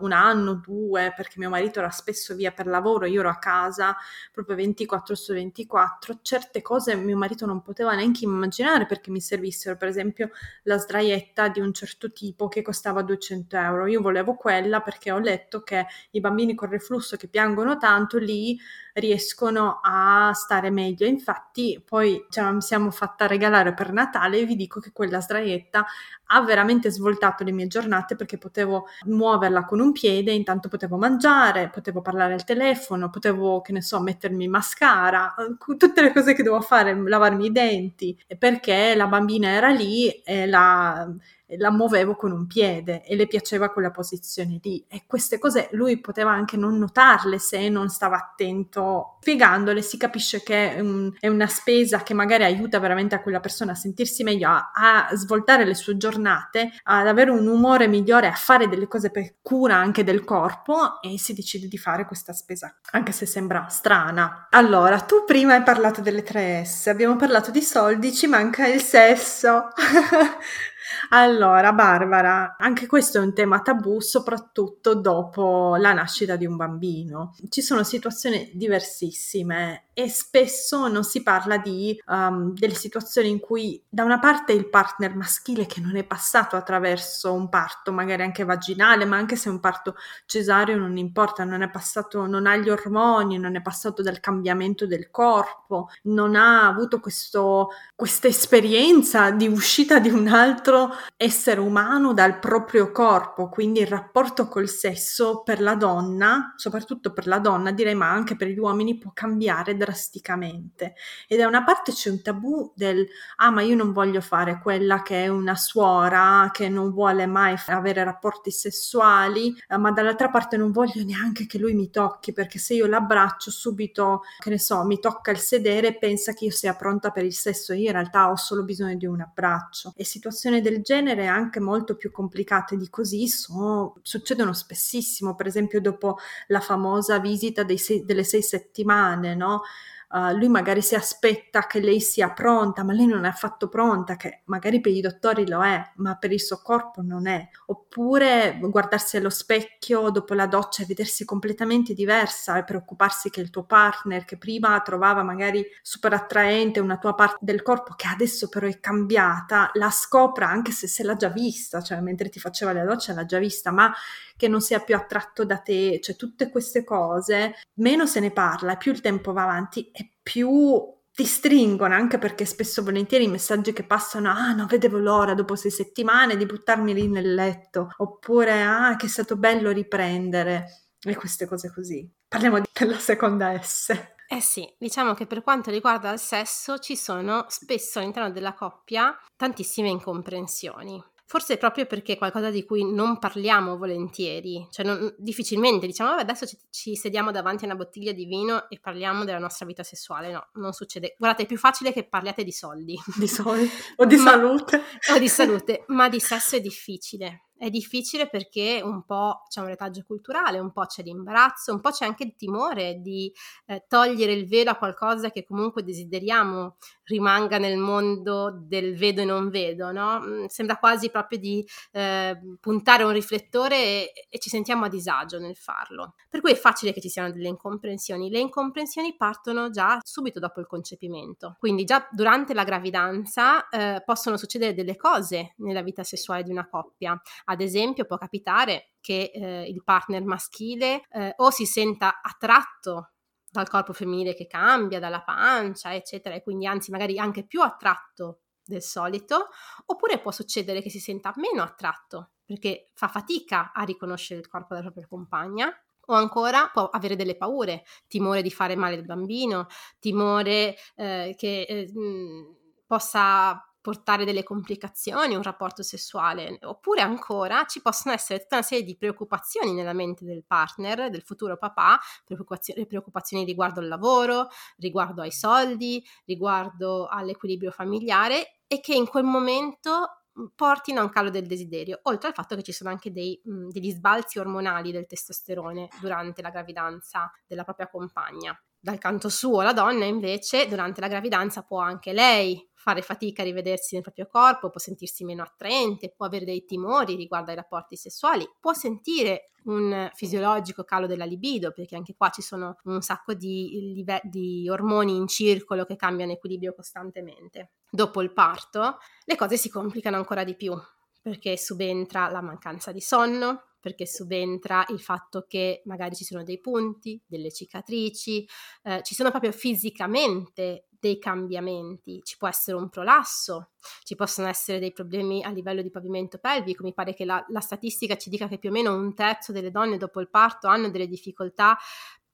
un 0.00 0.12
anno, 0.12 0.54
due, 0.54 1.12
perché 1.14 1.38
mio 1.38 1.50
marito 1.50 1.78
era 1.78 1.90
spesso 1.90 2.34
via 2.34 2.50
per 2.50 2.66
lavoro, 2.66 3.06
io 3.06 3.20
ero 3.20 3.28
a 3.28 3.38
casa 3.38 3.94
proprio 4.32 4.56
24 4.56 5.14
su 5.14 5.32
24 5.32 5.97
altro, 5.98 6.18
certe 6.22 6.62
cose 6.62 6.94
mio 6.94 7.16
marito 7.16 7.44
non 7.44 7.60
poteva 7.60 7.94
neanche 7.94 8.24
immaginare 8.24 8.86
perché 8.86 9.10
mi 9.10 9.20
servissero, 9.20 9.76
per 9.76 9.88
esempio 9.88 10.30
la 10.62 10.78
sdraietta 10.78 11.48
di 11.48 11.60
un 11.60 11.72
certo 11.72 12.12
tipo 12.12 12.48
che 12.48 12.62
costava 12.62 13.02
200 13.02 13.56
euro. 13.56 13.86
Io 13.86 14.00
volevo 14.00 14.34
quella 14.34 14.80
perché 14.80 15.10
ho 15.10 15.18
letto 15.18 15.62
che 15.62 15.86
i 16.12 16.20
bambini 16.20 16.54
con 16.54 16.70
reflusso 16.70 17.16
che 17.16 17.28
piangono 17.28 17.76
tanto 17.76 18.18
lì 18.18 18.58
riescono 18.98 19.80
a 19.82 20.32
stare 20.34 20.70
meglio. 20.70 21.06
Infatti, 21.06 21.82
poi 21.84 22.26
ce 22.28 22.40
la 22.40 22.60
siamo 22.60 22.90
fatta 22.90 23.26
regalare 23.26 23.74
per 23.74 23.92
Natale 23.92 24.38
e 24.38 24.44
vi 24.44 24.56
dico 24.56 24.80
che 24.80 24.92
quella 24.92 25.20
sdraietta 25.20 25.84
ha 26.30 26.42
veramente 26.42 26.90
svoltato 26.90 27.44
le 27.44 27.52
mie 27.52 27.66
giornate 27.68 28.16
perché 28.16 28.38
potevo 28.38 28.86
muoverla 29.06 29.64
con 29.64 29.80
un 29.80 29.92
piede, 29.92 30.32
intanto 30.32 30.68
potevo 30.68 30.96
mangiare, 30.96 31.70
potevo 31.70 32.02
parlare 32.02 32.34
al 32.34 32.44
telefono, 32.44 33.10
potevo, 33.10 33.60
che 33.60 33.72
ne 33.72 33.82
so, 33.82 34.00
mettermi 34.00 34.46
mascara, 34.48 35.34
tutte 35.78 36.02
le 36.02 36.12
cose 36.12 36.34
che 36.34 36.42
devo 36.42 36.60
fare, 36.60 36.94
lavarmi 36.94 37.46
i 37.46 37.52
denti, 37.52 38.18
perché 38.38 38.94
la 38.94 39.06
bambina 39.06 39.48
era 39.48 39.68
lì 39.70 40.10
e 40.10 40.46
la 40.46 41.10
la 41.56 41.70
muovevo 41.70 42.14
con 42.14 42.32
un 42.32 42.46
piede 42.46 43.02
e 43.04 43.16
le 43.16 43.26
piaceva 43.26 43.70
quella 43.70 43.90
posizione 43.90 44.58
lì 44.62 44.84
e 44.88 45.04
queste 45.06 45.38
cose 45.38 45.68
lui 45.72 45.98
poteva 45.98 46.30
anche 46.30 46.56
non 46.56 46.76
notarle 46.78 47.38
se 47.38 47.68
non 47.68 47.88
stava 47.88 48.16
attento. 48.16 49.16
Spiegandole 49.20 49.82
si 49.82 49.96
capisce 49.96 50.42
che 50.42 50.74
è, 50.74 50.80
un, 50.80 51.12
è 51.18 51.28
una 51.28 51.46
spesa 51.46 52.02
che 52.02 52.14
magari 52.14 52.44
aiuta 52.44 52.78
veramente 52.78 53.14
a 53.14 53.22
quella 53.22 53.40
persona 53.40 53.72
a 53.72 53.74
sentirsi 53.74 54.22
meglio, 54.22 54.48
a, 54.48 54.70
a, 54.74 55.16
svoltare 55.16 55.64
le 55.64 55.74
sue 55.74 55.96
giornate, 55.96 56.72
ad 56.84 57.06
avere 57.06 57.30
un 57.30 57.46
umore 57.46 57.88
migliore, 57.88 58.26
a 58.26 58.32
fare 58.32 58.68
delle 58.68 58.88
cose 58.88 59.10
per 59.10 59.36
cura 59.42 59.76
anche 59.76 60.04
del 60.04 60.24
corpo 60.24 61.00
e 61.00 61.18
si 61.18 61.34
decide 61.34 61.68
di 61.68 61.78
fare 61.78 62.06
questa 62.06 62.32
spesa, 62.32 62.74
anche 62.92 63.12
se 63.12 63.26
sembra 63.26 63.68
strana. 63.68 64.48
Allora, 64.50 65.00
tu 65.00 65.24
prima 65.26 65.54
hai 65.54 65.62
parlato 65.62 66.00
delle 66.00 66.24
3S, 66.24 66.88
abbiamo 66.88 67.16
parlato 67.16 67.50
di 67.50 67.62
soldi, 67.62 68.14
ci 68.14 68.26
manca 68.26 68.66
il 68.66 68.80
sesso. 68.80 69.68
Allora, 71.10 71.72
Barbara, 71.72 72.56
anche 72.58 72.86
questo 72.86 73.18
è 73.18 73.20
un 73.20 73.34
tema 73.34 73.60
tabù, 73.60 74.00
soprattutto 74.00 74.94
dopo 74.94 75.76
la 75.76 75.92
nascita 75.92 76.36
di 76.36 76.46
un 76.46 76.56
bambino. 76.56 77.34
Ci 77.48 77.62
sono 77.62 77.82
situazioni 77.82 78.50
diversissime 78.54 79.87
e 79.98 80.08
spesso 80.08 80.86
non 80.86 81.02
si 81.02 81.24
parla 81.24 81.58
di 81.58 82.00
um, 82.06 82.54
delle 82.54 82.74
situazioni 82.74 83.30
in 83.30 83.40
cui 83.40 83.82
da 83.88 84.04
una 84.04 84.20
parte 84.20 84.52
il 84.52 84.68
partner 84.68 85.16
maschile 85.16 85.66
che 85.66 85.80
non 85.80 85.96
è 85.96 86.04
passato 86.04 86.54
attraverso 86.54 87.32
un 87.32 87.48
parto, 87.48 87.90
magari 87.90 88.22
anche 88.22 88.44
vaginale, 88.44 89.04
ma 89.06 89.16
anche 89.16 89.34
se 89.34 89.48
è 89.48 89.52
un 89.52 89.58
parto 89.58 89.96
cesareo 90.24 90.78
non 90.78 90.96
importa, 90.98 91.42
non 91.42 91.62
è 91.62 91.68
passato, 91.68 92.26
non 92.26 92.46
ha 92.46 92.54
gli 92.54 92.70
ormoni, 92.70 93.38
non 93.38 93.56
è 93.56 93.60
passato 93.60 94.00
dal 94.00 94.20
cambiamento 94.20 94.86
del 94.86 95.10
corpo, 95.10 95.88
non 96.02 96.36
ha 96.36 96.68
avuto 96.68 97.00
questo, 97.00 97.70
questa 97.96 98.28
esperienza 98.28 99.32
di 99.32 99.48
uscita 99.48 99.98
di 99.98 100.10
un 100.10 100.28
altro 100.28 100.90
essere 101.16 101.58
umano 101.58 102.12
dal 102.12 102.38
proprio 102.38 102.92
corpo, 102.92 103.48
quindi 103.48 103.80
il 103.80 103.88
rapporto 103.88 104.46
col 104.46 104.68
sesso 104.68 105.42
per 105.42 105.60
la 105.60 105.74
donna, 105.74 106.54
soprattutto 106.54 107.12
per 107.12 107.26
la 107.26 107.40
donna, 107.40 107.72
direi 107.72 107.96
ma 107.96 108.08
anche 108.12 108.36
per 108.36 108.46
gli 108.46 108.58
uomini 108.58 108.96
può 108.96 109.10
cambiare 109.12 109.76
drasticamente. 109.88 110.94
E 111.26 111.36
da 111.36 111.46
una 111.46 111.64
parte 111.64 111.92
c'è 111.92 112.10
un 112.10 112.20
tabù 112.20 112.72
del 112.74 113.06
ah 113.36 113.50
ma 113.50 113.62
io 113.62 113.74
non 113.74 113.92
voglio 113.92 114.20
fare 114.20 114.60
quella 114.60 115.02
che 115.02 115.24
è 115.24 115.28
una 115.28 115.56
suora 115.56 116.50
che 116.52 116.68
non 116.68 116.92
vuole 116.92 117.24
mai 117.26 117.56
avere 117.66 118.04
rapporti 118.04 118.50
sessuali, 118.50 119.56
eh, 119.66 119.78
ma 119.78 119.90
dall'altra 119.90 120.28
parte 120.28 120.58
non 120.58 120.72
voglio 120.72 121.02
neanche 121.04 121.46
che 121.46 121.58
lui 121.58 121.72
mi 121.72 121.90
tocchi 121.90 122.32
perché 122.32 122.58
se 122.58 122.74
io 122.74 122.86
l'abbraccio 122.86 123.50
subito, 123.50 124.22
che 124.38 124.50
ne 124.50 124.58
so, 124.58 124.84
mi 124.84 125.00
tocca 125.00 125.30
il 125.30 125.38
sedere 125.38 125.88
e 125.88 125.98
pensa 125.98 126.34
che 126.34 126.44
io 126.44 126.50
sia 126.50 126.74
pronta 126.74 127.10
per 127.10 127.24
il 127.24 127.34
sesso, 127.34 127.72
io 127.72 127.86
in 127.86 127.92
realtà 127.92 128.30
ho 128.30 128.36
solo 128.36 128.64
bisogno 128.64 128.96
di 128.96 129.06
un 129.06 129.20
abbraccio. 129.20 129.94
E 129.96 130.04
situazioni 130.04 130.60
del 130.60 130.82
genere 130.82 131.26
anche 131.26 131.60
molto 131.60 131.96
più 131.96 132.10
complicate 132.10 132.76
di 132.76 132.90
così 132.90 133.26
sono, 133.28 133.94
succedono 134.02 134.52
spessissimo, 134.52 135.34
per 135.34 135.46
esempio 135.46 135.80
dopo 135.80 136.18
la 136.48 136.60
famosa 136.60 137.18
visita 137.18 137.64
sei, 137.76 138.04
delle 138.04 138.24
sei 138.24 138.42
settimane, 138.42 139.34
no? 139.34 139.62
Uh, 140.10 140.36
lui 140.36 140.48
magari 140.48 140.82
si 140.82 140.94
aspetta 140.94 141.66
che 141.66 141.80
lei 141.80 142.00
sia 142.00 142.30
pronta, 142.30 142.84
ma 142.84 142.92
lei 142.92 143.06
non 143.06 143.24
è 143.24 143.28
affatto 143.28 143.68
pronta, 143.68 144.16
che 144.16 144.42
magari 144.46 144.80
per 144.80 144.92
i 144.92 145.00
dottori 145.00 145.48
lo 145.48 145.62
è, 145.64 145.82
ma 145.96 146.16
per 146.16 146.32
il 146.32 146.40
suo 146.40 146.60
corpo 146.62 147.02
non 147.02 147.26
è. 147.26 147.48
Oppure 147.66 148.58
guardarsi 148.60 149.16
allo 149.16 149.30
specchio 149.30 150.10
dopo 150.10 150.34
la 150.34 150.46
doccia 150.46 150.82
e 150.82 150.86
vedersi 150.86 151.24
completamente 151.24 151.94
diversa 151.94 152.56
e 152.56 152.64
preoccuparsi 152.64 153.30
che 153.30 153.40
il 153.40 153.50
tuo 153.50 153.64
partner, 153.64 154.24
che 154.24 154.38
prima 154.38 154.80
trovava 154.80 155.22
magari 155.22 155.64
super 155.82 156.12
attraente 156.12 156.80
una 156.80 156.98
tua 156.98 157.14
parte 157.14 157.38
del 157.40 157.62
corpo, 157.62 157.94
che 157.94 158.08
adesso 158.08 158.48
però 158.48 158.66
è 158.66 158.80
cambiata, 158.80 159.70
la 159.74 159.90
scopra 159.90 160.48
anche 160.48 160.72
se 160.72 160.86
se 160.86 161.02
l'ha 161.02 161.16
già 161.16 161.28
vista, 161.28 161.82
cioè 161.82 162.00
mentre 162.00 162.28
ti 162.28 162.38
faceva 162.38 162.72
la 162.72 162.84
doccia 162.84 163.12
l'ha 163.12 163.24
già 163.24 163.38
vista, 163.38 163.70
ma 163.70 163.92
che 164.36 164.48
non 164.48 164.60
sia 164.60 164.78
più 164.78 164.94
attratto 164.94 165.44
da 165.44 165.58
te, 165.58 165.98
cioè 166.00 166.14
tutte 166.14 166.48
queste 166.48 166.84
cose, 166.84 167.56
meno 167.74 168.06
se 168.06 168.20
ne 168.20 168.30
parla, 168.30 168.76
più 168.76 168.92
il 168.92 169.00
tempo 169.00 169.32
va 169.32 169.42
avanti 169.42 169.90
più 170.28 170.94
ti 171.10 171.24
stringono 171.24 171.94
anche 171.94 172.18
perché 172.18 172.44
spesso 172.44 172.82
volentieri 172.82 173.24
i 173.24 173.28
messaggi 173.28 173.72
che 173.72 173.82
passano 173.82 174.30
ah 174.30 174.52
non 174.52 174.66
vedevo 174.66 174.98
l'ora 174.98 175.32
dopo 175.32 175.56
sei 175.56 175.70
settimane 175.70 176.36
di 176.36 176.44
buttarmi 176.44 176.92
lì 176.92 177.08
nel 177.08 177.32
letto 177.32 177.94
oppure 177.96 178.62
ah 178.62 178.94
che 178.96 179.06
è 179.06 179.08
stato 179.08 179.38
bello 179.38 179.70
riprendere 179.70 180.90
e 181.00 181.16
queste 181.16 181.46
cose 181.46 181.72
così 181.72 182.06
parliamo 182.28 182.60
della 182.78 182.98
seconda 182.98 183.58
S 183.58 184.16
eh 184.30 184.42
sì, 184.42 184.70
diciamo 184.76 185.14
che 185.14 185.24
per 185.24 185.42
quanto 185.42 185.70
riguarda 185.70 186.12
il 186.12 186.18
sesso 186.18 186.78
ci 186.78 186.96
sono 186.96 187.46
spesso 187.48 187.98
all'interno 187.98 188.30
della 188.30 188.52
coppia 188.52 189.18
tantissime 189.34 189.88
incomprensioni. 189.88 191.02
Forse 191.30 191.58
proprio 191.58 191.84
perché 191.84 192.14
è 192.14 192.16
qualcosa 192.16 192.48
di 192.48 192.64
cui 192.64 192.90
non 192.90 193.18
parliamo 193.18 193.76
volentieri, 193.76 194.66
cioè 194.70 194.86
non, 194.86 195.14
difficilmente 195.18 195.86
diciamo 195.86 196.08
vabbè 196.08 196.22
adesso 196.22 196.46
ci, 196.46 196.56
ci, 196.70 196.96
sediamo 196.96 197.30
davanti 197.30 197.64
a 197.64 197.66
una 197.66 197.76
bottiglia 197.76 198.12
di 198.12 198.24
vino 198.24 198.66
e 198.70 198.80
parliamo 198.80 199.24
della 199.24 199.38
nostra 199.38 199.66
vita 199.66 199.82
sessuale, 199.82 200.32
no, 200.32 200.48
non 200.54 200.72
succede. 200.72 201.16
Guardate, 201.18 201.42
è 201.42 201.46
più 201.46 201.58
facile 201.58 201.92
che 201.92 202.08
parliate 202.08 202.44
di 202.44 202.52
soldi. 202.52 202.98
Di 203.14 203.28
soldi 203.28 203.68
o 203.96 204.06
di 204.06 204.16
ma, 204.16 204.30
salute. 204.30 204.82
O 205.14 205.18
di 205.18 205.28
salute, 205.28 205.84
ma 205.88 206.08
di 206.08 206.18
sesso 206.18 206.56
è 206.56 206.60
difficile. 206.62 207.47
È 207.58 207.70
difficile 207.70 208.28
perché 208.28 208.80
un 208.84 209.04
po' 209.04 209.42
c'è 209.48 209.60
un 209.60 209.66
retaggio 209.66 210.04
culturale, 210.06 210.60
un 210.60 210.70
po' 210.70 210.86
c'è 210.86 211.02
l'imbarazzo, 211.02 211.72
un 211.72 211.80
po' 211.80 211.90
c'è 211.90 212.04
anche 212.04 212.22
il 212.22 212.36
timore 212.36 213.00
di 213.00 213.32
eh, 213.66 213.84
togliere 213.88 214.32
il 214.32 214.46
velo 214.46 214.70
a 214.70 214.76
qualcosa 214.76 215.30
che 215.30 215.44
comunque 215.44 215.82
desideriamo 215.82 216.76
rimanga 217.08 217.58
nel 217.58 217.78
mondo 217.78 218.56
del 218.62 218.96
vedo 218.96 219.22
e 219.22 219.24
non 219.24 219.48
vedo, 219.48 219.90
no? 219.90 220.20
Mm, 220.20 220.44
sembra 220.46 220.76
quasi 220.76 221.10
proprio 221.10 221.38
di 221.38 221.66
eh, 221.92 222.38
puntare 222.60 223.02
un 223.02 223.12
riflettore 223.12 223.76
e, 223.76 224.12
e, 224.28 224.38
ci 224.38 224.48
sentiamo 224.50 224.84
a 224.84 224.88
disagio 224.88 225.38
nel 225.38 225.56
farlo. 225.56 226.14
Per 226.28 226.40
cui 226.40 226.52
è 226.52 226.56
facile 226.56 226.92
che 226.92 227.00
ci 227.00 227.08
siano 227.08 227.32
delle 227.32 227.48
incomprensioni. 227.48 228.30
Le 228.30 228.38
incomprensioni 228.38 229.16
partono 229.16 229.70
già 229.70 229.98
subito 230.02 230.38
dopo 230.38 230.60
il 230.60 230.66
concepimento, 230.66 231.56
quindi 231.58 231.84
già 231.84 232.06
durante 232.10 232.54
la 232.54 232.64
gravidanza 232.64 233.68
eh, 233.68 234.02
possono 234.04 234.36
succedere 234.36 234.74
delle 234.74 234.96
cose 234.96 235.54
nella 235.58 235.82
vita 235.82 236.04
sessuale 236.04 236.42
di 236.42 236.50
una 236.50 236.68
coppia 236.68 237.20
ad 237.50 237.60
esempio 237.60 238.04
può 238.04 238.16
capitare 238.16 238.92
che 239.00 239.30
eh, 239.32 239.62
il 239.62 239.82
partner 239.82 240.22
maschile 240.24 241.02
eh, 241.10 241.32
o 241.36 241.50
si 241.50 241.66
senta 241.66 242.20
attratto 242.22 243.12
dal 243.50 243.68
corpo 243.68 243.92
femminile 243.92 244.34
che 244.34 244.46
cambia, 244.46 245.00
dalla 245.00 245.22
pancia, 245.22 245.94
eccetera, 245.94 246.34
e 246.34 246.42
quindi 246.42 246.66
anzi 246.66 246.90
magari 246.90 247.18
anche 247.18 247.46
più 247.46 247.62
attratto 247.62 248.40
del 248.62 248.82
solito, 248.82 249.48
oppure 249.86 250.18
può 250.18 250.30
succedere 250.30 250.82
che 250.82 250.90
si 250.90 251.00
senta 251.00 251.32
meno 251.36 251.62
attratto 251.62 252.32
perché 252.44 252.90
fa 252.94 253.08
fatica 253.08 253.72
a 253.72 253.82
riconoscere 253.82 254.40
il 254.40 254.48
corpo 254.48 254.74
della 254.74 254.86
propria 254.86 255.06
compagna, 255.06 255.70
o 256.10 256.14
ancora 256.14 256.70
può 256.72 256.88
avere 256.88 257.16
delle 257.16 257.36
paure, 257.36 257.84
timore 258.06 258.40
di 258.40 258.50
fare 258.50 258.76
male 258.76 258.96
al 258.96 259.04
bambino, 259.04 259.66
timore 259.98 260.76
eh, 260.96 261.34
che 261.36 261.62
eh, 261.62 261.92
mh, 261.92 262.56
possa 262.86 263.62
portare 263.80 264.24
delle 264.24 264.42
complicazioni, 264.42 265.34
un 265.34 265.42
rapporto 265.42 265.82
sessuale, 265.82 266.58
oppure 266.62 267.00
ancora 267.00 267.64
ci 267.64 267.80
possono 267.80 268.14
essere 268.14 268.40
tutta 268.40 268.56
una 268.56 268.64
serie 268.64 268.84
di 268.84 268.96
preoccupazioni 268.96 269.72
nella 269.72 269.92
mente 269.92 270.24
del 270.24 270.44
partner, 270.44 271.10
del 271.10 271.22
futuro 271.22 271.56
papà, 271.56 271.98
preoccupazioni, 272.24 272.86
preoccupazioni 272.86 273.44
riguardo 273.44 273.80
al 273.80 273.88
lavoro, 273.88 274.48
riguardo 274.76 275.22
ai 275.22 275.32
soldi, 275.32 276.04
riguardo 276.24 277.06
all'equilibrio 277.06 277.70
familiare 277.70 278.60
e 278.66 278.80
che 278.80 278.94
in 278.94 279.06
quel 279.06 279.24
momento 279.24 280.22
portino 280.54 281.00
a 281.00 281.02
un 281.04 281.10
calo 281.10 281.30
del 281.30 281.46
desiderio, 281.46 282.00
oltre 282.02 282.28
al 282.28 282.34
fatto 282.34 282.54
che 282.54 282.62
ci 282.62 282.72
sono 282.72 282.90
anche 282.90 283.10
dei, 283.10 283.40
mh, 283.42 283.68
degli 283.68 283.90
sbalzi 283.90 284.38
ormonali 284.38 284.92
del 284.92 285.06
testosterone 285.06 285.88
durante 286.00 286.42
la 286.42 286.50
gravidanza 286.50 287.30
della 287.46 287.64
propria 287.64 287.88
compagna. 287.88 288.56
Dal 288.80 288.98
canto 288.98 289.28
suo, 289.28 289.60
la 289.62 289.72
donna 289.72 290.04
invece 290.04 290.68
durante 290.68 291.00
la 291.00 291.08
gravidanza 291.08 291.62
può 291.62 291.80
anche 291.80 292.12
lei 292.12 292.64
fare 292.74 293.02
fatica 293.02 293.42
a 293.42 293.44
rivedersi 293.44 293.94
nel 293.94 294.04
proprio 294.04 294.26
corpo, 294.26 294.70
può 294.70 294.78
sentirsi 294.78 295.24
meno 295.24 295.42
attraente, 295.42 296.12
può 296.16 296.26
avere 296.26 296.44
dei 296.44 296.64
timori 296.64 297.16
riguardo 297.16 297.50
ai 297.50 297.56
rapporti 297.56 297.96
sessuali, 297.96 298.48
può 298.60 298.72
sentire 298.72 299.50
un 299.64 300.08
fisiologico 300.14 300.84
calo 300.84 301.06
della 301.06 301.24
libido, 301.24 301.72
perché 301.72 301.96
anche 301.96 302.14
qua 302.16 302.30
ci 302.30 302.40
sono 302.40 302.78
un 302.84 303.02
sacco 303.02 303.34
di, 303.34 304.04
di 304.22 304.68
ormoni 304.70 305.16
in 305.16 305.26
circolo 305.26 305.84
che 305.84 305.96
cambiano 305.96 306.32
equilibrio 306.32 306.72
costantemente. 306.72 307.72
Dopo 307.90 308.22
il 308.22 308.32
parto 308.32 308.98
le 309.24 309.36
cose 309.36 309.56
si 309.56 309.68
complicano 309.68 310.16
ancora 310.16 310.44
di 310.44 310.54
più, 310.54 310.72
perché 311.20 311.58
subentra 311.58 312.30
la 312.30 312.40
mancanza 312.40 312.92
di 312.92 313.00
sonno, 313.00 313.64
perché 313.80 314.06
subentra 314.06 314.84
il 314.88 315.00
fatto 315.00 315.44
che 315.48 315.82
magari 315.84 316.14
ci 316.14 316.24
sono 316.24 316.42
dei 316.42 316.60
punti, 316.60 317.20
delle 317.26 317.52
cicatrici, 317.52 318.46
eh, 318.82 319.02
ci 319.02 319.14
sono 319.14 319.30
proprio 319.30 319.52
fisicamente 319.52 320.88
dei 321.00 321.18
cambiamenti, 321.18 322.20
ci 322.24 322.36
può 322.36 322.48
essere 322.48 322.76
un 322.76 322.88
prolasso, 322.88 323.70
ci 324.02 324.16
possono 324.16 324.48
essere 324.48 324.80
dei 324.80 324.92
problemi 324.92 325.44
a 325.44 325.50
livello 325.50 325.80
di 325.80 325.90
pavimento 325.90 326.38
pelvico, 326.38 326.82
mi 326.82 326.92
pare 326.92 327.14
che 327.14 327.24
la, 327.24 327.44
la 327.48 327.60
statistica 327.60 328.16
ci 328.16 328.30
dica 328.30 328.48
che 328.48 328.58
più 328.58 328.70
o 328.70 328.72
meno 328.72 328.94
un 328.94 329.14
terzo 329.14 329.52
delle 329.52 329.70
donne 329.70 329.96
dopo 329.96 330.20
il 330.20 330.28
parto 330.28 330.66
hanno 330.66 330.90
delle 330.90 331.06
difficoltà 331.06 331.78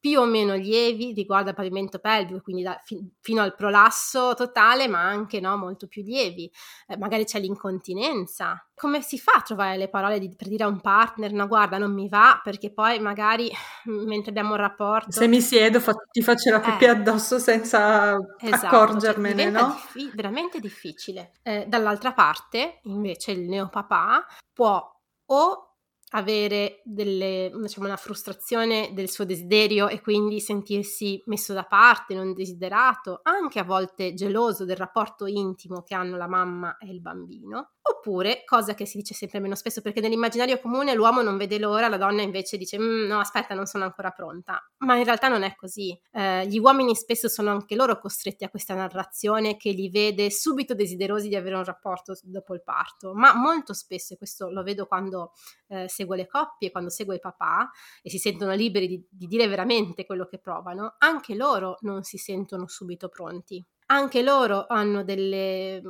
più 0.04 0.20
o 0.20 0.26
meno 0.26 0.52
lievi 0.52 1.14
riguardo 1.14 1.48
al 1.48 1.54
pavimento 1.54 1.98
pelvico, 1.98 2.42
quindi 2.42 2.62
da, 2.62 2.78
fi, 2.84 3.02
fino 3.22 3.40
al 3.40 3.54
prolasso 3.54 4.34
totale, 4.34 4.86
ma 4.86 5.00
anche 5.00 5.40
no, 5.40 5.56
molto 5.56 5.86
più 5.86 6.02
lievi. 6.02 6.52
Eh, 6.86 6.98
magari 6.98 7.24
c'è 7.24 7.40
l'incontinenza. 7.40 8.68
Come 8.74 9.00
si 9.00 9.18
fa 9.18 9.32
a 9.36 9.40
trovare 9.40 9.78
le 9.78 9.88
parole 9.88 10.18
di, 10.18 10.28
per 10.36 10.48
dire 10.48 10.64
a 10.64 10.66
un 10.66 10.82
partner, 10.82 11.32
no 11.32 11.46
guarda, 11.46 11.78
non 11.78 11.94
mi 11.94 12.06
va, 12.10 12.38
perché 12.44 12.70
poi 12.70 13.00
magari 13.00 13.50
mentre 13.88 14.28
abbiamo 14.28 14.50
un 14.50 14.58
rapporto... 14.58 15.10
Se 15.10 15.26
mi 15.26 15.40
siedo 15.40 15.80
fa, 15.80 15.94
ti 16.10 16.20
faccio 16.20 16.50
la 16.50 16.60
pipì 16.60 16.84
eh, 16.84 16.88
addosso 16.88 17.38
senza 17.38 18.14
esatto, 18.38 18.66
accorgermene, 18.66 19.42
cioè, 19.44 19.50
no? 19.52 19.68
Diffi- 19.68 20.10
veramente 20.14 20.60
difficile. 20.60 21.32
Eh, 21.40 21.64
dall'altra 21.66 22.12
parte, 22.12 22.80
invece, 22.82 23.30
il 23.30 23.48
neopapà 23.48 24.26
può 24.52 24.86
o 25.28 25.73
avere 26.16 26.80
delle, 26.84 27.50
diciamo, 27.60 27.86
una 27.86 27.96
frustrazione 27.96 28.90
del 28.94 29.10
suo 29.10 29.24
desiderio 29.24 29.88
e 29.88 30.00
quindi 30.00 30.40
sentirsi 30.40 31.22
messo 31.26 31.52
da 31.52 31.64
parte, 31.64 32.14
non 32.14 32.32
desiderato, 32.34 33.20
anche 33.22 33.58
a 33.58 33.64
volte 33.64 34.14
geloso 34.14 34.64
del 34.64 34.76
rapporto 34.76 35.26
intimo 35.26 35.82
che 35.82 35.94
hanno 35.94 36.16
la 36.16 36.28
mamma 36.28 36.76
e 36.78 36.86
il 36.90 37.00
bambino, 37.00 37.72
oppure, 37.86 38.44
cosa 38.44 38.72
che 38.72 38.86
si 38.86 38.96
dice 38.96 39.12
sempre 39.12 39.40
meno 39.40 39.54
spesso 39.54 39.82
perché 39.82 40.00
nell'immaginario 40.00 40.58
comune 40.58 40.94
l'uomo 40.94 41.20
non 41.20 41.36
vede 41.36 41.58
l'ora, 41.58 41.88
la 41.88 41.98
donna 41.98 42.22
invece 42.22 42.56
dice 42.56 42.78
mm, 42.78 43.06
no 43.06 43.18
aspetta 43.18 43.54
non 43.54 43.66
sono 43.66 43.84
ancora 43.84 44.10
pronta, 44.10 44.58
ma 44.78 44.96
in 44.96 45.04
realtà 45.04 45.28
non 45.28 45.42
è 45.42 45.54
così. 45.54 45.98
Eh, 46.10 46.46
gli 46.46 46.58
uomini 46.58 46.94
spesso 46.94 47.28
sono 47.28 47.50
anche 47.50 47.74
loro 47.74 47.98
costretti 47.98 48.44
a 48.44 48.48
questa 48.48 48.74
narrazione 48.74 49.56
che 49.58 49.70
li 49.70 49.90
vede 49.90 50.30
subito 50.30 50.74
desiderosi 50.74 51.28
di 51.28 51.36
avere 51.36 51.56
un 51.56 51.64
rapporto 51.64 52.16
dopo 52.22 52.54
il 52.54 52.62
parto, 52.62 53.12
ma 53.12 53.34
molto 53.34 53.74
spesso, 53.74 54.14
e 54.14 54.16
questo 54.16 54.50
lo 54.50 54.62
vedo 54.62 54.86
quando 54.86 55.32
eh, 55.68 55.86
seguo 55.88 56.14
le 56.14 56.26
coppie, 56.26 56.70
quando 56.70 56.88
seguo 56.88 57.12
i 57.12 57.20
papà 57.20 57.70
e 58.02 58.08
si 58.08 58.18
sentono 58.18 58.54
liberi 58.54 58.86
di, 58.88 59.06
di 59.10 59.26
dire 59.26 59.46
veramente 59.46 60.06
quello 60.06 60.26
che 60.26 60.38
provano, 60.38 60.94
anche 60.98 61.34
loro 61.34 61.76
non 61.80 62.02
si 62.02 62.16
sentono 62.16 62.66
subito 62.66 63.08
pronti 63.08 63.62
anche 63.86 64.22
loro 64.22 64.66
hanno 64.68 65.04
delle, 65.04 65.82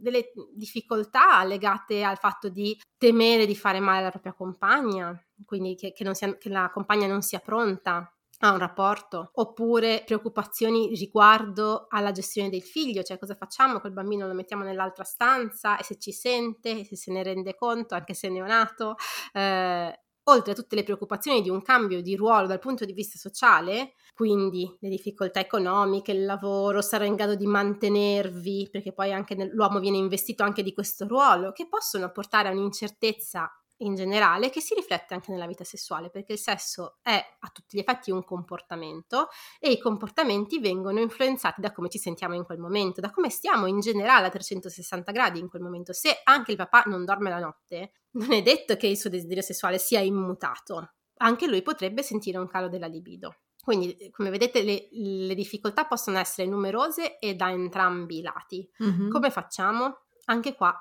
delle, 0.00 0.32
difficoltà 0.52 1.42
legate 1.44 2.02
al 2.02 2.18
fatto 2.18 2.48
di 2.48 2.78
temere 2.96 3.46
di 3.46 3.56
fare 3.56 3.80
male 3.80 4.00
alla 4.00 4.10
propria 4.10 4.34
compagna, 4.34 5.18
quindi 5.44 5.74
che, 5.74 5.92
che, 5.92 6.14
sia, 6.14 6.36
che 6.36 6.48
la 6.48 6.70
compagna 6.72 7.06
non 7.06 7.22
sia 7.22 7.38
pronta 7.38 8.12
a 8.40 8.52
un 8.52 8.58
rapporto, 8.58 9.30
oppure 9.34 10.02
preoccupazioni 10.04 10.94
riguardo 10.94 11.86
alla 11.88 12.12
gestione 12.12 12.50
del 12.50 12.62
figlio, 12.62 13.02
cioè 13.02 13.18
cosa 13.18 13.34
facciamo 13.34 13.80
col 13.80 13.92
bambino, 13.92 14.28
lo 14.28 14.34
mettiamo 14.34 14.62
nell'altra 14.62 15.02
stanza 15.02 15.76
e 15.76 15.82
se 15.82 15.98
ci 15.98 16.12
sente, 16.12 16.84
se 16.84 16.94
se 16.94 17.10
ne 17.10 17.22
rende 17.24 17.56
conto, 17.56 17.94
anche 17.94 18.14
se 18.14 18.28
è 18.28 18.30
neonato, 18.30 18.94
eh, 19.32 20.00
oltre 20.28 20.52
a 20.52 20.54
tutte 20.54 20.76
le 20.76 20.82
preoccupazioni 20.82 21.42
di 21.42 21.50
un 21.50 21.62
cambio 21.62 22.02
di 22.02 22.14
ruolo 22.16 22.46
dal 22.46 22.58
punto 22.58 22.84
di 22.84 22.92
vista 22.92 23.18
sociale, 23.18 23.94
quindi 24.14 24.76
le 24.80 24.88
difficoltà 24.88 25.40
economiche, 25.40 26.12
il 26.12 26.24
lavoro, 26.24 26.82
sarà 26.82 27.04
in 27.04 27.14
grado 27.14 27.34
di 27.34 27.46
mantenervi, 27.46 28.68
perché 28.70 28.92
poi 28.92 29.12
anche 29.12 29.34
l'uomo 29.52 29.78
viene 29.78 29.96
investito 29.96 30.42
anche 30.42 30.62
di 30.62 30.74
questo 30.74 31.06
ruolo, 31.06 31.52
che 31.52 31.68
possono 31.68 32.10
portare 32.10 32.48
a 32.48 32.52
un'incertezza 32.52 33.50
in 33.78 33.94
generale 33.94 34.50
che 34.50 34.60
si 34.60 34.74
riflette 34.74 35.14
anche 35.14 35.30
nella 35.30 35.46
vita 35.46 35.64
sessuale, 35.64 36.10
perché 36.10 36.32
il 36.32 36.38
sesso 36.38 36.98
è 37.02 37.12
a 37.12 37.48
tutti 37.48 37.76
gli 37.76 37.80
effetti 37.80 38.10
un 38.10 38.24
comportamento 38.24 39.28
e 39.58 39.70
i 39.70 39.78
comportamenti 39.78 40.58
vengono 40.58 41.00
influenzati 41.00 41.60
da 41.60 41.72
come 41.72 41.88
ci 41.88 41.98
sentiamo 41.98 42.34
in 42.34 42.44
quel 42.44 42.58
momento, 42.58 43.00
da 43.00 43.10
come 43.10 43.30
stiamo 43.30 43.66
in 43.66 43.80
generale 43.80 44.26
a 44.26 44.30
360 44.30 45.12
gradi 45.12 45.38
in 45.38 45.48
quel 45.48 45.62
momento. 45.62 45.92
Se 45.92 46.20
anche 46.24 46.52
il 46.52 46.56
papà 46.56 46.82
non 46.86 47.04
dorme 47.04 47.30
la 47.30 47.38
notte, 47.38 47.92
non 48.12 48.32
è 48.32 48.42
detto 48.42 48.76
che 48.76 48.86
il 48.86 48.96
suo 48.96 49.10
desiderio 49.10 49.42
sessuale 49.42 49.78
sia 49.78 50.00
immutato, 50.00 50.94
anche 51.18 51.46
lui 51.46 51.62
potrebbe 51.62 52.02
sentire 52.02 52.38
un 52.38 52.48
calo 52.48 52.68
della 52.68 52.86
libido. 52.86 53.36
Quindi, 53.62 54.10
come 54.12 54.30
vedete, 54.30 54.62
le, 54.62 54.88
le 54.90 55.34
difficoltà 55.34 55.84
possono 55.84 56.18
essere 56.18 56.48
numerose 56.48 57.18
e 57.18 57.34
da 57.34 57.50
entrambi 57.50 58.18
i 58.18 58.22
lati. 58.22 58.66
Mm-hmm. 58.82 59.10
Come 59.10 59.30
facciamo? 59.30 60.04
Anche 60.24 60.54
qua 60.54 60.74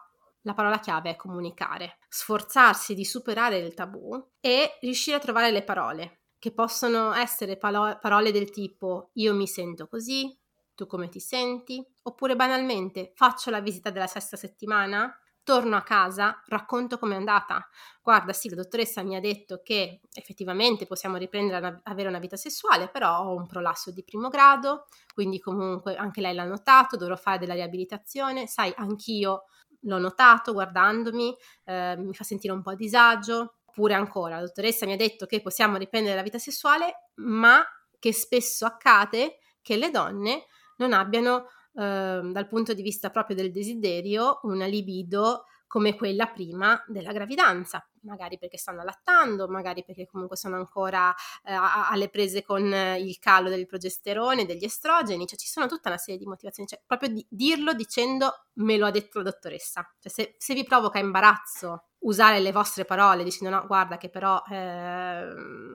la 0.48 0.54
parola 0.54 0.80
chiave 0.80 1.10
è 1.10 1.16
comunicare, 1.18 1.98
sforzarsi 2.08 2.96
di 2.96 3.04
superare 3.04 3.58
il 3.58 3.74
tabù 3.74 4.12
e 4.40 4.78
riuscire 4.80 5.18
a 5.18 5.20
trovare 5.20 5.52
le 5.52 5.62
parole, 5.62 6.22
che 6.40 6.54
possono 6.54 7.14
essere 7.14 7.58
palo- 7.58 7.98
parole 8.00 8.32
del 8.32 8.50
tipo 8.50 9.10
io 9.16 9.36
mi 9.36 9.46
sento 9.46 9.88
così, 9.88 10.36
tu 10.74 10.88
come 10.88 11.10
ti 11.10 11.20
senti, 11.20 11.86
oppure 12.04 12.38
banalmente 12.38 13.12
faccio 13.14 13.50
la 13.50 13.60
visita 13.60 13.90
della 13.90 14.08
sesta 14.08 14.38
settimana, 14.38 15.14
torno 15.44 15.76
a 15.76 15.82
casa, 15.82 16.42
racconto 16.48 16.98
com'è 16.98 17.16
andata. 17.16 17.68
Guarda, 18.02 18.32
sì, 18.32 18.50
la 18.50 18.56
dottoressa 18.56 19.04
mi 19.04 19.18
ha 19.18 19.20
detto 19.20 19.62
che 19.64 20.00
effettivamente 20.14 20.86
possiamo 20.86 21.18
riprendere 21.18 21.66
ad 21.66 21.80
avere 21.84 22.08
una 22.08 22.20
vita 22.20 22.38
sessuale, 22.38 22.88
però 22.88 23.20
ho 23.20 23.36
un 23.36 23.48
prolasso 23.48 23.92
di 23.92 24.04
primo 24.04 24.30
grado, 24.30 24.88
quindi 25.14 25.40
comunque 25.40 25.96
anche 25.96 26.22
lei 26.22 26.34
l'ha 26.34 26.46
notato, 26.46 26.96
dovrò 26.96 27.18
fare 27.18 27.40
della 27.40 27.54
riabilitazione, 27.54 28.48
sai, 28.48 28.74
anch'io 28.78 29.44
l'ho 29.88 30.00
notato 30.00 30.54
guardandomi, 30.54 31.36
eh, 31.66 31.96
mi 31.98 32.14
fa 32.14 32.24
sentire 32.24 32.54
un 32.54 32.62
po' 32.62 32.72
a 32.72 32.76
disagio. 32.76 33.56
Oppure 33.66 33.94
ancora, 33.94 34.36
la 34.36 34.42
dottoressa 34.42 34.88
mi 34.88 34.94
ha 34.94 34.98
detto 34.98 35.28
che 35.28 35.42
possiamo 35.42 35.78
riprendere 35.78 36.16
la 36.16 36.24
vita 36.24 36.40
sessuale, 36.40 37.12
ma 37.16 37.64
che 38.00 38.12
spesso 38.12 38.66
accade 38.66 39.38
che 39.62 39.78
le 39.78 39.92
donne 39.92 40.46
non 40.78 40.94
abbiano, 40.94 41.46
eh, 41.74 42.22
dal 42.24 42.48
punto 42.48 42.74
di 42.74 42.82
vista 42.82 43.12
proprio 43.12 43.36
del 43.36 43.52
desiderio, 43.52 44.40
una 44.44 44.66
libido 44.66 45.46
come 45.68 45.96
quella 45.96 46.28
prima 46.28 46.82
della 46.88 47.12
gravidanza, 47.12 47.88
magari 48.08 48.38
perché 48.38 48.58
stanno 48.58 48.82
allattando, 48.82 49.48
magari 49.48 49.84
perché 49.84 50.06
comunque 50.08 50.38
sono 50.38 50.56
ancora 50.56 51.14
eh, 51.44 51.54
alle 51.54 52.10
prese 52.10 52.44
con 52.44 52.66
il 52.98 53.20
calo 53.20 53.50
del 53.50 53.66
progesterone, 53.66 54.46
degli 54.46 54.64
estrogeni, 54.64 55.28
cioè 55.28 55.38
ci 55.38 55.48
sono 55.48 55.68
tutta 55.68 55.90
una 55.90 55.98
serie 55.98 56.20
di 56.20 56.26
motivazioni, 56.26 56.68
cioè 56.68 56.82
proprio 56.86 57.10
di 57.10 57.26
dirlo 57.30 57.74
dicendo 57.74 58.48
me 58.54 58.78
lo 58.78 58.86
ha 58.86 58.92
detto 58.92 59.20
la 59.20 59.26
dottoressa, 59.26 59.88
cioè 60.00 60.12
se, 60.12 60.36
se 60.38 60.54
vi 60.54 60.64
provoca 60.64 61.00
imbarazzo 61.00 61.87
usare 62.00 62.40
le 62.40 62.52
vostre 62.52 62.86
parole 62.86 63.24
dicendo 63.24 63.56
no 63.56 63.66
guarda 63.66 63.98
che 63.98 64.10
però 64.10 64.42
eh, 64.50 65.26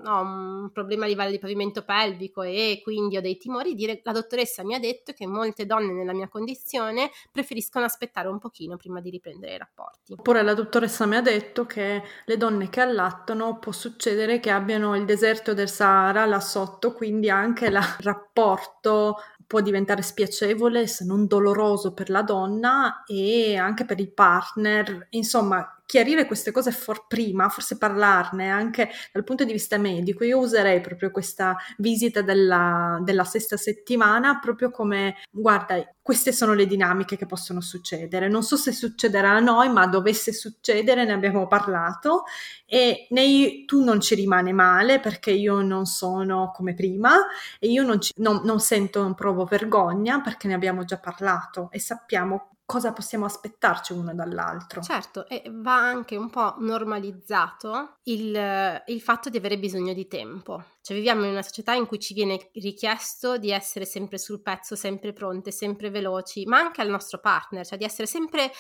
ho 0.05 0.21
un 0.21 0.71
problema 0.73 1.05
a 1.05 1.09
livello 1.09 1.31
di 1.31 1.39
pavimento 1.39 1.83
pelvico 1.83 2.43
e 2.43 2.81
quindi 2.83 3.17
ho 3.17 3.21
dei 3.21 3.37
timori 3.37 3.75
dire 3.75 4.01
la 4.05 4.13
dottoressa 4.13 4.63
mi 4.65 4.75
ha 4.75 4.79
detto 4.79 5.13
che 5.13 5.27
molte 5.27 5.67
donne 5.67 5.93
nella 5.93 6.15
mia 6.15 6.29
condizione 6.29 7.11
preferiscono 7.31 7.85
aspettare 7.85 8.29
un 8.29 8.39
pochino 8.39 8.77
prima 8.77 9.01
di 9.01 9.11
riprendere 9.11 9.55
i 9.55 9.59
rapporti 9.59 10.13
oppure 10.13 10.43
la 10.43 10.55
dottoressa 10.55 11.07
mi 11.07 11.17
ha 11.17 11.23
detto 11.23 11.67
che 11.67 12.03
le 12.25 12.37
donne 12.37 12.69
che 12.69 12.81
allattano 12.81 13.59
può 13.59 13.73
succedere 13.73 14.39
che 14.39 14.51
abbiano 14.51 14.95
il 14.95 15.05
deserto 15.05 15.55
del 15.55 15.69
Sahara 15.69 16.25
là 16.25 16.41
sotto 16.41 16.93
quindi 16.93 17.31
anche 17.31 17.67
il 17.67 17.79
rapporto 18.01 19.17
può 19.53 19.61
diventare 19.61 20.01
spiacevole 20.01 20.87
se 20.87 21.05
non 21.05 21.27
doloroso 21.27 21.93
per 21.93 22.09
la 22.09 22.23
donna 22.23 23.03
e 23.05 23.55
anche 23.55 23.85
per 23.85 24.01
il 24.01 24.11
partner. 24.11 25.09
Insomma 25.11 25.82
chiarire 25.87 26.27
queste 26.27 26.51
cose 26.51 26.71
for 26.71 27.07
prima, 27.07 27.49
forse 27.49 27.77
parlarne 27.77 28.51
anche 28.51 28.91
dal 29.13 29.25
punto 29.25 29.45
di 29.45 29.53
vista 29.53 29.77
medico, 29.79 30.25
io 30.25 30.39
userei 30.39 30.81
proprio 30.81 31.11
questa 31.11 31.57
visita 31.79 32.23
della, 32.23 32.99
della 33.03 33.25
sesta 33.25 33.57
settimana 33.57 34.39
proprio 34.39 34.71
come, 34.71 35.17
guarda, 35.31 35.85
queste 36.03 36.33
sono 36.33 36.55
le 36.55 36.67
dinamiche 36.67 37.17
che 37.17 37.27
possono 37.27 37.61
succedere. 37.61 38.29
Non 38.29 38.43
so 38.43 38.57
se 38.57 38.73
succederà 38.73 39.33
a 39.33 39.41
noi, 39.41 39.71
ma 39.71 39.87
dovesse 39.87 40.33
succedere, 40.33 41.05
ne 41.05 41.13
abbiamo 41.13 41.47
parlato 41.47 42.25
e 42.67 43.07
nei, 43.11 43.65
tu 43.67 43.85
non 43.85 44.01
ci 44.01 44.15
rimane 44.15 44.53
male 44.53 44.99
perché 44.99 45.31
io 45.31 45.61
non 45.61 45.85
sono 45.87 46.51
come 46.55 46.75
prima 46.75 47.13
e 47.59 47.69
io 47.69 47.85
non, 47.85 48.01
ci, 48.01 48.13
non, 48.17 48.41
non 48.45 48.61
sento, 48.61 49.03
non 49.03 49.15
provo 49.15 49.45
vergogna 49.45 50.21
perché 50.21 50.49
ne 50.49 50.55
abbiamo 50.55 50.85
già 50.85 50.99
parlato 50.99 51.69
e 51.71 51.79
sappiamo 51.79 52.52
cosa 52.73 52.95
possiamo 52.95 53.27
aspettarci 53.27 53.93
uno 53.93 54.15
dall'altro. 54.15 54.81
Certo, 54.81 55.29
e 55.29 55.43
va 55.53 55.77
anche 55.77 56.17
un 56.17 56.31
po' 56.31 56.55
normalizzato 56.61 57.99
il, 58.05 58.83
il, 58.87 59.01
fatto 59.03 59.29
di 59.29 59.37
avere 59.37 59.59
bisogno 59.59 59.93
di 59.93 60.09
tempo. 60.09 60.65
Cioè 60.81 60.97
viviamo 60.97 61.25
in 61.25 61.33
una 61.33 61.43
società 61.43 61.75
in 61.75 61.85
cui 61.85 62.01
ci 62.01 62.15
viene 62.15 62.49
richiesto 62.55 63.37
di 63.37 63.51
essere 63.51 63.85
sempre 63.85 64.17
sul 64.17 64.41
pezzo, 64.41 64.75
sempre 64.75 65.13
pronte, 65.13 65.53
sempre 65.53 65.91
veloci, 65.91 66.47
ma 66.47 66.61
anche 66.61 66.81
al 66.81 66.89
nostro 66.89 67.19
partner, 67.21 67.67
cioè 67.67 67.77
di 67.77 67.85
essere 67.85 68.07
sempre 68.07 68.51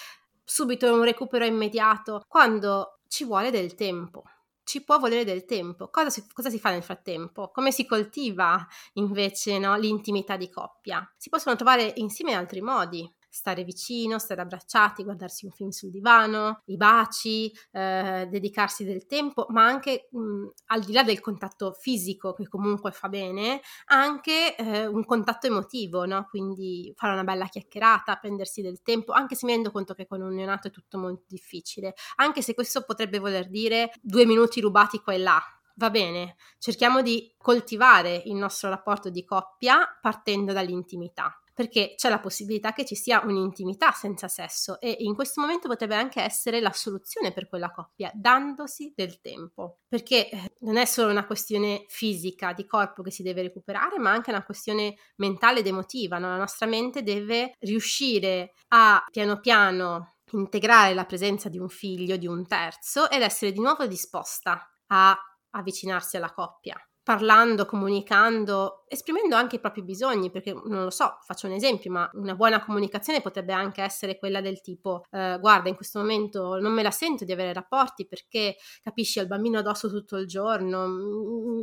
subito 0.44 0.92
un 0.92 1.04
recupero 1.04 1.46
immediato, 1.46 2.22
quando 2.28 2.98
ci 3.08 3.24
vuole 3.24 3.50
del 3.50 3.74
tempo 3.74 4.24
ci 4.64 4.84
può 4.84 4.98
volere 4.98 5.24
del 5.24 5.44
tempo. 5.44 5.88
Cosa 5.90 6.08
si, 6.08 6.24
cosa 6.32 6.48
si, 6.48 6.58
fa 6.58 6.70
nel 6.70 6.84
frattempo? 6.84 7.50
Come 7.50 7.72
si 7.72 7.84
coltiva 7.84 8.64
invece 8.94 9.58
no, 9.58 9.76
l'intimità 9.76 10.36
di 10.36 10.48
coppia? 10.48 11.04
Si 11.16 11.28
possono 11.28 11.56
trovare 11.56 11.92
insieme 11.96 12.34
altri 12.34 12.60
modi 12.60 13.12
stare 13.32 13.64
vicino, 13.64 14.18
stare 14.18 14.42
abbracciati, 14.42 15.02
guardarsi 15.02 15.46
un 15.46 15.52
film 15.52 15.70
sul 15.70 15.90
divano, 15.90 16.60
i 16.66 16.76
baci, 16.76 17.50
eh, 17.70 18.28
dedicarsi 18.30 18.84
del 18.84 19.06
tempo, 19.06 19.46
ma 19.48 19.64
anche 19.64 20.08
mh, 20.10 20.48
al 20.66 20.82
di 20.82 20.92
là 20.92 21.02
del 21.02 21.20
contatto 21.20 21.72
fisico 21.72 22.34
che 22.34 22.46
comunque 22.46 22.92
fa 22.92 23.08
bene, 23.08 23.62
anche 23.86 24.54
eh, 24.54 24.86
un 24.86 25.04
contatto 25.06 25.46
emotivo, 25.46 26.04
no? 26.04 26.26
Quindi 26.28 26.92
fare 26.94 27.14
una 27.14 27.24
bella 27.24 27.46
chiacchierata, 27.46 28.16
prendersi 28.16 28.60
del 28.60 28.82
tempo, 28.82 29.12
anche 29.12 29.34
se 29.34 29.46
mi 29.46 29.52
rendo 29.52 29.70
conto 29.70 29.94
che 29.94 30.06
con 30.06 30.20
un 30.20 30.34
neonato 30.34 30.68
è 30.68 30.70
tutto 30.70 30.98
molto 30.98 31.24
difficile, 31.28 31.94
anche 32.16 32.42
se 32.42 32.52
questo 32.54 32.82
potrebbe 32.84 33.18
voler 33.18 33.48
dire 33.48 33.92
due 34.02 34.26
minuti 34.26 34.60
rubati 34.60 35.00
qua 35.00 35.14
e 35.14 35.18
là, 35.18 35.40
Va 35.74 35.88
bene, 35.88 36.36
cerchiamo 36.58 37.00
di 37.00 37.34
coltivare 37.38 38.20
il 38.26 38.34
nostro 38.34 38.68
rapporto 38.68 39.08
di 39.08 39.24
coppia 39.24 39.88
partendo 40.02 40.52
dall'intimità 40.52 41.41
perché 41.54 41.94
c'è 41.96 42.08
la 42.08 42.20
possibilità 42.20 42.72
che 42.72 42.84
ci 42.84 42.94
sia 42.94 43.22
un'intimità 43.24 43.92
senza 43.92 44.28
sesso 44.28 44.80
e 44.80 44.96
in 45.00 45.14
questo 45.14 45.40
momento 45.40 45.68
potrebbe 45.68 45.94
anche 45.94 46.20
essere 46.22 46.60
la 46.60 46.72
soluzione 46.72 47.32
per 47.32 47.48
quella 47.48 47.70
coppia, 47.70 48.10
dandosi 48.14 48.92
del 48.94 49.20
tempo, 49.20 49.80
perché 49.86 50.28
eh, 50.30 50.52
non 50.60 50.76
è 50.76 50.84
solo 50.84 51.10
una 51.10 51.26
questione 51.26 51.84
fisica 51.88 52.52
di 52.52 52.66
corpo 52.66 53.02
che 53.02 53.10
si 53.10 53.22
deve 53.22 53.42
recuperare, 53.42 53.98
ma 53.98 54.10
anche 54.10 54.30
una 54.30 54.44
questione 54.44 54.96
mentale 55.16 55.60
ed 55.60 55.66
emotiva, 55.66 56.18
no? 56.18 56.28
la 56.28 56.36
nostra 56.38 56.66
mente 56.66 57.02
deve 57.02 57.54
riuscire 57.60 58.54
a 58.68 59.04
piano 59.10 59.40
piano 59.40 60.16
integrare 60.32 60.94
la 60.94 61.04
presenza 61.04 61.48
di 61.48 61.58
un 61.58 61.68
figlio, 61.68 62.16
di 62.16 62.26
un 62.26 62.46
terzo 62.46 63.10
ed 63.10 63.22
essere 63.22 63.52
di 63.52 63.60
nuovo 63.60 63.86
disposta 63.86 64.66
a 64.86 65.18
avvicinarsi 65.50 66.16
alla 66.16 66.32
coppia 66.32 66.74
parlando, 67.02 67.66
comunicando, 67.66 68.84
esprimendo 68.86 69.34
anche 69.34 69.56
i 69.56 69.60
propri 69.60 69.82
bisogni, 69.82 70.30
perché 70.30 70.52
non 70.52 70.84
lo 70.84 70.90
so, 70.90 71.18
faccio 71.22 71.46
un 71.46 71.54
esempio, 71.54 71.90
ma 71.90 72.08
una 72.14 72.34
buona 72.34 72.62
comunicazione 72.62 73.20
potrebbe 73.20 73.52
anche 73.52 73.82
essere 73.82 74.18
quella 74.18 74.40
del 74.40 74.60
tipo 74.60 75.04
eh, 75.10 75.38
guarda, 75.40 75.68
in 75.68 75.74
questo 75.74 75.98
momento 75.98 76.58
non 76.60 76.72
me 76.72 76.82
la 76.82 76.90
sento 76.90 77.24
di 77.24 77.32
avere 77.32 77.52
rapporti 77.52 78.06
perché 78.06 78.56
capisci 78.82 79.18
al 79.18 79.26
bambino 79.26 79.58
addosso 79.58 79.88
tutto 79.88 80.16
il 80.16 80.26
giorno, 80.26 80.86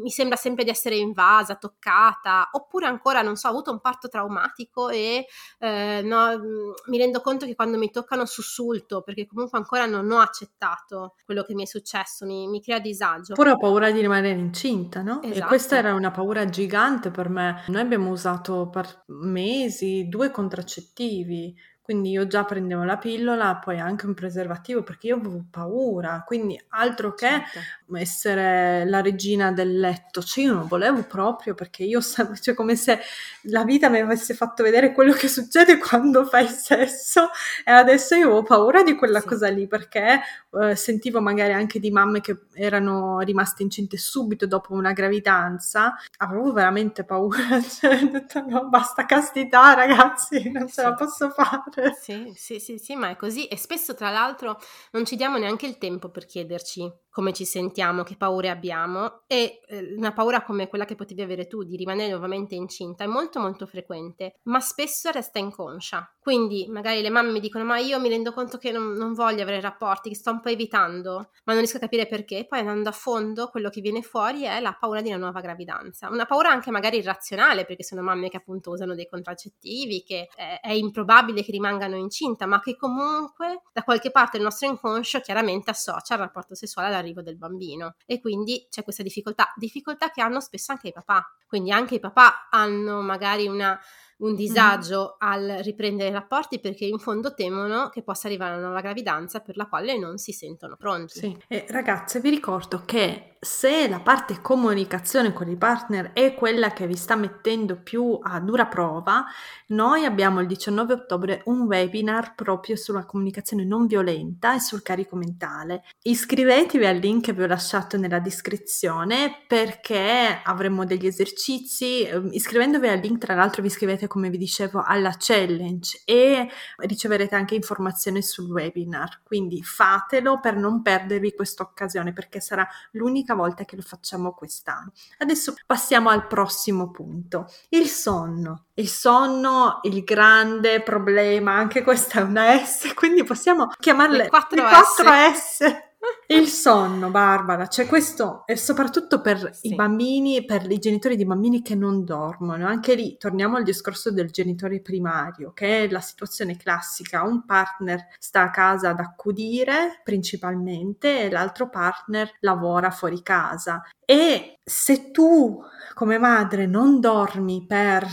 mi 0.01 0.09
sembra 0.09 0.35
sempre 0.35 0.63
di 0.63 0.71
essere 0.71 0.95
invasa, 0.95 1.55
toccata, 1.55 2.49
oppure 2.51 2.87
ancora 2.87 3.21
non 3.21 3.35
so, 3.35 3.47
ho 3.47 3.51
avuto 3.51 3.71
un 3.71 3.79
parto 3.79 4.07
traumatico 4.09 4.89
e 4.89 5.25
eh, 5.59 6.01
no, 6.03 6.39
mi 6.87 6.97
rendo 6.97 7.21
conto 7.21 7.45
che 7.45 7.55
quando 7.55 7.77
mi 7.77 7.91
toccano 7.91 8.25
sussulto 8.25 9.01
perché 9.01 9.25
comunque 9.25 9.57
ancora 9.57 9.85
non 9.85 10.11
ho 10.11 10.19
accettato 10.19 11.15
quello 11.23 11.43
che 11.43 11.53
mi 11.53 11.63
è 11.63 11.65
successo, 11.65 12.25
mi, 12.25 12.47
mi 12.47 12.61
crea 12.61 12.79
disagio. 12.79 13.33
Oppure 13.33 13.51
ho 13.51 13.57
paura 13.57 13.91
di 13.91 14.01
rimanere 14.01 14.39
incinta, 14.39 15.01
no? 15.01 15.21
Esatto. 15.31 15.45
E 15.45 15.47
questa 15.47 15.77
era 15.77 15.93
una 15.93 16.11
paura 16.11 16.45
gigante 16.45 17.11
per 17.11 17.29
me. 17.29 17.63
Noi 17.67 17.81
abbiamo 17.81 18.09
usato 18.09 18.69
per 18.69 19.03
mesi 19.07 20.07
due 20.07 20.31
contraccettivi 20.31 21.55
quindi 21.89 22.11
io 22.11 22.27
già 22.27 22.45
prendevo 22.45 22.83
la 22.83 22.97
pillola, 22.97 23.55
poi 23.55 23.79
anche 23.79 24.05
un 24.05 24.13
preservativo 24.13 24.83
perché 24.83 25.07
io 25.07 25.15
avevo 25.15 25.43
paura, 25.49 26.21
quindi 26.23 26.55
altro 26.67 27.15
che 27.15 27.25
certo. 27.51 27.97
essere 27.97 28.85
la 28.85 29.01
regina 29.01 29.51
del 29.51 29.79
letto, 29.79 30.21
cioè 30.21 30.43
io 30.43 30.53
non 30.53 30.67
volevo 30.67 31.01
proprio 31.01 31.55
perché 31.55 31.81
io, 31.85 31.99
cioè 31.99 32.53
come 32.53 32.75
se 32.75 32.99
la 33.45 33.63
vita 33.63 33.89
mi 33.89 33.97
avesse 33.97 34.35
fatto 34.35 34.61
vedere 34.61 34.91
quello 34.91 35.13
che 35.13 35.27
succede 35.27 35.79
quando 35.79 36.25
fai 36.25 36.47
sesso 36.47 37.29
e 37.65 37.71
adesso 37.71 38.13
io 38.13 38.25
avevo 38.25 38.43
paura 38.43 38.83
di 38.83 38.93
quella 38.93 39.21
sì. 39.21 39.27
cosa 39.27 39.49
lì 39.49 39.65
perché 39.65 40.21
eh, 40.61 40.75
sentivo 40.75 41.21
magari 41.21 41.53
anche 41.53 41.79
di 41.79 41.89
mamme 41.89 42.21
che 42.21 42.37
erano 42.53 43.17
rimaste 43.21 43.63
incinte 43.63 43.97
subito 43.97 44.45
dopo 44.45 44.73
una 44.73 44.93
gravidanza, 44.93 45.95
avevo 46.17 46.53
veramente 46.53 47.03
paura, 47.03 47.59
cioè 47.67 47.99
ho 48.03 48.09
detto 48.11 48.45
no 48.47 48.69
basta 48.69 49.07
castità 49.07 49.73
ragazzi, 49.73 50.51
non 50.51 50.67
ce 50.67 50.83
la 50.83 50.93
posso 50.93 51.31
fare. 51.31 51.78
Sì, 51.87 52.31
sì, 52.35 52.59
sì, 52.59 52.77
sì, 52.77 52.95
ma 52.95 53.09
è 53.09 53.15
così. 53.15 53.47
E 53.47 53.57
spesso 53.57 53.93
tra 53.93 54.09
l'altro 54.09 54.59
non 54.91 55.05
ci 55.05 55.15
diamo 55.15 55.37
neanche 55.37 55.65
il 55.67 55.77
tempo 55.77 56.09
per 56.09 56.25
chiederci 56.25 56.89
come 57.19 57.33
ci 57.33 57.43
sentiamo, 57.43 58.03
che 58.03 58.15
paure 58.15 58.49
abbiamo 58.49 59.23
e 59.27 59.59
eh, 59.67 59.93
una 59.97 60.13
paura 60.13 60.41
come 60.41 60.69
quella 60.69 60.85
che 60.85 60.95
potevi 60.95 61.21
avere 61.21 61.47
tu 61.47 61.63
di 61.63 61.75
rimanere 61.75 62.11
nuovamente 62.11 62.55
incinta 62.55 63.03
è 63.03 63.07
molto 63.07 63.41
molto 63.41 63.65
frequente, 63.65 64.35
ma 64.43 64.61
spesso 64.61 65.11
resta 65.11 65.37
inconscia. 65.37 66.15
Quindi 66.17 66.67
magari 66.69 67.01
le 67.01 67.09
mamme 67.09 67.31
mi 67.31 67.41
dicono 67.41 67.65
ma 67.65 67.77
io 67.77 67.99
mi 67.99 68.07
rendo 68.07 68.31
conto 68.31 68.57
che 68.57 68.71
non, 68.71 68.93
non 68.93 69.13
voglio 69.13 69.41
avere 69.41 69.59
rapporti, 69.59 70.07
che 70.07 70.15
sto 70.15 70.31
un 70.31 70.39
po' 70.39 70.47
evitando, 70.47 71.31
ma 71.43 71.51
non 71.51 71.57
riesco 71.57 71.75
a 71.75 71.81
capire 71.81 72.07
perché, 72.07 72.45
poi 72.47 72.59
andando 72.59 72.87
a 72.87 72.93
fondo 72.93 73.49
quello 73.49 73.69
che 73.69 73.81
viene 73.81 74.01
fuori 74.01 74.43
è 74.43 74.61
la 74.61 74.77
paura 74.79 75.01
di 75.01 75.09
una 75.09 75.17
nuova 75.17 75.41
gravidanza, 75.41 76.07
una 76.07 76.25
paura 76.25 76.51
anche 76.51 76.71
magari 76.71 76.99
irrazionale 76.99 77.65
perché 77.65 77.83
sono 77.83 78.01
mamme 78.01 78.29
che 78.29 78.37
appunto 78.37 78.71
usano 78.71 78.95
dei 78.95 79.09
contraccettivi, 79.09 80.03
che 80.03 80.29
è, 80.33 80.61
è 80.61 80.71
improbabile 80.71 81.43
che 81.43 81.51
rimangano 81.51 81.97
incinta, 81.97 82.45
ma 82.45 82.61
che 82.61 82.77
comunque 82.77 83.63
da 83.73 83.83
qualche 83.83 84.09
parte 84.09 84.37
il 84.37 84.43
nostro 84.43 84.69
inconscio 84.69 85.19
chiaramente 85.19 85.69
associa 85.69 86.13
il 86.13 86.21
rapporto 86.21 86.55
sessuale 86.55 86.87
alla 86.87 87.08
all'arrivo 87.09 87.21
del 87.21 87.37
bambino. 87.37 87.95
E 88.05 88.19
quindi 88.19 88.67
c'è 88.69 88.83
questa 88.83 89.03
difficoltà, 89.03 89.51
difficoltà 89.55 90.09
che 90.09 90.21
hanno 90.21 90.39
spesso 90.39 90.71
anche 90.71 90.89
i 90.89 90.93
papà, 90.93 91.25
quindi 91.47 91.71
anche 91.71 91.95
i 91.95 91.99
papà 91.99 92.49
hanno 92.49 93.01
magari 93.01 93.47
una 93.47 93.79
un 94.19 94.35
disagio 94.35 95.15
mm. 95.15 95.27
al 95.27 95.59
riprendere 95.63 96.09
i 96.09 96.13
rapporti 96.13 96.59
perché 96.59 96.85
in 96.85 96.99
fondo 96.99 97.33
temono 97.33 97.89
che 97.89 98.01
possa 98.01 98.27
arrivare 98.27 98.53
una 98.53 98.65
nuova 98.65 98.81
gravidanza 98.81 99.39
per 99.39 99.57
la 99.57 99.67
quale 99.67 99.97
non 99.97 100.17
si 100.17 100.31
sentono 100.31 100.75
pronti. 100.75 101.19
Sì. 101.19 101.37
E 101.47 101.65
ragazze, 101.69 102.19
vi 102.19 102.29
ricordo 102.29 102.83
che 102.85 103.35
se 103.41 103.87
la 103.87 104.01
parte 104.01 104.41
comunicazione 104.41 105.31
con 105.31 105.47
i 105.47 105.55
partner 105.55 106.11
è 106.11 106.33
quella 106.33 106.71
che 106.71 106.87
vi 106.87 106.95
sta 106.95 107.15
mettendo 107.15 107.77
più 107.81 108.19
a 108.21 108.37
dura 108.41 108.65
prova, 108.65 109.23
noi 109.67 110.03
abbiamo 110.03 110.41
il 110.41 110.47
19 110.47 110.93
ottobre 110.93 111.41
un 111.45 111.61
webinar 111.61 112.35
proprio 112.35 112.75
sulla 112.75 113.05
comunicazione 113.05 113.63
non 113.63 113.85
violenta 113.85 114.55
e 114.55 114.59
sul 114.59 114.81
carico 114.81 115.15
mentale. 115.15 115.83
Iscrivetevi 116.01 116.85
al 116.85 116.97
link 116.97 117.23
che 117.23 117.33
vi 117.33 117.43
ho 117.43 117.47
lasciato 117.47 117.95
nella 117.95 118.19
descrizione 118.19 119.43
perché 119.47 120.41
avremo 120.43 120.83
degli 120.83 121.07
esercizi. 121.07 122.03
Ehm, 122.03 122.29
iscrivendovi 122.33 122.89
al 122.89 122.99
link, 122.99 123.19
tra 123.19 123.35
l'altro, 123.35 123.61
vi 123.61 123.69
iscrivete 123.69 124.07
come 124.09 124.29
vi 124.29 124.37
dicevo, 124.37 124.83
alla 124.85 125.15
challenge 125.17 126.01
e 126.03 126.49
riceverete 126.79 127.35
anche 127.35 127.55
informazioni 127.55 128.21
sul 128.21 128.51
webinar. 128.51 129.21
Quindi 129.23 129.63
fatelo 129.63 130.41
per 130.41 130.57
non 130.57 130.81
perdervi 130.81 131.33
questa 131.33 131.63
occasione 131.63 132.11
perché 132.11 132.41
sarà 132.41 132.67
l'unica 132.91 133.35
volta 133.35 133.63
che 133.63 133.77
lo 133.77 133.81
facciamo 133.81 134.33
quest'anno. 134.33 134.91
Adesso 135.19 135.55
passiamo 135.65 136.09
al 136.09 136.27
prossimo 136.27 136.91
punto, 136.91 137.49
il 137.69 137.87
sonno. 137.87 138.65
Il 138.73 138.87
sonno, 138.87 139.79
il 139.83 140.03
grande 140.03 140.81
problema, 140.81 141.53
anche 141.53 141.83
questa 141.83 142.19
è 142.19 142.23
una 142.23 142.57
S, 142.63 142.93
quindi 142.93 143.23
possiamo 143.23 143.67
chiamarle 143.77 144.17
le 144.17 144.29
4 144.29 144.67
S. 144.67 145.03
S 145.33 145.87
il 146.27 146.47
sonno, 146.47 147.09
Barbara, 147.09 147.67
cioè 147.67 147.87
questo 147.87 148.43
è 148.45 148.53
soprattutto 148.53 149.19
per 149.19 149.49
sì. 149.53 149.69
i 149.71 149.75
bambini, 149.75 150.45
per 150.45 150.69
i 150.69 150.77
genitori 150.77 151.15
di 151.15 151.25
bambini 151.25 151.61
che 151.61 151.73
non 151.73 152.05
dormono. 152.05 152.67
Anche 152.67 152.93
lì 152.93 153.17
torniamo 153.17 153.57
al 153.57 153.63
discorso 153.63 154.11
del 154.11 154.29
genitore 154.29 154.79
primario, 154.79 155.51
che 155.53 155.85
è 155.85 155.89
la 155.89 156.01
situazione 156.01 156.55
classica. 156.55 157.23
Un 157.23 157.45
partner 157.45 158.07
sta 158.19 158.43
a 158.43 158.51
casa 158.51 158.89
ad 158.89 158.99
accudire 158.99 160.01
principalmente 160.03 161.25
e 161.25 161.29
l'altro 161.31 161.69
partner 161.69 162.31
lavora 162.41 162.91
fuori 162.91 163.23
casa. 163.23 163.81
E 164.05 164.59
se 164.63 165.09
tu 165.11 165.59
come 165.95 166.19
madre 166.19 166.67
non 166.67 166.99
dormi 166.99 167.65
per 167.65 168.05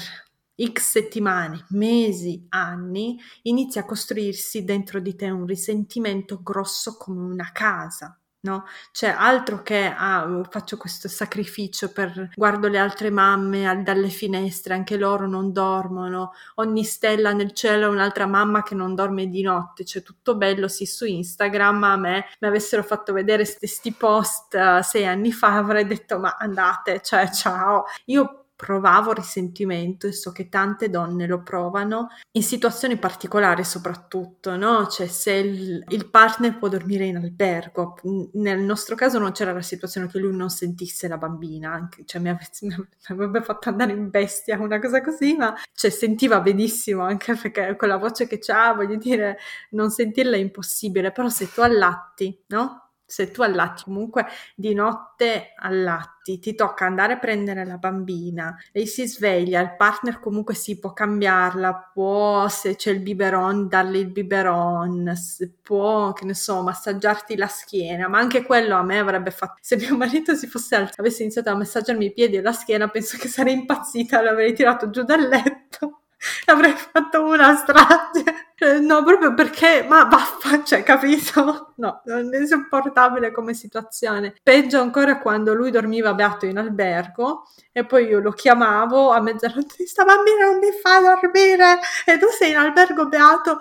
X 0.62 0.82
settimane, 0.82 1.64
mesi, 1.70 2.46
anni, 2.50 3.18
inizia 3.42 3.82
a 3.82 3.84
costruirsi 3.84 4.64
dentro 4.64 5.00
di 5.00 5.14
te 5.14 5.28
un 5.30 5.46
risentimento 5.46 6.40
grosso 6.42 6.96
come 6.96 7.20
una 7.20 7.50
casa. 7.52 8.18
No? 8.46 8.64
Cioè, 8.92 9.11
altro 9.11 9.62
che 9.62 9.92
ah, 9.92 10.40
faccio 10.48 10.76
questo 10.76 11.09
sacrificio 11.09 11.90
per 11.90 12.30
guardo 12.36 12.68
le 12.68 12.78
altre 12.78 13.11
mamme 13.11 13.82
dalle 13.82 14.09
finestre, 14.09 14.72
anche 14.74 14.96
loro 14.96 15.26
non 15.26 15.52
dormono, 15.52 16.30
ogni 16.57 16.84
stella 16.84 17.32
nel 17.32 17.50
cielo 17.50 17.86
è 17.86 17.88
un'altra 17.88 18.26
mamma 18.26 18.62
che 18.62 18.76
non 18.76 18.94
dorme 18.94 19.26
di 19.26 19.42
notte, 19.42 19.84
cioè 19.84 20.00
tutto 20.02 20.36
bello, 20.36 20.68
sì, 20.68 20.86
su 20.86 21.07
Instagram 21.07 21.82
a 21.82 21.96
me 21.96 22.24
mi 22.38 22.46
avessero 22.46 22.84
fatto 22.84 23.12
vedere 23.12 23.52
questi 23.59 23.92
post 23.92 24.54
uh, 24.54 24.80
sei 24.80 25.07
anni 25.07 25.32
fa 25.32 25.57
avrei 25.57 25.84
detto 25.84 26.20
ma 26.20 26.36
andate, 26.38 27.00
cioè 27.02 27.28
ciao. 27.30 27.86
Io 28.04 28.45
provavo 28.57 29.12
risentimento 29.12 30.07
e 30.07 30.12
so 30.12 30.32
che 30.32 30.48
tante 30.48 30.88
donne 30.88 31.26
lo 31.26 31.42
provano 31.42 32.09
in 32.32 32.42
situazioni 32.42 32.96
particolari 32.96 33.64
soprattutto, 33.64 34.57
no? 34.57 34.86
Cioè 34.86 35.07
se 35.07 35.32
il, 35.32 35.84
il, 35.88 36.09
partner 36.09 36.57
può 36.59 36.68
dormire 36.68 37.04
in 37.04 37.16
albergo, 37.16 37.98
nel 38.32 38.61
nostro 38.61 38.94
caso 38.94 39.18
non 39.18 39.32
c'era 39.32 39.52
la 39.52 39.61
situazione 39.61 40.09
che 40.09 40.18
lui 40.18 40.34
non 40.34 40.48
sentisse 40.48 41.07
la 41.07 41.18
bambina, 41.18 41.72
anche, 41.72 42.04
cioè 42.07 42.20
mi, 42.20 42.30
avesse, 42.30 42.64
mi 42.66 42.86
avrebbe 43.09 43.42
fatto 43.42 43.68
andare 43.68 43.92
in 43.92 44.09
bestia 44.09 44.59
una 44.59 44.80
cosa 44.80 45.02
così, 45.02 45.36
ma 45.36 45.54
cioè, 45.74 45.90
sentiva 45.90 46.40
benissimo 46.40 47.02
anche 47.02 47.34
perché 47.34 47.76
con 47.76 47.88
la 47.88 47.98
voce 47.98 48.26
che 48.26 48.40
ha, 48.50 48.72
voglio 48.72 48.96
dire, 48.96 49.36
non 49.70 49.90
sentirla 49.90 50.36
è 50.36 50.40
impossibile, 50.40 51.12
però 51.12 51.28
se 51.28 51.52
tu 51.52 51.61
allatti, 51.61 52.42
no? 52.48 52.86
Se 53.07 53.30
tu 53.30 53.42
allatti 53.42 53.84
comunque 53.84 54.26
di 54.54 54.74
notte 54.74 55.52
allatti, 55.57 56.38
ti 56.40 56.54
tocca 56.54 56.86
andare 56.86 57.14
a 57.14 57.18
prendere 57.18 57.64
la 57.64 57.76
bambina, 57.76 58.57
lei 58.72 58.86
si 58.86 59.07
sveglia, 59.07 59.61
il 59.61 59.76
partner 59.76 60.18
comunque 60.18 60.54
si 60.54 60.78
può 60.78 60.92
cambiarla, 60.92 61.90
può 61.92 62.48
se 62.48 62.74
c'è 62.76 62.90
il 62.90 63.00
biberon 63.00 63.68
darle 63.68 63.98
il 63.98 64.11
biberon, 64.11 65.12
può 65.62 66.12
che 66.12 66.24
ne 66.24 66.34
so 66.34 66.62
massaggiarti 66.62 67.36
la 67.36 67.46
schiena, 67.46 68.09
ma 68.09 68.18
anche 68.18 68.42
quello 68.42 68.76
a 68.76 68.82
me 68.82 68.98
avrebbe 68.98 69.30
fatto, 69.30 69.59
se 69.61 69.76
mio 69.76 69.96
marito 69.96 70.34
si 70.34 70.46
fosse 70.46 70.74
alzato, 70.74 71.00
avesse 71.00 71.22
iniziato 71.22 71.50
a 71.50 71.57
massaggiarmi 71.57 72.07
i 72.07 72.12
piedi 72.12 72.36
e 72.36 72.42
la 72.42 72.52
schiena, 72.52 72.88
penso 72.88 73.16
che 73.18 73.28
sarei 73.28 73.54
impazzita, 73.54 74.20
l'avrei 74.22 74.52
tirato 74.54 74.90
giù 74.90 75.02
dal 75.02 75.20
letto. 75.28 76.02
avrei 76.47 76.73
fatto 76.73 77.25
una 77.25 77.55
strage. 77.57 78.25
Eh, 78.59 78.81
no, 78.81 79.05
proprio 79.05 79.35
perché, 79.35 79.85
ma 79.87 80.05
vaffa, 80.05 80.62
cioè, 80.64 80.83
capito? 80.83 81.73
No, 81.77 82.01
non 82.07 82.35
è 82.35 82.39
insopportabile 82.39 83.31
come 83.31 83.53
situazione. 83.53 84.35
Peggio 84.43 84.81
ancora 84.81 85.19
quando 85.19 85.53
lui 85.53 85.71
dormiva 85.71 86.14
beato 86.14 86.47
in 86.47 86.57
albergo 86.57 87.43
e 87.71 87.85
poi 87.85 88.07
io 88.07 88.21
lo 88.21 88.33
chiamavo 88.33 89.11
a 89.11 89.21
mezzanotte, 89.21 89.87
sta 89.87 90.03
bambina 90.05 90.47
non 90.47 90.57
mi 90.59 90.71
fa 90.83 91.01
dormire 91.01 91.79
e 92.07 92.17
tu 92.17 92.29
sei 92.29 92.53
in 92.53 92.57
albergo 92.57 93.09
beato 93.09 93.59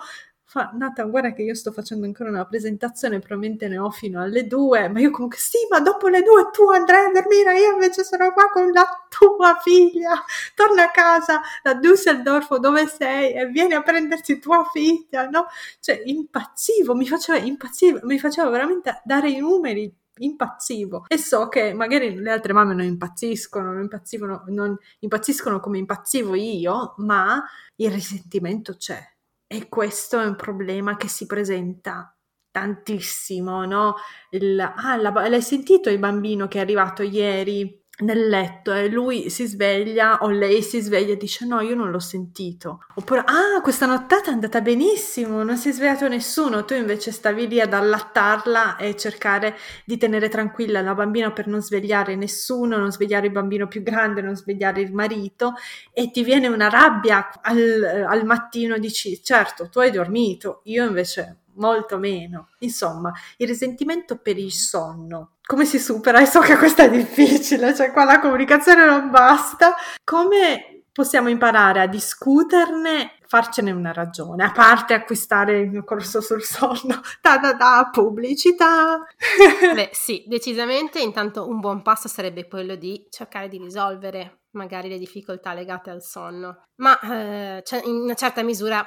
fa 0.56 0.70
Nathan 0.72 1.10
guarda 1.10 1.32
che 1.34 1.42
io 1.42 1.54
sto 1.54 1.70
facendo 1.70 2.06
ancora 2.06 2.30
una 2.30 2.46
presentazione 2.46 3.18
probabilmente 3.18 3.68
ne 3.68 3.76
ho 3.76 3.90
fino 3.90 4.22
alle 4.22 4.46
due 4.46 4.88
ma 4.88 5.00
io 5.00 5.10
comunque 5.10 5.38
sì 5.38 5.58
ma 5.70 5.80
dopo 5.80 6.08
le 6.08 6.22
due 6.22 6.48
tu 6.50 6.70
andrai 6.70 7.06
a 7.06 7.12
dormire 7.12 7.60
io 7.60 7.72
invece 7.72 8.04
sono 8.04 8.32
qua 8.32 8.48
con 8.48 8.70
la 8.72 8.86
tua 9.08 9.58
figlia. 9.62 10.24
Torna 10.54 10.84
a 10.84 10.90
casa 10.90 11.40
da 11.62 11.74
Düsseldorf 11.74 12.56
dove 12.56 12.86
sei? 12.86 13.34
E 13.34 13.46
vieni 13.46 13.74
a 13.74 13.82
prenderti 13.82 14.38
tua 14.38 14.68
figlia 14.72 15.28
no? 15.28 15.46
Cioè 15.80 16.02
impazzivo 16.04 16.94
mi 16.94 17.06
faceva 17.06 17.38
impazzivo 17.38 18.00
mi 18.02 18.18
faceva 18.18 18.48
veramente 18.48 19.02
dare 19.04 19.30
i 19.30 19.38
numeri 19.38 19.94
impazzivo. 20.18 21.04
E 21.08 21.18
so 21.18 21.48
che 21.48 21.74
magari 21.74 22.14
le 22.14 22.30
altre 22.30 22.54
mamme 22.54 22.74
non 22.74 22.86
impazziscono, 22.86 23.72
non 23.72 23.82
impazziscono, 23.82 24.44
non 24.46 24.76
impazziscono 25.00 25.60
come 25.60 25.78
impazzivo 25.78 26.34
io, 26.34 26.94
ma 26.98 27.44
il 27.76 27.90
risentimento 27.90 28.76
c'è 28.76 29.15
e 29.46 29.68
questo 29.68 30.18
è 30.20 30.24
un 30.24 30.36
problema 30.36 30.96
che 30.96 31.08
si 31.08 31.26
presenta 31.26 32.16
tantissimo, 32.50 33.64
no? 33.64 33.94
Il, 34.30 34.58
ah, 34.60 34.96
la, 34.96 35.10
l'hai 35.28 35.42
sentito 35.42 35.90
il 35.90 35.98
bambino 35.98 36.48
che 36.48 36.58
è 36.58 36.60
arrivato 36.62 37.02
ieri? 37.02 37.84
Nel 37.98 38.28
letto 38.28 38.74
e 38.74 38.88
lui 38.88 39.30
si 39.30 39.46
sveglia 39.46 40.18
o 40.20 40.28
lei 40.28 40.62
si 40.62 40.80
sveglia 40.80 41.14
e 41.14 41.16
dice 41.16 41.46
no 41.46 41.60
io 41.60 41.74
non 41.74 41.90
l'ho 41.90 41.98
sentito 41.98 42.84
oppure 42.94 43.20
ah 43.20 43.60
questa 43.62 43.86
nottata 43.86 44.30
è 44.30 44.34
andata 44.34 44.60
benissimo 44.60 45.42
non 45.42 45.56
si 45.56 45.70
è 45.70 45.72
svegliato 45.72 46.06
nessuno 46.06 46.66
tu 46.66 46.74
invece 46.74 47.10
stavi 47.10 47.48
lì 47.48 47.58
ad 47.58 47.72
allattarla 47.72 48.76
e 48.76 48.96
cercare 48.96 49.56
di 49.86 49.96
tenere 49.96 50.28
tranquilla 50.28 50.82
la 50.82 50.94
bambina 50.94 51.32
per 51.32 51.46
non 51.46 51.62
svegliare 51.62 52.16
nessuno 52.16 52.76
non 52.76 52.92
svegliare 52.92 53.26
il 53.26 53.32
bambino 53.32 53.66
più 53.66 53.82
grande 53.82 54.20
non 54.20 54.36
svegliare 54.36 54.82
il 54.82 54.92
marito 54.92 55.54
e 55.92 56.10
ti 56.10 56.22
viene 56.22 56.48
una 56.48 56.68
rabbia 56.68 57.30
al, 57.40 58.04
al 58.06 58.26
mattino 58.26 58.76
dici 58.76 59.22
certo 59.22 59.70
tu 59.70 59.78
hai 59.78 59.90
dormito 59.90 60.60
io 60.64 60.84
invece 60.84 61.38
molto 61.56 61.98
meno. 61.98 62.48
Insomma, 62.60 63.12
il 63.36 63.46
risentimento 63.46 64.16
per 64.16 64.38
il 64.38 64.52
sonno. 64.52 65.36
Come 65.44 65.64
si 65.64 65.78
supera? 65.78 66.20
E 66.20 66.26
so 66.26 66.40
che 66.40 66.56
questo 66.56 66.82
è 66.82 66.90
difficile, 66.90 67.74
cioè 67.74 67.92
qua 67.92 68.04
la 68.04 68.18
comunicazione 68.18 68.84
non 68.84 69.10
basta. 69.10 69.74
Come 70.02 70.76
possiamo 70.96 71.28
imparare 71.28 71.82
a 71.82 71.86
discuterne, 71.86 73.18
farcene 73.26 73.70
una 73.70 73.92
ragione, 73.92 74.44
a 74.44 74.50
parte 74.50 74.94
acquistare 74.94 75.60
il 75.60 75.68
mio 75.68 75.84
corso 75.84 76.22
sul 76.22 76.42
sonno. 76.42 77.02
Da 77.20 77.36
da 77.36 77.52
da, 77.52 77.90
pubblicità! 77.92 79.04
Beh 79.74 79.90
sì, 79.92 80.24
decisamente 80.26 80.98
intanto 80.98 81.46
un 81.46 81.60
buon 81.60 81.82
passo 81.82 82.08
sarebbe 82.08 82.48
quello 82.48 82.76
di 82.76 83.06
cercare 83.10 83.48
di 83.48 83.58
risolvere 83.58 84.40
magari 84.52 84.88
le 84.88 84.96
difficoltà 84.98 85.52
legate 85.52 85.90
al 85.90 86.02
sonno, 86.02 86.62
ma 86.76 86.98
eh, 87.00 87.62
cioè, 87.62 87.82
in 87.84 87.96
una 87.96 88.14
certa 88.14 88.42
misura 88.42 88.86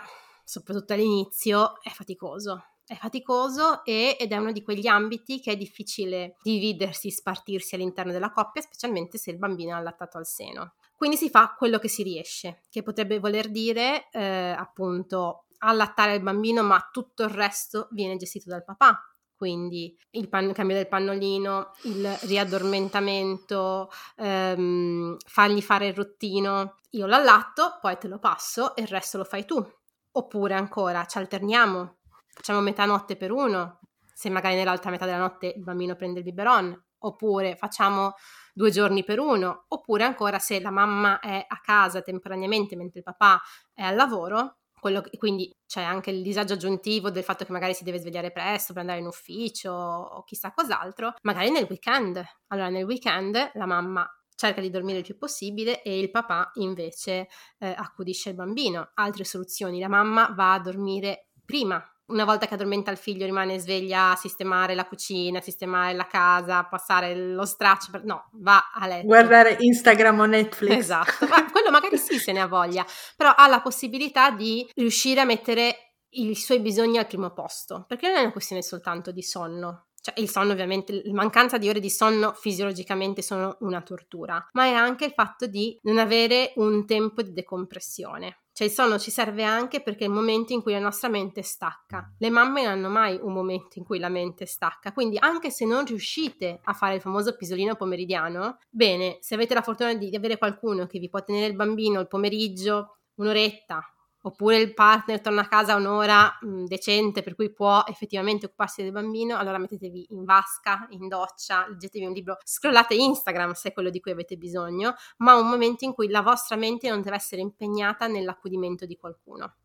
soprattutto 0.50 0.94
all'inizio, 0.94 1.80
è 1.84 1.90
faticoso. 1.90 2.64
È 2.84 2.96
faticoso 2.96 3.86
e, 3.86 4.18
ed 4.20 4.32
è 4.32 4.38
uno 4.38 4.52
di 4.52 4.64
quegli 4.64 4.88
ambiti 4.88 5.40
che 5.40 5.52
è 5.52 5.56
difficile 5.56 6.38
dividersi, 6.42 7.12
spartirsi 7.12 7.76
all'interno 7.76 8.12
della 8.12 8.32
coppia, 8.32 8.64
specialmente 8.64 9.20
se 9.20 9.30
il 9.30 9.38
bambino 9.38 9.70
è 9.70 9.74
allattato 9.74 10.18
al 10.18 10.26
seno. 10.26 10.74
Quindi 10.96 11.18
si 11.18 11.30
fa 11.30 11.54
quello 11.56 11.78
che 11.78 11.88
si 11.88 12.02
riesce, 12.02 12.64
che 12.72 12.82
potrebbe 12.82 13.20
voler 13.20 13.52
dire 13.52 14.10
eh, 14.10 14.56
appunto 14.58 15.46
allattare 15.60 16.16
il 16.16 16.24
bambino, 16.24 16.64
ma 16.64 16.90
tutto 16.92 17.22
il 17.22 17.30
resto 17.30 17.88
viene 17.92 18.18
gestito 18.18 18.50
dal 18.50 18.64
papà, 18.64 19.00
quindi 19.36 19.96
il 20.12 20.28
pan- 20.28 20.52
cambio 20.52 20.76
del 20.76 20.88
pannolino, 20.88 21.74
il 21.84 22.12
riaddormentamento, 22.22 23.92
ehm, 24.16 25.16
fargli 25.28 25.62
fare 25.62 25.88
il 25.88 25.94
rottino. 25.94 26.78
Io 26.92 27.06
l'allatto, 27.06 27.78
poi 27.80 28.00
te 28.00 28.08
lo 28.08 28.18
passo 28.18 28.76
e 28.76 28.82
il 28.82 28.88
resto 28.88 29.20
lo 29.20 29.24
fai 29.26 29.46
tu. 29.46 29.64
Oppure 30.12 30.54
ancora 30.56 31.06
ci 31.06 31.18
alterniamo, 31.18 31.98
facciamo 32.28 32.62
metà 32.62 32.86
notte 32.86 33.16
per 33.16 33.32
uno, 33.32 33.80
se 34.14 34.30
magari 34.30 34.56
nell'altra 34.56 34.90
metà 34.90 35.06
della 35.06 35.18
notte 35.18 35.54
il 35.56 35.64
bambino 35.64 35.96
prende 35.96 36.20
il 36.20 36.26
biberon, 36.26 36.86
oppure 37.00 37.56
facciamo 37.56 38.14
due 38.54 38.72
giorni 38.72 39.04
per 39.04 39.20
uno, 39.20 39.66
oppure 39.68 40.04
ancora 40.04 40.40
se 40.40 40.60
la 40.60 40.72
mamma 40.72 41.20
è 41.20 41.46
a 41.48 41.60
casa 41.62 42.02
temporaneamente 42.02 42.76
mentre 42.76 43.00
il 43.00 43.06
papà 43.06 43.40
è 43.74 43.84
al 43.84 43.96
lavoro, 43.96 44.58
che, 44.82 45.18
quindi 45.18 45.54
c'è 45.66 45.82
anche 45.82 46.10
il 46.10 46.22
disagio 46.22 46.54
aggiuntivo 46.54 47.10
del 47.10 47.24
fatto 47.24 47.46
che 47.46 47.52
magari 47.52 47.74
si 47.74 47.84
deve 47.84 48.00
svegliare 48.00 48.32
presto 48.32 48.74
per 48.74 48.82
andare 48.82 49.00
in 49.00 49.06
ufficio 49.06 49.72
o 49.72 50.24
chissà 50.24 50.52
cos'altro, 50.54 51.14
magari 51.22 51.52
nel 51.52 51.68
weekend. 51.70 52.22
Allora 52.48 52.70
nel 52.70 52.86
weekend 52.86 53.52
la 53.54 53.66
mamma 53.66 54.10
cerca 54.40 54.62
di 54.62 54.70
dormire 54.70 55.00
il 55.00 55.04
più 55.04 55.18
possibile 55.18 55.84
e 55.84 56.00
il 56.00 56.10
papà 56.10 56.52
invece 56.56 57.28
eh, 57.60 57.76
accudisce 57.76 58.30
il 58.30 58.36
bambino. 58.36 58.92
Altre 58.94 59.26
soluzioni, 59.26 59.82
la 59.82 59.90
mamma 59.90 60.34
va 60.34 60.54
a 60.54 60.60
dormire 60.60 61.32
prima. 61.44 61.84
Una 62.06 62.24
volta 62.24 62.48
che 62.48 62.54
addormenta 62.54 62.90
il 62.90 62.98
figlio 62.98 63.26
rimane 63.26 63.60
sveglia 63.60 64.12
a 64.12 64.16
sistemare 64.16 64.76
la 64.76 64.88
cucina, 64.88 65.40
a 65.40 65.42
sistemare 65.42 65.94
la 65.94 66.08
casa, 66.08 66.60
a 66.60 66.68
passare 66.68 67.14
lo 67.14 67.46
straccio, 67.46 67.92
per... 67.92 68.06
no, 68.06 68.30
va 68.36 68.72
a 68.74 68.88
letto. 68.88 69.08
Guardare 69.08 69.58
Instagram 69.60 70.22
o 70.22 70.26
Netflix. 70.26 70.74
Esatto, 70.74 71.28
ma 71.28 71.52
quello 71.52 71.70
magari 71.70 71.98
sì 71.98 72.18
se 72.18 72.32
ne 72.32 72.40
ha 72.40 72.48
voglia, 72.48 72.86
però 73.18 73.34
ha 73.36 73.46
la 73.48 73.60
possibilità 73.60 74.32
di 74.32 74.68
riuscire 74.76 75.20
a 75.20 75.26
mettere 75.26 75.98
i 76.12 76.34
suoi 76.34 76.62
bisogni 76.62 76.98
al 76.98 77.08
primo 77.08 77.32
posto, 77.32 77.84
perché 77.88 78.08
non 78.08 78.16
è 78.16 78.22
una 78.22 78.32
questione 78.32 78.64
soltanto 78.64 79.12
di 79.12 79.22
sonno, 79.22 79.89
cioè 80.02 80.20
il 80.20 80.30
sonno 80.30 80.52
ovviamente, 80.52 81.02
la 81.04 81.14
mancanza 81.14 81.58
di 81.58 81.70
ore 81.70 81.80
di 81.80 81.90
sonno 81.90 82.34
fisiologicamente 82.34 83.22
sono 83.22 83.58
una 83.62 83.82
tortura, 83.82 84.48
ma 84.54 84.66
è 84.66 84.74
anche 84.74 85.06
il 85.06 85.12
fatto 85.12 85.46
di 85.48 85.78
non 85.84 85.98
avere 85.98 86.54
un 86.56 86.86
tempo 86.86 87.22
di 87.22 87.34
decompressione. 87.34 88.44
Cioè 88.60 88.68
il 88.68 88.74
sonno 88.74 89.00
ci 89.00 89.10
serve 89.10 89.44
anche 89.44 89.82
perché 89.82 90.04
è 90.04 90.08
il 90.08 90.14
momento 90.14 90.52
in 90.52 90.62
cui 90.62 90.74
la 90.74 90.80
nostra 90.80 91.08
mente 91.08 91.44
stacca. 91.44 92.14
Le 92.18 92.30
mamme 92.30 92.64
non 92.64 92.74
hanno 92.74 92.90
mai 92.90 93.18
un 93.22 93.32
momento 93.32 93.80
in 93.80 93.86
cui 93.86 94.00
la 94.00 94.10
mente 94.10 94.46
stacca, 94.46 94.92
quindi 94.92 95.18
anche 95.18 95.50
se 95.50 95.66
non 95.66 95.86
riuscite 95.86 96.60
a 96.62 96.74
fare 96.74 96.96
il 96.96 97.02
famoso 97.02 97.38
pisolino 97.38 97.76
pomeridiano, 97.76 98.58
bene, 98.70 99.18
se 99.22 99.36
avete 99.36 99.54
la 99.54 99.62
fortuna 99.62 99.94
di 99.94 100.14
avere 100.14 100.38
qualcuno 100.38 100.88
che 100.88 101.00
vi 101.00 101.08
può 101.08 101.24
tenere 101.24 101.46
il 101.46 101.56
bambino 101.56 102.02
il 102.02 102.10
pomeriggio, 102.10 102.98
un'oretta, 103.16 103.82
oppure 104.22 104.58
il 104.58 104.74
partner 104.74 105.22
torna 105.22 105.42
a 105.42 105.48
casa 105.48 105.76
un'ora 105.76 106.38
mh, 106.42 106.66
decente 106.66 107.24
per 107.24 107.36
cui 107.36 107.52
può 107.52 107.84
effettivamente 107.88 108.48
occuparsi 108.48 108.84
del 108.84 108.92
bambino, 108.92 109.38
allora 109.38 109.58
mettetevi 109.58 110.08
in 110.10 110.24
vasca, 110.26 110.88
in 110.90 111.08
doccia, 111.08 111.68
leggetevi 111.68 112.06
un 112.06 112.14
libro, 112.14 112.38
scrollate 112.44 112.96
Instagram 112.96 113.54
se 113.54 113.70
è 113.70 113.74
quello 113.74 113.90
di 113.90 114.00
cui 114.00 114.12
avete 114.12 114.36
bisogno, 114.36 114.96
ma 115.18 115.36
un 115.36 115.48
momento 115.48 115.86
in 115.86 115.94
cui 115.94 116.10
la 116.10 116.22
vostra 116.22 116.56
mente 116.56 116.90
non 116.90 117.02
deve 117.02 117.16
essere 117.16 117.42
impegnata 117.42 118.08
nell'accudimento 118.08 118.86
di 118.86 118.98
qualcuno. 118.98 119.56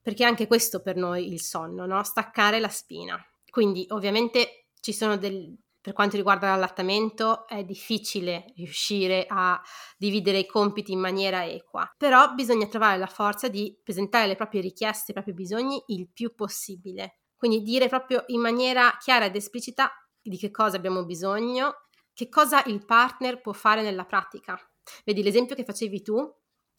Perché 0.00 0.24
anche 0.24 0.46
questo 0.46 0.82
per 0.82 0.96
noi 0.96 1.32
il 1.32 1.40
sonno, 1.40 1.84
no? 1.84 2.02
Staccare 2.04 2.60
la 2.60 2.68
spina. 2.68 3.20
Quindi 3.50 3.86
ovviamente 3.90 4.66
ci 4.80 4.92
sono 4.92 5.16
del, 5.16 5.52
per 5.86 5.94
quanto 5.94 6.16
riguarda 6.16 6.48
l'allattamento 6.48 7.46
è 7.46 7.62
difficile 7.62 8.52
riuscire 8.56 9.24
a 9.28 9.62
dividere 9.96 10.38
i 10.38 10.46
compiti 10.46 10.90
in 10.90 10.98
maniera 10.98 11.46
equa, 11.46 11.88
però 11.96 12.34
bisogna 12.34 12.66
trovare 12.66 12.98
la 12.98 13.06
forza 13.06 13.46
di 13.46 13.78
presentare 13.84 14.26
le 14.26 14.34
proprie 14.34 14.62
richieste, 14.62 15.12
i 15.12 15.14
propri 15.14 15.32
bisogni 15.32 15.80
il 15.86 16.10
più 16.12 16.34
possibile. 16.34 17.20
Quindi 17.36 17.62
dire 17.62 17.86
proprio 17.86 18.24
in 18.26 18.40
maniera 18.40 18.96
chiara 18.98 19.26
ed 19.26 19.36
esplicita 19.36 19.92
di 20.20 20.36
che 20.36 20.50
cosa 20.50 20.76
abbiamo 20.76 21.04
bisogno, 21.04 21.86
che 22.12 22.28
cosa 22.28 22.64
il 22.64 22.84
partner 22.84 23.40
può 23.40 23.52
fare 23.52 23.82
nella 23.82 24.06
pratica. 24.06 24.58
Vedi 25.04 25.22
l'esempio 25.22 25.54
che 25.54 25.62
facevi 25.62 26.02
tu, 26.02 26.16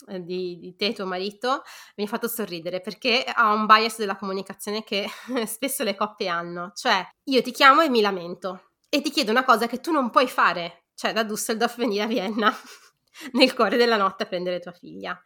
eh, 0.08 0.22
di, 0.22 0.58
di, 0.60 0.76
te 0.76 0.92
tuo 0.92 1.06
marito 1.06 1.62
mi 1.96 2.04
ha 2.04 2.08
fatto 2.08 2.28
sorridere 2.28 2.82
perché 2.82 3.24
ha 3.24 3.54
un 3.54 3.66
bias 3.66 4.00
della 4.00 4.18
comunicazione 4.18 4.84
che 4.84 5.08
spesso 5.48 5.86
le 5.86 5.96
coppie 5.96 6.28
hanno, 6.28 6.74
cioè 6.76 7.08
io 7.30 7.42
ti 7.42 7.52
chiamo 7.52 7.82
e 7.82 7.90
mi 7.90 8.02
lamento, 8.02 8.67
e 8.98 9.02
ti 9.02 9.12
chiedo 9.12 9.32
una 9.32 9.44
cosa 9.44 9.68
che 9.68 9.80
tu 9.80 9.92
non 9.92 10.10
puoi 10.10 10.28
fare, 10.28 10.86
cioè 10.96 11.14
da 11.14 11.24
Düsseldorf 11.24 11.78
venire 11.78 12.04
a 12.04 12.08
Vienna 12.08 12.52
nel 13.34 13.54
cuore 13.54 13.78
della 13.78 13.98
notte 13.98 14.24
a 14.24 14.26
prendere 14.26 14.60
tua 14.60 14.72
figlia. 14.72 15.20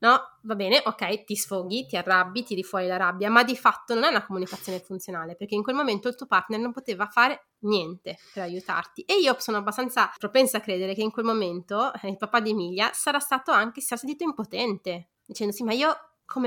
No, 0.00 0.20
va 0.42 0.56
bene, 0.56 0.82
ok, 0.84 1.22
ti 1.22 1.36
sfoghi, 1.36 1.86
ti 1.86 1.96
arrabbi, 1.96 2.42
tiri 2.42 2.64
fuori 2.64 2.88
la 2.88 2.96
rabbia, 2.96 3.30
ma 3.30 3.44
di 3.44 3.56
fatto 3.56 3.94
non 3.94 4.02
è 4.02 4.08
una 4.08 4.26
comunicazione 4.26 4.80
funzionale 4.80 5.36
perché 5.36 5.54
in 5.54 5.62
quel 5.62 5.76
momento 5.76 6.08
il 6.08 6.16
tuo 6.16 6.26
partner 6.26 6.58
non 6.58 6.72
poteva 6.72 7.06
fare 7.06 7.50
niente 7.60 8.18
per 8.34 8.42
aiutarti. 8.42 9.02
E 9.02 9.20
io 9.20 9.36
sono 9.38 9.58
abbastanza 9.58 10.12
propensa 10.18 10.56
a 10.56 10.60
credere 10.60 10.94
che 10.94 11.02
in 11.02 11.12
quel 11.12 11.24
momento 11.24 11.92
eh, 11.94 12.08
il 12.08 12.16
papà 12.16 12.40
di 12.40 12.50
Emilia 12.50 12.90
sarà 12.92 13.20
stato 13.20 13.52
anche, 13.52 13.80
si 13.80 13.94
è 13.94 13.96
sentito 13.96 14.24
impotente, 14.24 15.10
dicendo 15.24 15.52
sì, 15.52 15.62
ma 15.62 15.72
io 15.72 15.96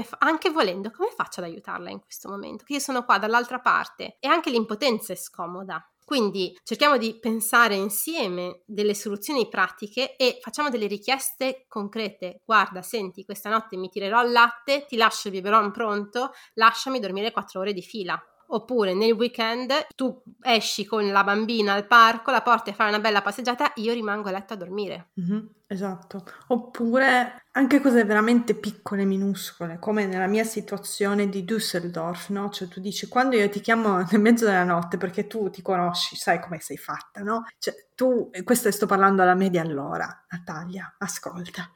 Fa- 0.04 0.18
anche 0.20 0.50
volendo, 0.50 0.90
come 0.90 1.12
faccio 1.16 1.42
ad 1.42 1.46
aiutarla 1.46 1.92
in 1.92 2.00
questo 2.00 2.28
momento? 2.28 2.64
Che 2.64 2.74
io 2.74 2.80
sono 2.80 3.06
qua 3.06 3.20
dall'altra 3.20 3.60
parte 3.60 4.18
e 4.20 4.28
anche 4.28 4.50
l'impotenza 4.50 5.14
è 5.14 5.16
scomoda. 5.16 5.88
Quindi 6.06 6.58
cerchiamo 6.64 6.98
di 6.98 7.18
pensare 7.20 7.76
insieme 7.76 8.62
delle 8.66 8.94
soluzioni 8.94 9.50
pratiche 9.50 10.16
e 10.16 10.38
facciamo 10.42 10.70
delle 10.70 10.88
richieste 10.88 11.66
concrete. 11.68 12.42
Guarda, 12.46 12.82
senti, 12.82 13.26
questa 13.26 13.50
notte 13.50 13.76
mi 13.76 13.90
tirerò 13.90 14.24
il 14.24 14.32
latte, 14.32 14.86
ti 14.88 14.96
lascio 14.98 15.28
il 15.28 15.34
biberon 15.34 15.72
pronto, 15.72 16.32
lasciami 16.54 17.00
dormire 17.00 17.32
quattro 17.32 17.60
ore 17.62 17.74
di 17.74 17.82
fila. 17.82 18.18
Oppure 18.48 18.94
nel 18.94 19.12
weekend 19.12 19.72
tu 19.96 20.22
esci 20.42 20.86
con 20.86 21.12
la 21.12 21.24
bambina 21.24 21.74
al 21.74 21.88
parco, 21.88 22.32
la 22.32 22.42
porti 22.42 22.70
a 22.70 22.74
fare 22.74 22.90
una 22.90 23.00
bella 23.00 23.22
passeggiata, 23.22 23.72
io 23.76 23.94
rimango 23.94 24.30
a 24.30 24.32
letto 24.32 24.54
a 24.54 24.58
dormire. 24.58 25.10
Mm-hmm, 25.20 25.46
esatto. 25.68 26.24
Oppure 26.48 27.46
anche 27.52 27.82
cose 27.82 28.04
veramente 28.04 28.54
piccole, 28.56 29.06
minuscole, 29.06 29.80
come 29.80 30.06
nella 30.06 30.28
mia 30.28 30.44
situazione 30.44 31.28
di 31.28 31.44
Düsseldorf, 31.44 32.30
no? 32.30 32.50
Cioè 32.50 32.68
tu 32.68 32.80
dici 32.80 33.08
quando 33.08 33.36
io 33.36 33.50
ti 33.50 33.62
chiamo 33.62 33.98
nel 34.12 34.22
mezzo 34.22 34.46
della 34.46 34.64
notte 34.64 34.98
perché 34.98 35.26
tu 35.28 35.50
ti 35.50 35.62
conosci, 35.62 36.16
sai 36.16 36.40
come 36.40 36.60
sei 36.60 36.78
fatta, 36.78 37.22
no? 37.22 37.46
Cioè 37.58 37.74
tu, 37.96 38.30
questo 38.44 38.70
sto 38.72 38.86
parlando 38.86 39.22
alla 39.22 39.36
media 39.36 39.62
allora, 39.62 40.26
Natalia, 40.30 40.96
ascolta 41.00 41.72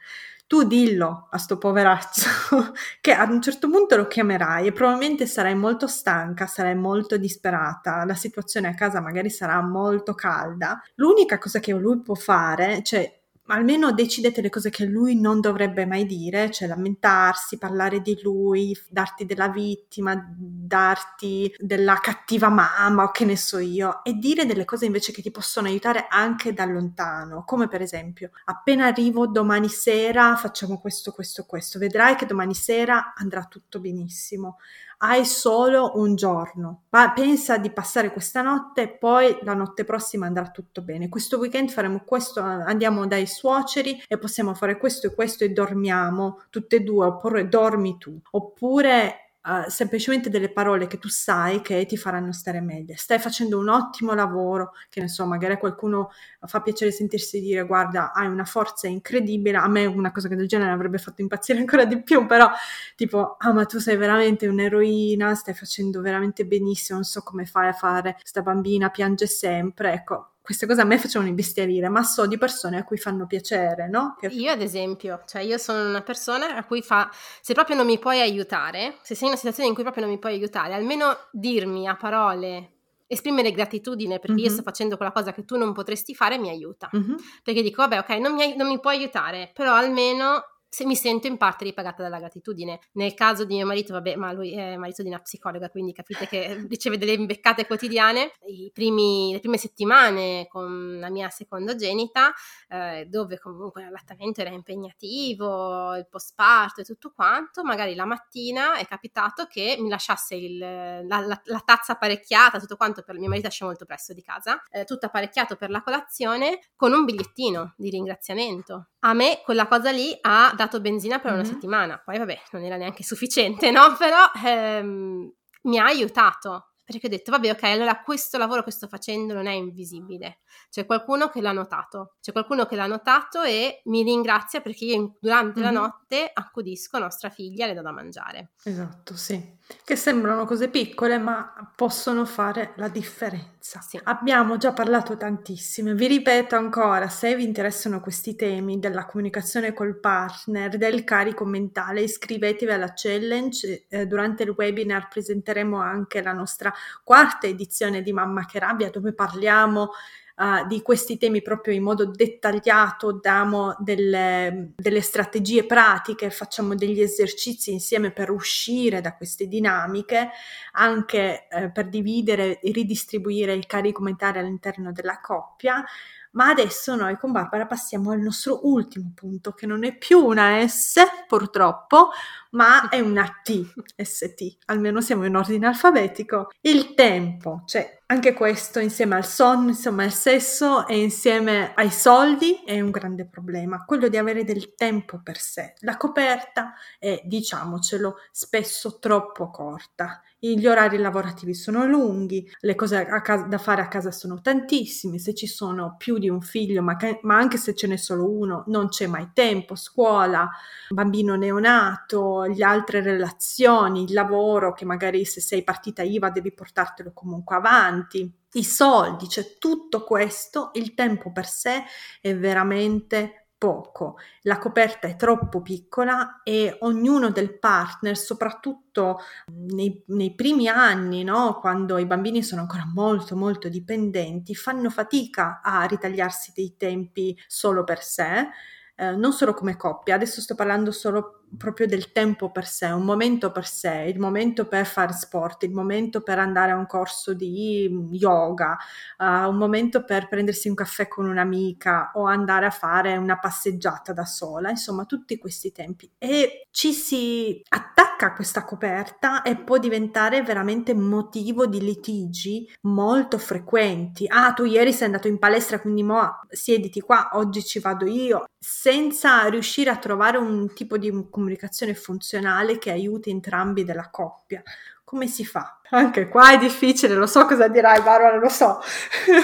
tu 0.50 0.64
dillo 0.64 1.28
a 1.30 1.38
sto 1.38 1.60
poveraccio 1.60 2.28
che 3.02 3.14
ad 3.14 3.30
un 3.30 3.40
certo 3.40 3.70
punto 3.70 3.96
lo 3.96 4.08
chiamerai 4.08 4.66
e 4.66 4.72
probabilmente 4.72 5.28
sarai 5.28 5.54
molto 5.54 5.86
stanca, 5.86 6.48
sarai 6.48 6.74
molto 6.74 7.18
disperata, 7.18 8.04
la 8.04 8.16
situazione 8.16 8.68
a 8.68 8.74
casa 8.74 9.00
magari 9.00 9.30
sarà 9.30 9.62
molto 9.62 10.16
calda. 10.16 10.82
L'unica 10.96 11.38
cosa 11.38 11.60
che 11.60 11.72
lui 11.74 12.02
può 12.02 12.16
fare, 12.16 12.82
cioè 12.82 13.19
almeno 13.50 13.92
decidete 13.92 14.42
le 14.42 14.50
cose 14.50 14.70
che 14.70 14.86
lui 14.86 15.20
non 15.20 15.40
dovrebbe 15.42 15.86
mai 15.86 16.06
dire, 16.06 16.52
cioè 16.52 16.68
lamentarsi, 16.68 17.58
parlare 17.58 18.02
di 18.02 18.20
lui, 18.22 18.78
darti 18.90 19.26
della 19.26 19.50
vittima, 19.50 20.16
darti 20.38 21.54
della 21.58 21.96
cattiva 21.96 22.50
mamma 22.50 23.04
o 23.04 23.12
che 23.12 23.26
ne 23.26 23.36
so 23.36 23.60
io, 23.60 24.04
e 24.04 24.14
dire 24.14 24.46
delle 24.46 24.66
cose 24.66 24.86
invece 24.86 25.12
che 25.12 25.22
ti 25.22 25.32
possono 25.32 25.68
aiutare 25.68 26.08
anche 26.10 26.54
da 26.54 26.66
lontano, 26.66 27.44
come 27.46 27.68
per 27.68 27.82
esempio, 27.82 28.32
appena 28.46 28.86
arrivo 28.86 29.28
domani 29.28 29.70
sera 29.70 30.36
facciamo 30.36 30.80
questo, 30.80 31.12
questo, 31.12 31.46
questo, 31.46 31.80
vedrai 31.80 32.16
che 32.16 32.26
domani 32.26 32.54
sera 32.54 33.14
andrà 33.16 33.46
tutto 33.46 33.80
benissimo 33.80 34.58
hai 35.02 35.26
solo 35.26 35.94
un 35.96 36.16
giorno, 36.16 36.84
ma 36.90 37.12
pensa 37.12 37.58
di 37.58 37.72
passare 37.72 38.12
questa 38.12 38.42
notte 38.42 38.82
e 38.82 38.90
poi 38.90 39.38
la 39.44 39.54
notte 39.54 39.86
prossima 39.86 40.26
andrà 40.26 40.50
tutto 40.50 40.82
bene. 40.82 41.08
Questo 41.10 41.38
weekend 41.38 41.70
faremo 41.70 42.04
questo, 42.06 42.42
andiamo 42.42 43.08
dai 43.08 43.26
suoceri 43.26 44.02
e 44.08 44.18
possiamo 44.18 44.54
fare 44.54 44.78
questo 44.78 45.08
e 45.08 45.16
questo 45.16 45.44
e 45.44 45.50
dormiamo 45.50 46.44
tutte 46.50 46.78
e 46.78 46.80
due, 46.82 47.06
oppure 47.06 47.48
dormi 47.48 47.98
tu. 47.98 48.20
Oppure 48.32 49.29
Semplicemente 49.68 50.30
delle 50.30 50.52
parole 50.52 50.88
che 50.88 51.00
tu 51.00 51.08
sai 51.08 51.62
che 51.62 51.86
ti 51.86 51.98
faranno 51.98 52.32
stare 52.34 52.62
meglio. 52.62 52.94
Stai 52.98 53.20
facendo 53.20 53.58
un 53.58 53.70
ottimo 53.70 54.14
lavoro, 54.14 54.74
che 54.90 55.02
ne 55.02 55.08
so, 55.08 55.26
magari 55.26 55.58
qualcuno 55.58 56.10
fa 56.46 56.62
piacere 56.62 56.92
sentirsi 56.92 57.40
dire 57.40 57.64
guarda, 57.66 58.12
hai 58.14 58.28
una 58.28 58.46
forza 58.46 58.88
incredibile, 58.88 59.58
a 59.58 59.68
me 59.68 59.86
una 59.86 60.12
cosa 60.12 60.28
del 60.28 60.48
genere 60.48 60.72
avrebbe 60.72 60.98
fatto 60.98 61.22
impazzire 61.22 61.60
ancora 61.60 61.86
di 61.86 62.02
più, 62.02 62.26
però 62.26 62.50
tipo, 62.96 63.36
ah 63.40 63.54
ma 63.54 63.66
tu 63.66 63.80
sei 63.80 63.96
veramente 63.98 64.48
un'eroina, 64.48 65.34
stai 65.36 65.54
facendo 65.54 66.02
veramente 66.02 66.46
benissimo, 66.46 67.00
non 67.00 67.08
so 67.08 67.22
come 67.22 67.46
fai 67.46 67.68
a 67.70 67.74
fare, 67.74 68.18
sta 68.24 68.42
bambina 68.42 68.90
piange 68.90 69.28
sempre, 69.28 69.94
ecco, 69.94 70.34
queste 70.50 70.66
cose 70.66 70.82
a 70.82 70.84
me 70.84 70.98
facevano 70.98 71.30
imbestialire, 71.30 71.90
ma 71.90 72.02
so 72.02 72.26
di 72.26 72.40
persone 72.40 72.80
a 72.80 72.84
cui 72.84 72.98
fanno 72.98 73.28
piacere, 73.28 73.88
no? 73.88 74.16
Che... 74.20 74.26
Io 74.30 74.52
ad 74.52 74.62
esempio, 74.62 75.22
cioè 75.28 75.44
io 75.44 75.60
sono 75.60 75.88
una 75.88 76.02
persona 76.02 76.56
a 76.56 76.66
cui 76.66 76.82
fa, 76.82 77.08
se 77.40 77.54
proprio 77.54 77.76
non 77.76 77.86
mi 77.86 78.00
puoi 78.00 78.20
aiutare, 78.20 78.96
se 79.04 79.14
sei 79.14 79.26
in 79.26 79.28
una 79.28 79.36
situazione 79.36 79.70
in 79.70 79.76
cui 79.76 79.84
proprio 79.84 80.06
non 80.06 80.12
mi 80.12 80.18
puoi 80.18 80.34
aiutare, 80.34 80.74
almeno 80.74 81.16
dirmi 81.32 81.88
a 81.88 81.96
parole 81.96 82.78
esprimere 83.06 83.52
gratitudine 83.52 84.18
perché 84.18 84.38
mm-hmm. 84.38 84.44
io 84.46 84.50
sto 84.50 84.64
facendo 84.64 84.96
quella 84.96 85.12
cosa 85.12 85.34
che 85.34 85.46
tu 85.46 85.56
non 85.56 85.72
potresti 85.72 86.16
fare 86.16 86.40
mi 86.40 86.50
aiuta. 86.50 86.90
Mm-hmm. 86.96 87.16
Perché 87.44 87.62
dico, 87.62 87.84
vabbè, 87.84 88.00
ok, 88.00 88.10
non 88.18 88.34
mi, 88.34 88.56
non 88.56 88.68
mi 88.68 88.80
puoi 88.80 88.98
aiutare, 88.98 89.52
però 89.54 89.76
almeno 89.76 90.44
se 90.70 90.86
mi 90.86 90.96
sento 90.96 91.26
in 91.26 91.38
parte 91.38 91.64
ripagata 91.64 92.04
dalla 92.04 92.20
gratitudine. 92.20 92.80
Nel 92.94 93.16
caso 93.16 93.44
di 93.44 93.56
mio 93.56 93.66
marito, 93.66 93.94
vabbè, 93.94 94.16
ma 94.16 94.32
lui 94.32 94.54
è 94.54 94.78
marito 94.78 95.02
di 95.02 95.10
una 95.10 95.20
psicologa, 95.20 95.70
quindi 95.70 95.94
capite 95.94 96.28
che 96.28 96.66
riceve 96.70 96.98
delle 96.98 97.14
imbeccate 97.14 97.66
quotidiane. 97.66 98.34
Primi, 98.72 99.32
le 99.34 99.40
prime 99.40 99.58
settimane 99.58 100.48
con 100.48 101.00
la 101.00 101.10
mia 101.10 101.30
secondogenita, 101.30 102.32
eh, 102.68 103.08
dove 103.10 103.40
comunque 103.40 103.82
l'allattamento 103.82 104.42
era 104.42 104.52
impegnativo, 104.52 105.96
il 105.96 106.08
postparto 106.08 106.82
e 106.82 106.84
tutto 106.84 107.12
quanto, 107.16 107.64
magari 107.64 107.96
la 107.96 108.06
mattina 108.06 108.76
è 108.76 108.86
capitato 108.86 109.46
che 109.46 109.76
mi 109.80 109.90
lasciasse 109.90 110.36
il, 110.36 110.58
la, 110.58 111.04
la, 111.04 111.42
la, 111.44 111.64
tazza 111.66 111.94
apparecchiata, 111.94 112.60
tutto 112.60 112.76
quanto 112.76 113.02
per 113.02 113.18
mio 113.18 113.30
marito 113.30 113.48
esce 113.48 113.66
molto 113.66 113.86
presto 113.86 114.14
di 114.14 114.22
casa, 114.22 114.62
eh, 114.70 114.86
tutto 114.86 115.08
apparecchiato 115.08 115.56
per 115.56 115.72
la 115.72 115.82
colazione 115.82 116.60
con 116.76 116.94
un 116.94 117.06
bigliettino 117.06 117.74
di 117.76 117.90
ringraziamento. 117.90 118.90
A 119.00 119.14
me 119.14 119.42
quella 119.44 119.66
cosa 119.68 119.92
lì 119.92 120.16
ha 120.22 120.54
dato 120.64 120.82
benzina 120.82 121.20
per 121.20 121.32
mm-hmm. 121.32 121.40
una 121.40 121.50
settimana, 121.50 122.02
poi 122.04 122.18
vabbè, 122.18 122.42
non 122.52 122.64
era 122.64 122.78
neanche 122.78 123.04
sufficiente, 123.04 123.72
no? 123.72 123.96
Però 123.98 124.32
ehm, 124.44 125.32
mi 125.64 125.78
ha 125.78 125.86
aiutato 125.86 126.70
perché 126.90 127.06
ho 127.06 127.10
detto, 127.10 127.30
vabbè, 127.30 127.52
ok, 127.52 127.64
allora 127.66 128.02
questo 128.02 128.40
lavoro 128.40 128.64
che 128.64 128.72
sto 128.72 128.88
facendo 128.88 129.36
non 129.36 129.46
è 129.46 129.52
invisibile. 129.52 130.40
C'è 130.72 130.88
qualcuno 130.88 131.30
che 131.30 131.40
l'ha 131.40 131.52
notato, 131.52 132.16
c'è 132.20 132.32
qualcuno 132.32 132.66
che 132.66 132.76
l'ha 132.76 132.88
notato 132.88 133.44
e 133.44 133.82
mi 133.86 134.02
ringrazia 134.02 134.60
perché 134.60 134.86
io 134.86 135.16
durante 135.20 135.60
mm-hmm. 135.60 135.72
la 135.72 135.80
notte 135.80 136.32
accudisco 136.34 136.98
nostra 136.98 137.30
figlia 137.30 137.66
e 137.66 137.68
le 137.68 137.74
do 137.76 137.84
da 137.84 137.92
mangiare. 137.92 138.54
Esatto, 138.64 139.16
sì. 139.16 139.58
Che 139.84 139.96
sembrano 139.96 140.46
cose 140.46 140.70
piccole, 140.70 141.20
ma 141.20 141.72
possono 141.76 142.26
fare 142.26 142.74
la 142.78 142.88
differenza. 142.88 143.80
Sì. 143.82 144.00
Abbiamo 144.04 144.58
già 144.58 144.74
parlato 144.74 145.16
tantissimo. 145.16 145.94
Vi 145.94 146.08
ripeto 146.08 146.56
ancora, 146.56 147.08
se 147.08 147.36
vi 147.36 147.44
interessano 147.44 148.00
questi 148.00 148.36
temi 148.36 148.80
della 148.80 149.06
comunicazione 149.06 149.74
col 149.74 150.00
partner, 150.00 150.76
del 150.78 151.04
carico 151.04 151.46
mentale, 151.46 152.02
iscrivetevi 152.02 152.72
alla 152.72 152.94
challenge. 152.96 153.86
Eh, 153.90 154.08
durante 154.08 154.42
il 154.44 154.56
webinar 154.58 155.08
presenteremo 155.08 155.80
anche 155.80 156.22
la 156.24 156.34
nostra 156.34 156.74
quarta 157.04 157.46
edizione 157.46 158.02
di 158.02 158.12
Mamma 158.12 158.46
che 158.46 158.58
rabbia 158.58 158.90
dove 158.90 159.14
parliamo 159.14 159.92
uh, 160.40 160.66
di 160.66 160.82
questi 160.82 161.18
temi 161.18 161.42
proprio 161.42 161.74
in 161.74 161.84
modo 161.84 162.06
dettagliato, 162.06 163.20
diamo 163.20 163.76
delle, 163.80 164.72
delle 164.76 165.02
strategie 165.02 165.66
pratiche, 165.66 166.32
facciamo 166.32 166.76
degli 166.76 167.02
esercizi 167.02 167.72
insieme 167.72 168.12
per 168.12 168.32
uscire 168.32 169.02
da 169.02 169.16
queste 169.16 169.48
dinamiche, 169.48 170.30
anche 170.72 171.48
eh, 171.50 171.70
per 171.72 171.90
dividere 171.90 172.60
e 172.60 172.72
ridistribuire 172.72 173.54
il 173.54 173.66
carico 173.66 174.02
mentale 174.02 174.40
all'interno 174.40 174.92
della 174.92 175.20
coppia. 175.20 175.84
Ma 176.32 176.50
adesso 176.50 176.96
noi 176.96 177.18
con 177.18 177.32
Barbara 177.32 177.66
passiamo 177.66 178.12
al 178.12 178.20
nostro 178.20 178.60
ultimo 178.68 179.12
punto, 179.16 179.54
che 179.54 179.66
non 179.66 179.84
è 179.84 179.98
più 179.98 180.24
una 180.24 180.66
S 180.68 181.02
purtroppo, 181.28 182.10
ma 182.52 182.90
è 182.90 183.00
una 183.00 183.40
T, 183.44 183.74
ST, 183.96 184.58
almeno 184.66 185.02
siamo 185.02 185.26
in 185.26 185.36
ordine 185.36 185.68
alfabetico. 185.68 186.50
Il 186.62 186.94
tempo, 186.94 187.64
cioè 187.66 188.00
anche 188.12 188.34
questo 188.34 188.80
insieme 188.80 189.16
al 189.16 189.26
sonno, 189.26 189.70
insomma 189.70 190.04
al 190.04 190.12
sesso 190.12 190.88
e 190.88 191.00
insieme 191.00 191.74
ai 191.76 191.92
soldi 191.92 192.64
è 192.66 192.82
un 192.82 192.90
grande 192.90 193.28
problema, 193.28 193.86
quello 193.86 194.08
di 194.08 194.18
avere 194.18 194.44
del 194.44 194.74
tempo 194.74 195.22
per 195.22 195.38
sé. 195.38 195.74
La 195.82 195.96
coperta 195.96 196.74
è, 196.98 197.22
diciamocelo, 197.24 198.16
spesso 198.32 198.98
troppo 198.98 199.52
corta. 199.52 200.24
Gli 200.40 200.66
orari 200.66 200.98
lavorativi 200.98 201.54
sono 201.54 201.86
lunghi, 201.86 202.50
le 202.62 202.74
cose 202.74 203.06
casa, 203.22 203.44
da 203.44 203.58
fare 203.58 203.82
a 203.82 203.88
casa 203.88 204.10
sono 204.10 204.42
tantissime, 204.42 205.20
se 205.20 205.36
ci 205.36 205.48
sono 205.48 205.96
più 205.98 206.18
di 206.18 206.30
un 206.30 206.42
figlio, 206.42 206.82
ma, 206.82 206.96
che, 206.96 207.20
ma 207.24 207.36
anche 207.38 207.58
se 207.58 207.76
ce 207.76 207.88
n'è 207.88 207.98
solo 207.98 208.28
uno, 208.28 208.64
non 208.68 208.88
c'è 208.88 209.06
mai 209.06 209.30
tempo, 209.34 209.76
scuola, 209.76 210.50
bambino 210.90 211.36
neonato, 211.36 212.39
le 212.46 212.64
altre 212.64 213.02
relazioni, 213.02 214.04
il 214.04 214.14
lavoro 214.14 214.74
che 214.74 214.86
magari 214.86 215.26
se 215.26 215.42
sei 215.42 215.64
partita 215.64 216.02
IVA 216.02 216.30
devi 216.30 216.54
portartelo 216.54 217.12
comunque 217.14 217.56
avanti, 217.56 218.32
i 218.54 218.64
soldi, 218.64 219.30
cioè 219.30 219.58
tutto 219.58 220.04
questo, 220.04 220.72
il 220.74 220.94
tempo 220.94 221.32
per 221.32 221.48
sé 221.48 221.84
è 222.22 222.36
veramente 222.36 223.40
poco, 223.60 224.16
la 224.44 224.58
coperta 224.58 225.08
è 225.10 225.18
troppo 225.18 225.62
piccola 225.62 226.42
e 226.44 226.78
ognuno 226.80 227.30
del 227.30 227.60
partner, 227.60 228.18
soprattutto 228.18 229.20
nei, 229.52 230.02
nei 230.08 230.34
primi 230.34 230.70
anni, 230.70 231.24
no? 231.24 231.60
quando 231.60 231.98
i 231.98 232.06
bambini 232.06 232.42
sono 232.42 232.62
ancora 232.62 232.90
molto 232.92 233.36
molto 233.36 233.68
dipendenti, 233.68 234.56
fanno 234.56 234.90
fatica 234.90 235.60
a 235.62 235.84
ritagliarsi 235.84 236.54
dei 236.56 236.76
tempi 236.78 237.38
solo 237.48 237.84
per 237.84 238.02
sé. 238.02 238.48
Eh, 238.96 239.12
non 239.16 239.34
solo 239.34 239.54
come 239.54 239.76
coppia, 239.76 240.16
adesso 240.16 240.42
sto 240.42 240.56
parlando 240.56 240.92
solo 240.92 241.39
proprio 241.58 241.88
del 241.88 242.12
tempo 242.12 242.52
per 242.52 242.66
sé, 242.66 242.88
un 242.88 243.04
momento 243.04 243.52
per 243.52 243.66
sé, 243.66 244.06
il 244.14 244.20
momento 244.20 244.68
per 244.68 244.86
fare 244.86 245.14
sport, 245.14 245.64
il 245.64 245.72
momento 245.72 246.22
per 246.22 246.40
andare 246.40 246.72
a 246.72 246.76
un 246.76 246.86
corso 246.86 247.34
di 247.34 247.90
yoga, 248.12 248.78
uh, 249.18 249.50
un 249.50 249.58
momento 249.58 250.04
per 250.04 250.28
prendersi 250.28 250.68
un 250.68 250.76
caffè 250.76 251.08
con 251.08 251.28
un'amica 251.28 252.12
o 252.16 252.26
andare 252.26 252.66
a 252.66 252.72
fare 252.72 253.18
una 253.18 253.40
passeggiata 253.40 254.14
da 254.14 254.26
sola, 254.26 254.70
insomma 254.70 255.06
tutti 255.06 255.38
questi 255.38 255.72
tempi. 255.72 256.10
E 256.18 256.68
ci 256.72 256.94
si 256.94 257.62
attacca 257.70 258.09
a 258.26 258.34
questa 258.34 258.64
coperta 258.64 259.42
e 259.42 259.56
può 259.56 259.78
diventare 259.78 260.42
veramente 260.42 260.94
motivo 260.94 261.66
di 261.66 261.80
litigi 261.80 262.70
molto 262.82 263.38
frequenti. 263.38 264.26
Ah, 264.28 264.54
tu 264.54 264.66
ieri 264.66 264.94
sei 264.94 265.08
andato 265.08 265.28
in 265.28 265.40
palestra, 265.40 265.80
quindi 265.80 266.04
mo 266.04 266.42
siediti 266.50 267.02
qua, 267.02 267.30
oggi 267.34 267.64
ci 267.64 267.80
vado 267.80 268.06
io, 268.06 268.46
senza 268.58 269.46
riuscire 269.48 269.90
a 269.90 269.98
trovare 269.98 270.38
un 270.38 270.74
tipo 270.74 270.98
di 270.98 271.28
comunicazione 271.30 271.94
funzionale 271.94 272.78
che 272.78 272.92
aiuti 272.92 273.30
entrambi 273.30 273.84
della 273.84 274.10
coppia. 274.10 274.62
Come 275.04 275.28
si 275.28 275.44
fa? 275.46 275.80
Anche 275.90 276.28
qua 276.28 276.52
è 276.52 276.58
difficile, 276.58 277.16
lo 277.16 277.26
so 277.26 277.46
cosa 277.46 277.68
dirai 277.68 278.02
Barbara, 278.02 278.38
lo 278.38 278.50
so. 278.50 278.80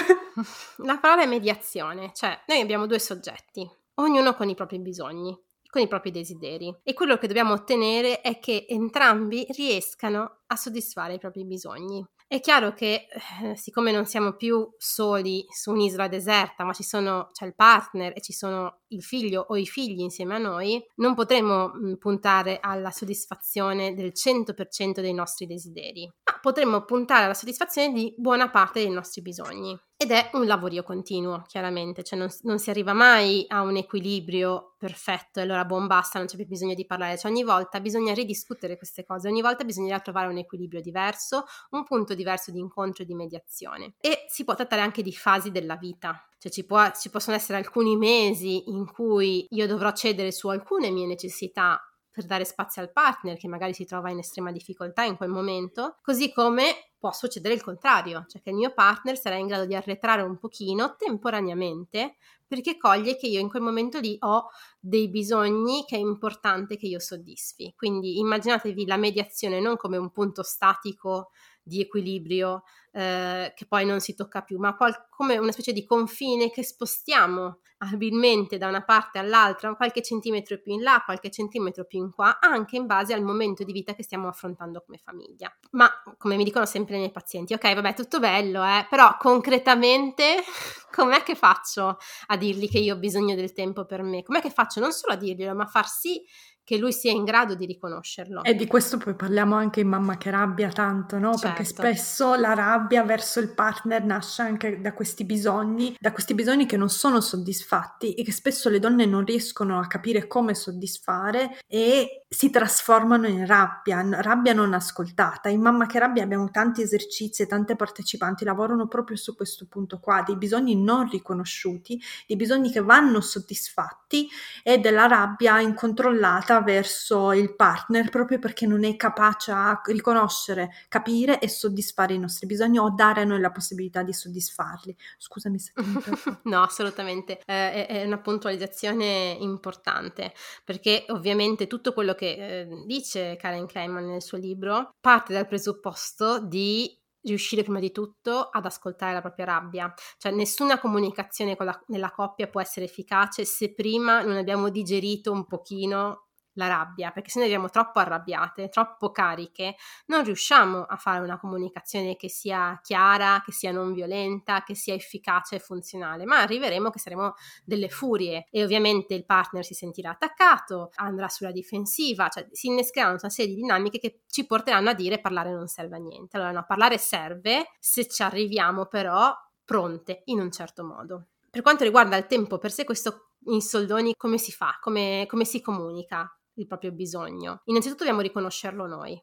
La 0.84 0.98
parola 0.98 1.22
è 1.22 1.26
mediazione, 1.26 2.12
cioè 2.14 2.38
noi 2.46 2.60
abbiamo 2.60 2.86
due 2.86 3.00
soggetti, 3.00 3.68
ognuno 3.94 4.34
con 4.34 4.48
i 4.48 4.54
propri 4.54 4.78
bisogni 4.78 5.36
con 5.76 5.84
i 5.84 5.88
propri 5.88 6.10
desideri 6.10 6.74
e 6.82 6.94
quello 6.94 7.18
che 7.18 7.26
dobbiamo 7.26 7.52
ottenere 7.52 8.22
è 8.22 8.38
che 8.38 8.64
entrambi 8.66 9.46
riescano 9.50 10.38
a 10.46 10.56
soddisfare 10.56 11.14
i 11.14 11.18
propri 11.18 11.44
bisogni. 11.44 12.02
È 12.26 12.40
chiaro 12.40 12.72
che 12.72 13.06
eh, 13.42 13.56
siccome 13.56 13.92
non 13.92 14.06
siamo 14.06 14.32
più 14.32 14.66
soli 14.78 15.44
su 15.50 15.72
un'isola 15.72 16.08
deserta, 16.08 16.64
ma 16.64 16.72
ci 16.72 16.82
sono, 16.82 17.28
c'è 17.30 17.44
il 17.44 17.54
partner 17.54 18.12
e 18.16 18.22
ci 18.22 18.32
sono 18.32 18.84
il 18.88 19.02
figlio 19.02 19.44
o 19.48 19.56
i 19.56 19.66
figli 19.66 20.00
insieme 20.00 20.34
a 20.34 20.38
noi, 20.38 20.84
non 20.96 21.14
potremo 21.14 21.68
mh, 21.68 21.96
puntare 21.96 22.58
alla 22.60 22.90
soddisfazione 22.90 23.94
del 23.94 24.12
100% 24.14 25.00
dei 25.00 25.14
nostri 25.14 25.46
desideri, 25.46 26.10
ma 26.24 26.38
potremmo 26.40 26.84
puntare 26.84 27.24
alla 27.24 27.34
soddisfazione 27.34 27.92
di 27.92 28.14
buona 28.16 28.50
parte 28.50 28.80
dei 28.80 28.90
nostri 28.90 29.22
bisogni. 29.22 29.78
Ed 29.98 30.10
è 30.10 30.28
un 30.34 30.44
lavorio 30.44 30.82
continuo, 30.82 31.42
chiaramente, 31.46 32.02
cioè 32.02 32.18
non, 32.18 32.28
non, 32.42 32.58
si 32.58 32.68
arriva 32.68 32.92
mai 32.92 33.46
a 33.48 33.62
un 33.62 33.76
equilibrio 33.76 34.74
perfetto 34.76 35.38
e 35.38 35.42
allora 35.42 35.64
buon 35.64 35.86
basta, 35.86 36.18
non 36.18 36.28
c'è 36.28 36.36
più 36.36 36.46
bisogno 36.46 36.74
di 36.74 36.84
parlare, 36.84 37.16
cioè 37.16 37.30
ogni 37.30 37.42
volta 37.42 37.80
bisogna 37.80 38.12
ridiscutere 38.12 38.76
queste 38.76 39.04
cose, 39.04 39.26
ogni 39.26 39.40
volta 39.40 39.64
bisognerà 39.64 39.98
trovare 40.00 40.28
un 40.28 40.36
equilibrio 40.36 40.82
diverso, 40.82 41.44
un 41.70 41.82
punto 41.84 42.14
diverso 42.14 42.50
di 42.50 42.58
incontro 42.58 43.04
e 43.04 43.06
di 43.06 43.14
mediazione. 43.14 43.94
E 43.98 44.26
si 44.28 44.44
può 44.44 44.54
trattare 44.54 44.82
anche 44.82 45.00
di 45.00 45.12
fasi 45.12 45.50
della 45.50 45.76
vita, 45.76 46.22
cioè 46.38 46.52
ci, 46.52 46.64
può, 46.64 46.90
ci 46.92 47.10
possono 47.10 47.36
essere 47.36 47.58
alcuni 47.58 47.96
mesi 47.96 48.70
in 48.70 48.90
cui 48.90 49.46
io 49.50 49.66
dovrò 49.66 49.92
cedere 49.92 50.32
su 50.32 50.48
alcune 50.48 50.90
mie 50.90 51.06
necessità 51.06 51.80
per 52.16 52.24
dare 52.24 52.46
spazio 52.46 52.80
al 52.80 52.92
partner 52.92 53.36
che 53.36 53.46
magari 53.46 53.74
si 53.74 53.84
trova 53.84 54.10
in 54.10 54.18
estrema 54.18 54.50
difficoltà 54.50 55.02
in 55.04 55.16
quel 55.16 55.28
momento, 55.28 55.98
così 56.00 56.32
come 56.32 56.92
può 56.98 57.12
succedere 57.12 57.52
il 57.52 57.62
contrario, 57.62 58.24
cioè 58.26 58.40
che 58.40 58.48
il 58.48 58.56
mio 58.56 58.72
partner 58.72 59.18
sarà 59.18 59.36
in 59.36 59.46
grado 59.46 59.66
di 59.66 59.74
arretrare 59.74 60.22
un 60.22 60.38
pochino 60.38 60.96
temporaneamente 60.96 62.16
perché 62.46 62.78
coglie 62.78 63.16
che 63.16 63.26
io 63.26 63.38
in 63.38 63.50
quel 63.50 63.60
momento 63.60 63.98
lì 63.98 64.16
ho 64.20 64.46
dei 64.80 65.10
bisogni 65.10 65.84
che 65.86 65.96
è 65.96 65.98
importante 65.98 66.76
che 66.76 66.86
io 66.86 67.00
soddisfi. 67.00 67.74
Quindi 67.76 68.18
immaginatevi 68.18 68.86
la 68.86 68.96
mediazione 68.96 69.60
non 69.60 69.76
come 69.76 69.98
un 69.98 70.10
punto 70.10 70.42
statico 70.42 71.32
di 71.66 71.80
equilibrio 71.80 72.62
eh, 72.92 73.52
che 73.56 73.66
poi 73.66 73.84
non 73.84 73.98
si 74.00 74.14
tocca 74.14 74.42
più, 74.42 74.58
ma 74.58 74.76
qual- 74.76 75.08
come 75.10 75.36
una 75.36 75.50
specie 75.50 75.72
di 75.72 75.84
confine 75.84 76.50
che 76.50 76.62
spostiamo 76.62 77.58
abilmente 77.78 78.56
da 78.56 78.68
una 78.68 78.84
parte 78.84 79.18
all'altra, 79.18 79.74
qualche 79.74 80.00
centimetro 80.00 80.58
più 80.58 80.72
in 80.72 80.82
là, 80.82 81.02
qualche 81.04 81.30
centimetro 81.30 81.84
più 81.84 81.98
in 81.98 82.10
qua, 82.10 82.38
anche 82.40 82.76
in 82.76 82.86
base 82.86 83.12
al 83.12 83.22
momento 83.22 83.64
di 83.64 83.72
vita 83.72 83.94
che 83.94 84.02
stiamo 84.02 84.28
affrontando 84.28 84.82
come 84.82 84.96
famiglia. 84.96 85.54
Ma 85.72 85.90
come 86.16 86.36
mi 86.36 86.44
dicono 86.44 86.64
sempre 86.64 86.94
i 86.94 86.98
miei 86.98 87.10
pazienti, 87.10 87.52
ok, 87.52 87.74
vabbè, 87.74 87.94
tutto 87.94 88.18
bello, 88.18 88.64
eh, 88.64 88.86
però 88.88 89.16
concretamente 89.18 90.42
com'è 90.94 91.22
che 91.22 91.34
faccio 91.34 91.98
a 92.28 92.36
dirgli 92.36 92.68
che 92.70 92.78
io 92.78 92.94
ho 92.94 92.98
bisogno 92.98 93.34
del 93.34 93.52
tempo 93.52 93.84
per 93.84 94.02
me? 94.02 94.22
Com'è 94.22 94.40
che 94.40 94.50
faccio 94.50 94.80
non 94.80 94.92
solo 94.92 95.12
a 95.14 95.16
dirglielo, 95.16 95.54
ma 95.54 95.64
a 95.64 95.68
far 95.68 95.88
sì 95.88 96.24
che 96.66 96.78
lui 96.78 96.92
sia 96.92 97.12
in 97.12 97.22
grado 97.22 97.54
di 97.54 97.64
riconoscerlo. 97.64 98.42
E 98.42 98.56
di 98.56 98.66
questo 98.66 98.98
poi 98.98 99.14
parliamo 99.14 99.54
anche 99.54 99.78
in 99.78 99.86
Mamma 99.86 100.16
che 100.16 100.32
rabbia 100.32 100.68
tanto, 100.68 101.16
no? 101.16 101.36
Certo. 101.36 101.46
Perché 101.46 101.62
spesso 101.62 102.34
la 102.34 102.54
rabbia 102.54 103.04
verso 103.04 103.38
il 103.38 103.54
partner 103.54 104.02
nasce 104.02 104.42
anche 104.42 104.80
da 104.80 104.92
questi 104.92 105.24
bisogni, 105.24 105.94
da 105.96 106.10
questi 106.10 106.34
bisogni 106.34 106.66
che 106.66 106.76
non 106.76 106.88
sono 106.88 107.20
soddisfatti 107.20 108.14
e 108.14 108.24
che 108.24 108.32
spesso 108.32 108.68
le 108.68 108.80
donne 108.80 109.06
non 109.06 109.24
riescono 109.24 109.78
a 109.78 109.86
capire 109.86 110.26
come 110.26 110.56
soddisfare 110.56 111.56
e 111.68 112.25
si 112.36 112.50
trasformano 112.50 113.26
in 113.26 113.46
rabbia, 113.46 114.06
rabbia 114.20 114.52
non 114.52 114.74
ascoltata. 114.74 115.48
In 115.48 115.62
Mamma 115.62 115.86
che 115.86 115.98
rabbia 115.98 116.22
abbiamo 116.22 116.50
tanti 116.50 116.82
esercizi 116.82 117.40
e 117.40 117.46
tante 117.46 117.76
partecipanti 117.76 118.44
lavorano 118.44 118.88
proprio 118.88 119.16
su 119.16 119.34
questo 119.34 119.64
punto 119.66 119.98
qua, 120.00 120.20
dei 120.20 120.36
bisogni 120.36 120.76
non 120.76 121.08
riconosciuti, 121.08 121.98
dei 122.26 122.36
bisogni 122.36 122.70
che 122.70 122.82
vanno 122.82 123.22
soddisfatti 123.22 124.28
e 124.62 124.76
della 124.76 125.06
rabbia 125.06 125.60
incontrollata 125.60 126.60
verso 126.60 127.32
il 127.32 127.56
partner 127.56 128.10
proprio 128.10 128.38
perché 128.38 128.66
non 128.66 128.84
è 128.84 128.96
capace 128.96 129.52
a 129.52 129.80
riconoscere, 129.86 130.68
capire 130.88 131.38
e 131.38 131.48
soddisfare 131.48 132.12
i 132.12 132.18
nostri 132.18 132.46
bisogni 132.46 132.78
o 132.78 132.90
dare 132.90 133.22
a 133.22 133.24
noi 133.24 133.40
la 133.40 133.50
possibilità 133.50 134.02
di 134.02 134.12
soddisfarli. 134.12 134.94
Scusami 135.16 135.58
se 135.58 135.72
No, 136.44 136.62
assolutamente, 136.62 137.40
eh, 137.46 137.86
è 137.86 138.04
una 138.04 138.18
puntualizzazione 138.18 139.38
importante 139.40 140.34
perché 140.66 141.06
ovviamente 141.08 141.66
tutto 141.66 141.94
quello 141.94 142.12
che 142.12 142.24
eh, 142.34 142.68
dice 142.86 143.36
Karen 143.36 143.66
Kleiman 143.66 144.06
nel 144.06 144.22
suo 144.22 144.38
libro 144.38 144.90
parte 145.00 145.32
dal 145.32 145.46
presupposto 145.46 146.40
di 146.40 146.98
riuscire 147.26 147.62
prima 147.62 147.80
di 147.80 147.90
tutto 147.90 148.48
ad 148.50 148.64
ascoltare 148.64 149.12
la 149.12 149.20
propria 149.20 149.46
rabbia. 149.46 149.92
Cioè 150.16 150.32
nessuna 150.32 150.78
comunicazione 150.78 151.56
la, 151.58 151.84
nella 151.88 152.12
coppia 152.12 152.48
può 152.48 152.60
essere 152.60 152.86
efficace 152.86 153.44
se 153.44 153.74
prima 153.74 154.22
non 154.22 154.36
abbiamo 154.36 154.68
digerito 154.68 155.32
un 155.32 155.46
pochino 155.46 156.25
la 156.56 156.66
rabbia, 156.66 157.10
perché 157.10 157.30
se 157.30 157.38
noi 157.38 157.48
arriviamo 157.48 157.70
troppo 157.70 157.98
arrabbiate, 157.98 158.68
troppo 158.68 159.10
cariche, 159.10 159.76
non 160.06 160.24
riusciamo 160.24 160.82
a 160.82 160.96
fare 160.96 161.22
una 161.22 161.38
comunicazione 161.38 162.16
che 162.16 162.28
sia 162.28 162.78
chiara, 162.82 163.42
che 163.44 163.52
sia 163.52 163.72
non 163.72 163.92
violenta, 163.92 164.62
che 164.62 164.74
sia 164.74 164.94
efficace 164.94 165.56
e 165.56 165.60
funzionale, 165.60 166.24
ma 166.24 166.40
arriveremo 166.40 166.90
che 166.90 166.98
saremo 166.98 167.34
delle 167.64 167.88
furie 167.88 168.46
e 168.50 168.62
ovviamente 168.62 169.14
il 169.14 169.24
partner 169.24 169.64
si 169.64 169.74
sentirà 169.74 170.10
attaccato, 170.10 170.90
andrà 170.96 171.28
sulla 171.28 171.52
difensiva, 171.52 172.28
cioè 172.28 172.46
si 172.50 172.68
innescheranno 172.68 173.16
una 173.20 173.30
serie 173.30 173.54
di 173.54 173.60
dinamiche 173.60 173.98
che 173.98 174.20
ci 174.28 174.46
porteranno 174.46 174.90
a 174.90 174.94
dire 174.94 175.20
parlare 175.20 175.52
non 175.52 175.68
serve 175.68 175.96
a 175.96 176.00
niente. 176.00 176.36
Allora 176.36 176.52
no, 176.52 176.64
parlare 176.66 176.98
serve 176.98 177.70
se 177.78 178.06
ci 178.08 178.22
arriviamo 178.22 178.86
però 178.86 179.34
pronte 179.64 180.22
in 180.26 180.40
un 180.40 180.50
certo 180.50 180.84
modo. 180.84 181.26
Per 181.50 181.62
quanto 181.62 181.84
riguarda 181.84 182.16
il 182.16 182.26
tempo 182.26 182.58
per 182.58 182.70
sé, 182.70 182.84
questo 182.84 183.30
in 183.46 183.60
soldoni 183.60 184.14
come 184.16 184.38
si 184.38 184.52
fa, 184.52 184.78
come, 184.80 185.24
come 185.28 185.44
si 185.44 185.60
comunica? 185.60 186.30
Il 186.56 186.66
proprio 186.66 186.92
bisogno. 186.92 187.62
Innanzitutto 187.64 188.04
dobbiamo 188.04 188.22
riconoscerlo 188.22 188.86
noi, 188.86 189.20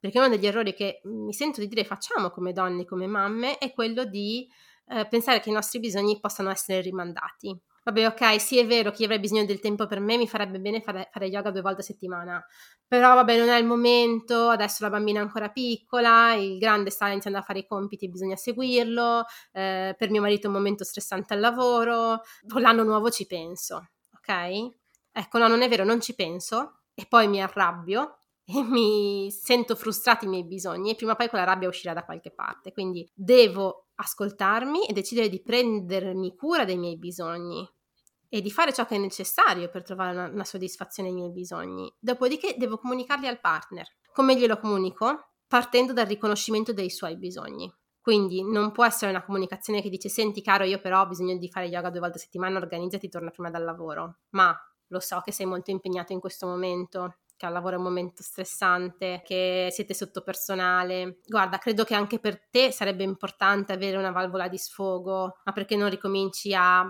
perché 0.00 0.18
uno 0.18 0.28
degli 0.28 0.46
errori 0.46 0.74
che 0.74 1.00
mi 1.04 1.32
sento 1.32 1.60
di 1.60 1.68
dire 1.68 1.84
facciamo 1.84 2.30
come 2.30 2.52
donne, 2.52 2.84
come 2.84 3.06
mamme, 3.06 3.58
è 3.58 3.72
quello 3.72 4.04
di 4.04 4.48
eh, 4.88 5.06
pensare 5.08 5.40
che 5.40 5.50
i 5.50 5.52
nostri 5.52 5.80
bisogni 5.80 6.18
possano 6.20 6.50
essere 6.50 6.80
rimandati. 6.80 7.58
vabbè 7.84 8.06
ok, 8.06 8.40
sì 8.40 8.58
è 8.58 8.66
vero 8.66 8.90
che 8.90 8.98
io 8.98 9.04
avrei 9.04 9.20
bisogno 9.20 9.44
del 9.44 9.60
tempo 9.60 9.86
per 9.86 10.00
me, 10.00 10.16
mi 10.16 10.26
farebbe 10.28 10.58
bene 10.58 10.80
fare, 10.80 11.08
fare 11.12 11.26
yoga 11.26 11.50
due 11.50 11.60
volte 11.60 11.82
a 11.82 11.84
settimana, 11.84 12.44
però 12.86 13.14
vabbè 13.14 13.38
non 13.38 13.48
è 13.48 13.58
il 13.58 13.64
momento, 13.66 14.48
adesso 14.48 14.82
la 14.82 14.90
bambina 14.90 15.20
è 15.20 15.22
ancora 15.22 15.50
piccola, 15.50 16.34
il 16.34 16.58
grande 16.58 16.90
sta 16.90 17.08
iniziando 17.08 17.38
a 17.38 17.42
fare 17.42 17.60
i 17.60 17.66
compiti, 17.66 18.08
bisogna 18.08 18.36
seguirlo, 18.36 19.24
eh, 19.52 19.94
per 19.96 20.10
mio 20.10 20.20
marito 20.20 20.46
è 20.46 20.50
un 20.50 20.56
momento 20.56 20.84
stressante 20.84 21.34
al 21.34 21.40
lavoro, 21.40 22.22
l'anno 22.58 22.82
nuovo 22.82 23.10
ci 23.10 23.26
penso, 23.26 23.90
ok? 24.16 24.85
Ecco, 25.18 25.38
no, 25.38 25.48
non 25.48 25.62
è 25.62 25.68
vero, 25.70 25.82
non 25.82 25.98
ci 26.02 26.14
penso 26.14 26.80
e 26.92 27.06
poi 27.06 27.26
mi 27.26 27.40
arrabbio 27.40 28.18
e 28.44 28.62
mi 28.62 29.30
sento 29.30 29.74
frustrati 29.74 30.26
i 30.26 30.28
miei 30.28 30.44
bisogni 30.44 30.90
e 30.90 30.94
prima 30.94 31.12
o 31.12 31.16
poi 31.16 31.30
quella 31.30 31.44
rabbia 31.44 31.68
uscirà 31.68 31.94
da 31.94 32.04
qualche 32.04 32.30
parte. 32.30 32.70
Quindi 32.72 33.10
devo 33.14 33.86
ascoltarmi 33.94 34.86
e 34.86 34.92
decidere 34.92 35.30
di 35.30 35.40
prendermi 35.40 36.36
cura 36.36 36.66
dei 36.66 36.76
miei 36.76 36.98
bisogni 36.98 37.66
e 38.28 38.42
di 38.42 38.50
fare 38.50 38.74
ciò 38.74 38.84
che 38.84 38.96
è 38.96 38.98
necessario 38.98 39.70
per 39.70 39.84
trovare 39.84 40.12
una, 40.12 40.28
una 40.28 40.44
soddisfazione 40.44 41.08
ai 41.08 41.14
miei 41.14 41.30
bisogni. 41.30 41.90
Dopodiché 41.98 42.56
devo 42.58 42.76
comunicarli 42.76 43.26
al 43.26 43.40
partner. 43.40 43.86
Come 44.12 44.36
glielo 44.36 44.58
comunico? 44.58 45.30
Partendo 45.48 45.94
dal 45.94 46.06
riconoscimento 46.06 46.74
dei 46.74 46.90
suoi 46.90 47.16
bisogni. 47.16 47.72
Quindi 48.02 48.42
non 48.42 48.70
può 48.70 48.84
essere 48.84 49.10
una 49.10 49.24
comunicazione 49.24 49.80
che 49.80 49.88
dice 49.88 50.10
senti 50.10 50.42
caro 50.42 50.64
io 50.64 50.78
però 50.78 51.00
ho 51.00 51.06
bisogno 51.08 51.38
di 51.38 51.48
fare 51.48 51.66
yoga 51.66 51.88
due 51.88 52.00
volte 52.00 52.18
a 52.18 52.20
settimana, 52.20 52.58
organizzati, 52.58 53.08
torna 53.08 53.30
prima 53.30 53.48
dal 53.48 53.64
lavoro. 53.64 54.18
Ma 54.30 54.54
lo 54.88 55.00
so 55.00 55.20
che 55.20 55.32
sei 55.32 55.46
molto 55.46 55.70
impegnato 55.70 56.12
in 56.12 56.20
questo 56.20 56.46
momento, 56.46 57.16
che 57.36 57.46
al 57.46 57.52
lavoro 57.52 57.74
è 57.74 57.78
un 57.78 57.84
momento 57.84 58.22
stressante, 58.22 59.22
che 59.24 59.68
siete 59.70 59.94
sotto 59.94 60.22
personale. 60.22 61.18
Guarda, 61.26 61.58
credo 61.58 61.84
che 61.84 61.94
anche 61.94 62.18
per 62.18 62.48
te 62.50 62.72
sarebbe 62.72 63.04
importante 63.04 63.72
avere 63.72 63.96
una 63.96 64.10
valvola 64.10 64.48
di 64.48 64.56
sfogo, 64.56 65.36
ma 65.44 65.52
perché 65.52 65.76
non 65.76 65.90
ricominci 65.90 66.54
a, 66.54 66.86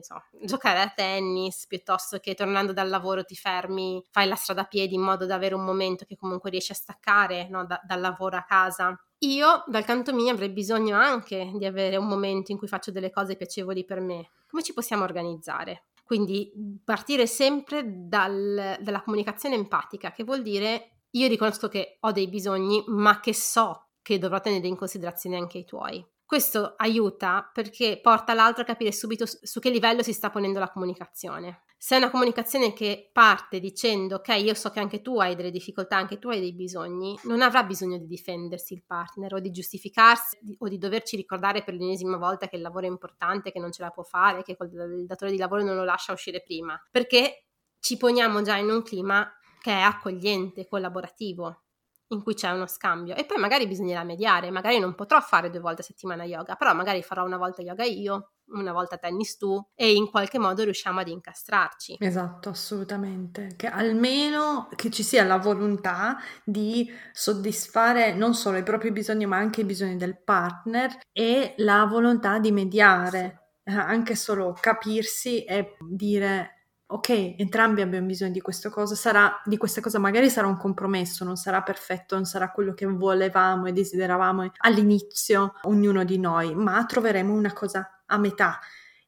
so, 0.00 0.22
giocare 0.42 0.80
a 0.80 0.88
tennis 0.88 1.66
piuttosto 1.66 2.18
che 2.18 2.34
tornando 2.34 2.72
dal 2.72 2.88
lavoro 2.88 3.24
ti 3.24 3.34
fermi, 3.34 4.02
fai 4.10 4.26
la 4.26 4.36
strada 4.36 4.62
a 4.62 4.66
piedi 4.66 4.94
in 4.94 5.02
modo 5.02 5.26
da 5.26 5.34
avere 5.34 5.54
un 5.54 5.64
momento 5.64 6.06
che 6.06 6.16
comunque 6.16 6.50
riesci 6.50 6.72
a 6.72 6.76
staccare 6.76 7.48
no, 7.48 7.66
da, 7.66 7.80
dal 7.84 8.00
lavoro 8.00 8.36
a 8.36 8.44
casa. 8.44 8.98
Io, 9.22 9.64
dal 9.66 9.84
canto 9.84 10.14
mio, 10.14 10.32
avrei 10.32 10.48
bisogno 10.48 10.96
anche 10.96 11.52
di 11.54 11.66
avere 11.66 11.96
un 11.96 12.06
momento 12.06 12.52
in 12.52 12.58
cui 12.58 12.68
faccio 12.68 12.90
delle 12.90 13.10
cose 13.10 13.36
piacevoli 13.36 13.84
per 13.84 14.00
me. 14.00 14.30
Come 14.48 14.62
ci 14.62 14.72
possiamo 14.72 15.04
organizzare? 15.04 15.84
Quindi 16.10 16.50
partire 16.84 17.28
sempre 17.28 17.84
dal, 17.86 18.78
dalla 18.80 19.02
comunicazione 19.02 19.54
empatica, 19.54 20.10
che 20.10 20.24
vuol 20.24 20.42
dire 20.42 21.02
io 21.10 21.28
riconosco 21.28 21.68
che 21.68 21.98
ho 22.00 22.10
dei 22.10 22.28
bisogni, 22.28 22.82
ma 22.88 23.20
che 23.20 23.32
so 23.32 23.90
che 24.02 24.18
dovrò 24.18 24.40
tenere 24.40 24.66
in 24.66 24.74
considerazione 24.74 25.36
anche 25.36 25.58
i 25.58 25.64
tuoi. 25.64 26.04
Questo 26.24 26.74
aiuta 26.78 27.48
perché 27.54 28.00
porta 28.02 28.34
l'altro 28.34 28.62
a 28.62 28.66
capire 28.66 28.90
subito 28.90 29.24
su 29.24 29.60
che 29.60 29.70
livello 29.70 30.02
si 30.02 30.12
sta 30.12 30.30
ponendo 30.30 30.58
la 30.58 30.72
comunicazione. 30.72 31.62
Se 31.82 31.94
è 31.94 31.98
una 31.98 32.10
comunicazione 32.10 32.74
che 32.74 33.08
parte 33.10 33.58
dicendo 33.58 34.16
ok, 34.16 34.28
io 34.36 34.52
so 34.52 34.68
che 34.68 34.80
anche 34.80 35.00
tu 35.00 35.18
hai 35.18 35.34
delle 35.34 35.50
difficoltà, 35.50 35.96
anche 35.96 36.18
tu 36.18 36.28
hai 36.28 36.38
dei 36.38 36.52
bisogni, 36.52 37.18
non 37.22 37.40
avrà 37.40 37.62
bisogno 37.62 37.96
di 37.96 38.06
difendersi 38.06 38.74
il 38.74 38.82
partner 38.86 39.32
o 39.32 39.40
di 39.40 39.50
giustificarsi 39.50 40.36
o 40.58 40.68
di 40.68 40.76
doverci 40.76 41.16
ricordare 41.16 41.64
per 41.64 41.72
l'ennesima 41.72 42.18
volta 42.18 42.48
che 42.48 42.56
il 42.56 42.62
lavoro 42.62 42.84
è 42.84 42.90
importante, 42.90 43.50
che 43.50 43.58
non 43.58 43.72
ce 43.72 43.80
la 43.80 43.88
può 43.88 44.02
fare, 44.02 44.42
che 44.42 44.58
il 44.60 45.06
datore 45.06 45.30
di 45.30 45.38
lavoro 45.38 45.64
non 45.64 45.74
lo 45.74 45.84
lascia 45.84 46.12
uscire 46.12 46.42
prima, 46.42 46.78
perché 46.90 47.46
ci 47.80 47.96
poniamo 47.96 48.42
già 48.42 48.58
in 48.58 48.68
un 48.68 48.82
clima 48.82 49.26
che 49.58 49.72
è 49.72 49.80
accogliente, 49.80 50.66
collaborativo 50.68 51.62
in 52.10 52.22
cui 52.22 52.34
c'è 52.34 52.50
uno 52.50 52.66
scambio. 52.66 53.14
E 53.14 53.24
poi 53.24 53.38
magari 53.38 53.66
bisognerà 53.66 54.04
mediare, 54.04 54.50
magari 54.50 54.78
non 54.78 54.94
potrò 54.94 55.20
fare 55.20 55.50
due 55.50 55.60
volte 55.60 55.82
a 55.82 55.84
settimana 55.84 56.24
yoga, 56.24 56.54
però 56.54 56.74
magari 56.74 57.02
farò 57.02 57.24
una 57.24 57.36
volta 57.36 57.62
yoga 57.62 57.84
io, 57.84 58.32
una 58.52 58.72
volta 58.72 58.96
tennis 58.96 59.36
tu 59.36 59.60
e 59.74 59.92
in 59.92 60.10
qualche 60.10 60.38
modo 60.38 60.64
riusciamo 60.64 61.00
ad 61.00 61.08
incastrarci. 61.08 61.96
Esatto, 62.00 62.48
assolutamente, 62.48 63.54
che 63.56 63.68
almeno 63.68 64.68
che 64.74 64.90
ci 64.90 65.02
sia 65.02 65.24
la 65.24 65.38
volontà 65.38 66.18
di 66.44 66.90
soddisfare 67.12 68.12
non 68.12 68.34
solo 68.34 68.58
i 68.58 68.62
propri 68.62 68.90
bisogni 68.90 69.26
ma 69.26 69.36
anche 69.36 69.60
i 69.60 69.64
bisogni 69.64 69.96
del 69.96 70.20
partner 70.22 70.98
e 71.12 71.54
la 71.58 71.84
volontà 71.84 72.38
di 72.38 72.50
mediare, 72.50 73.52
eh, 73.62 73.72
anche 73.72 74.16
solo 74.16 74.56
capirsi 74.58 75.44
e 75.44 75.76
dire 75.88 76.59
ok, 76.92 77.34
entrambi 77.38 77.80
abbiamo 77.82 78.06
bisogno 78.06 78.32
di 78.32 78.40
questa 78.40 78.68
cosa, 78.68 78.94
sarà, 78.94 79.40
di 79.44 79.56
questa 79.56 79.80
cosa 79.80 79.98
magari 79.98 80.28
sarà 80.30 80.46
un 80.46 80.56
compromesso, 80.56 81.24
non 81.24 81.36
sarà 81.36 81.62
perfetto, 81.62 82.14
non 82.14 82.24
sarà 82.24 82.50
quello 82.50 82.74
che 82.74 82.86
volevamo 82.86 83.66
e 83.66 83.72
desideravamo 83.72 84.50
all'inizio 84.58 85.54
ognuno 85.62 86.04
di 86.04 86.18
noi, 86.18 86.54
ma 86.54 86.84
troveremo 86.84 87.32
una 87.32 87.52
cosa 87.52 88.02
a 88.06 88.18
metà 88.18 88.58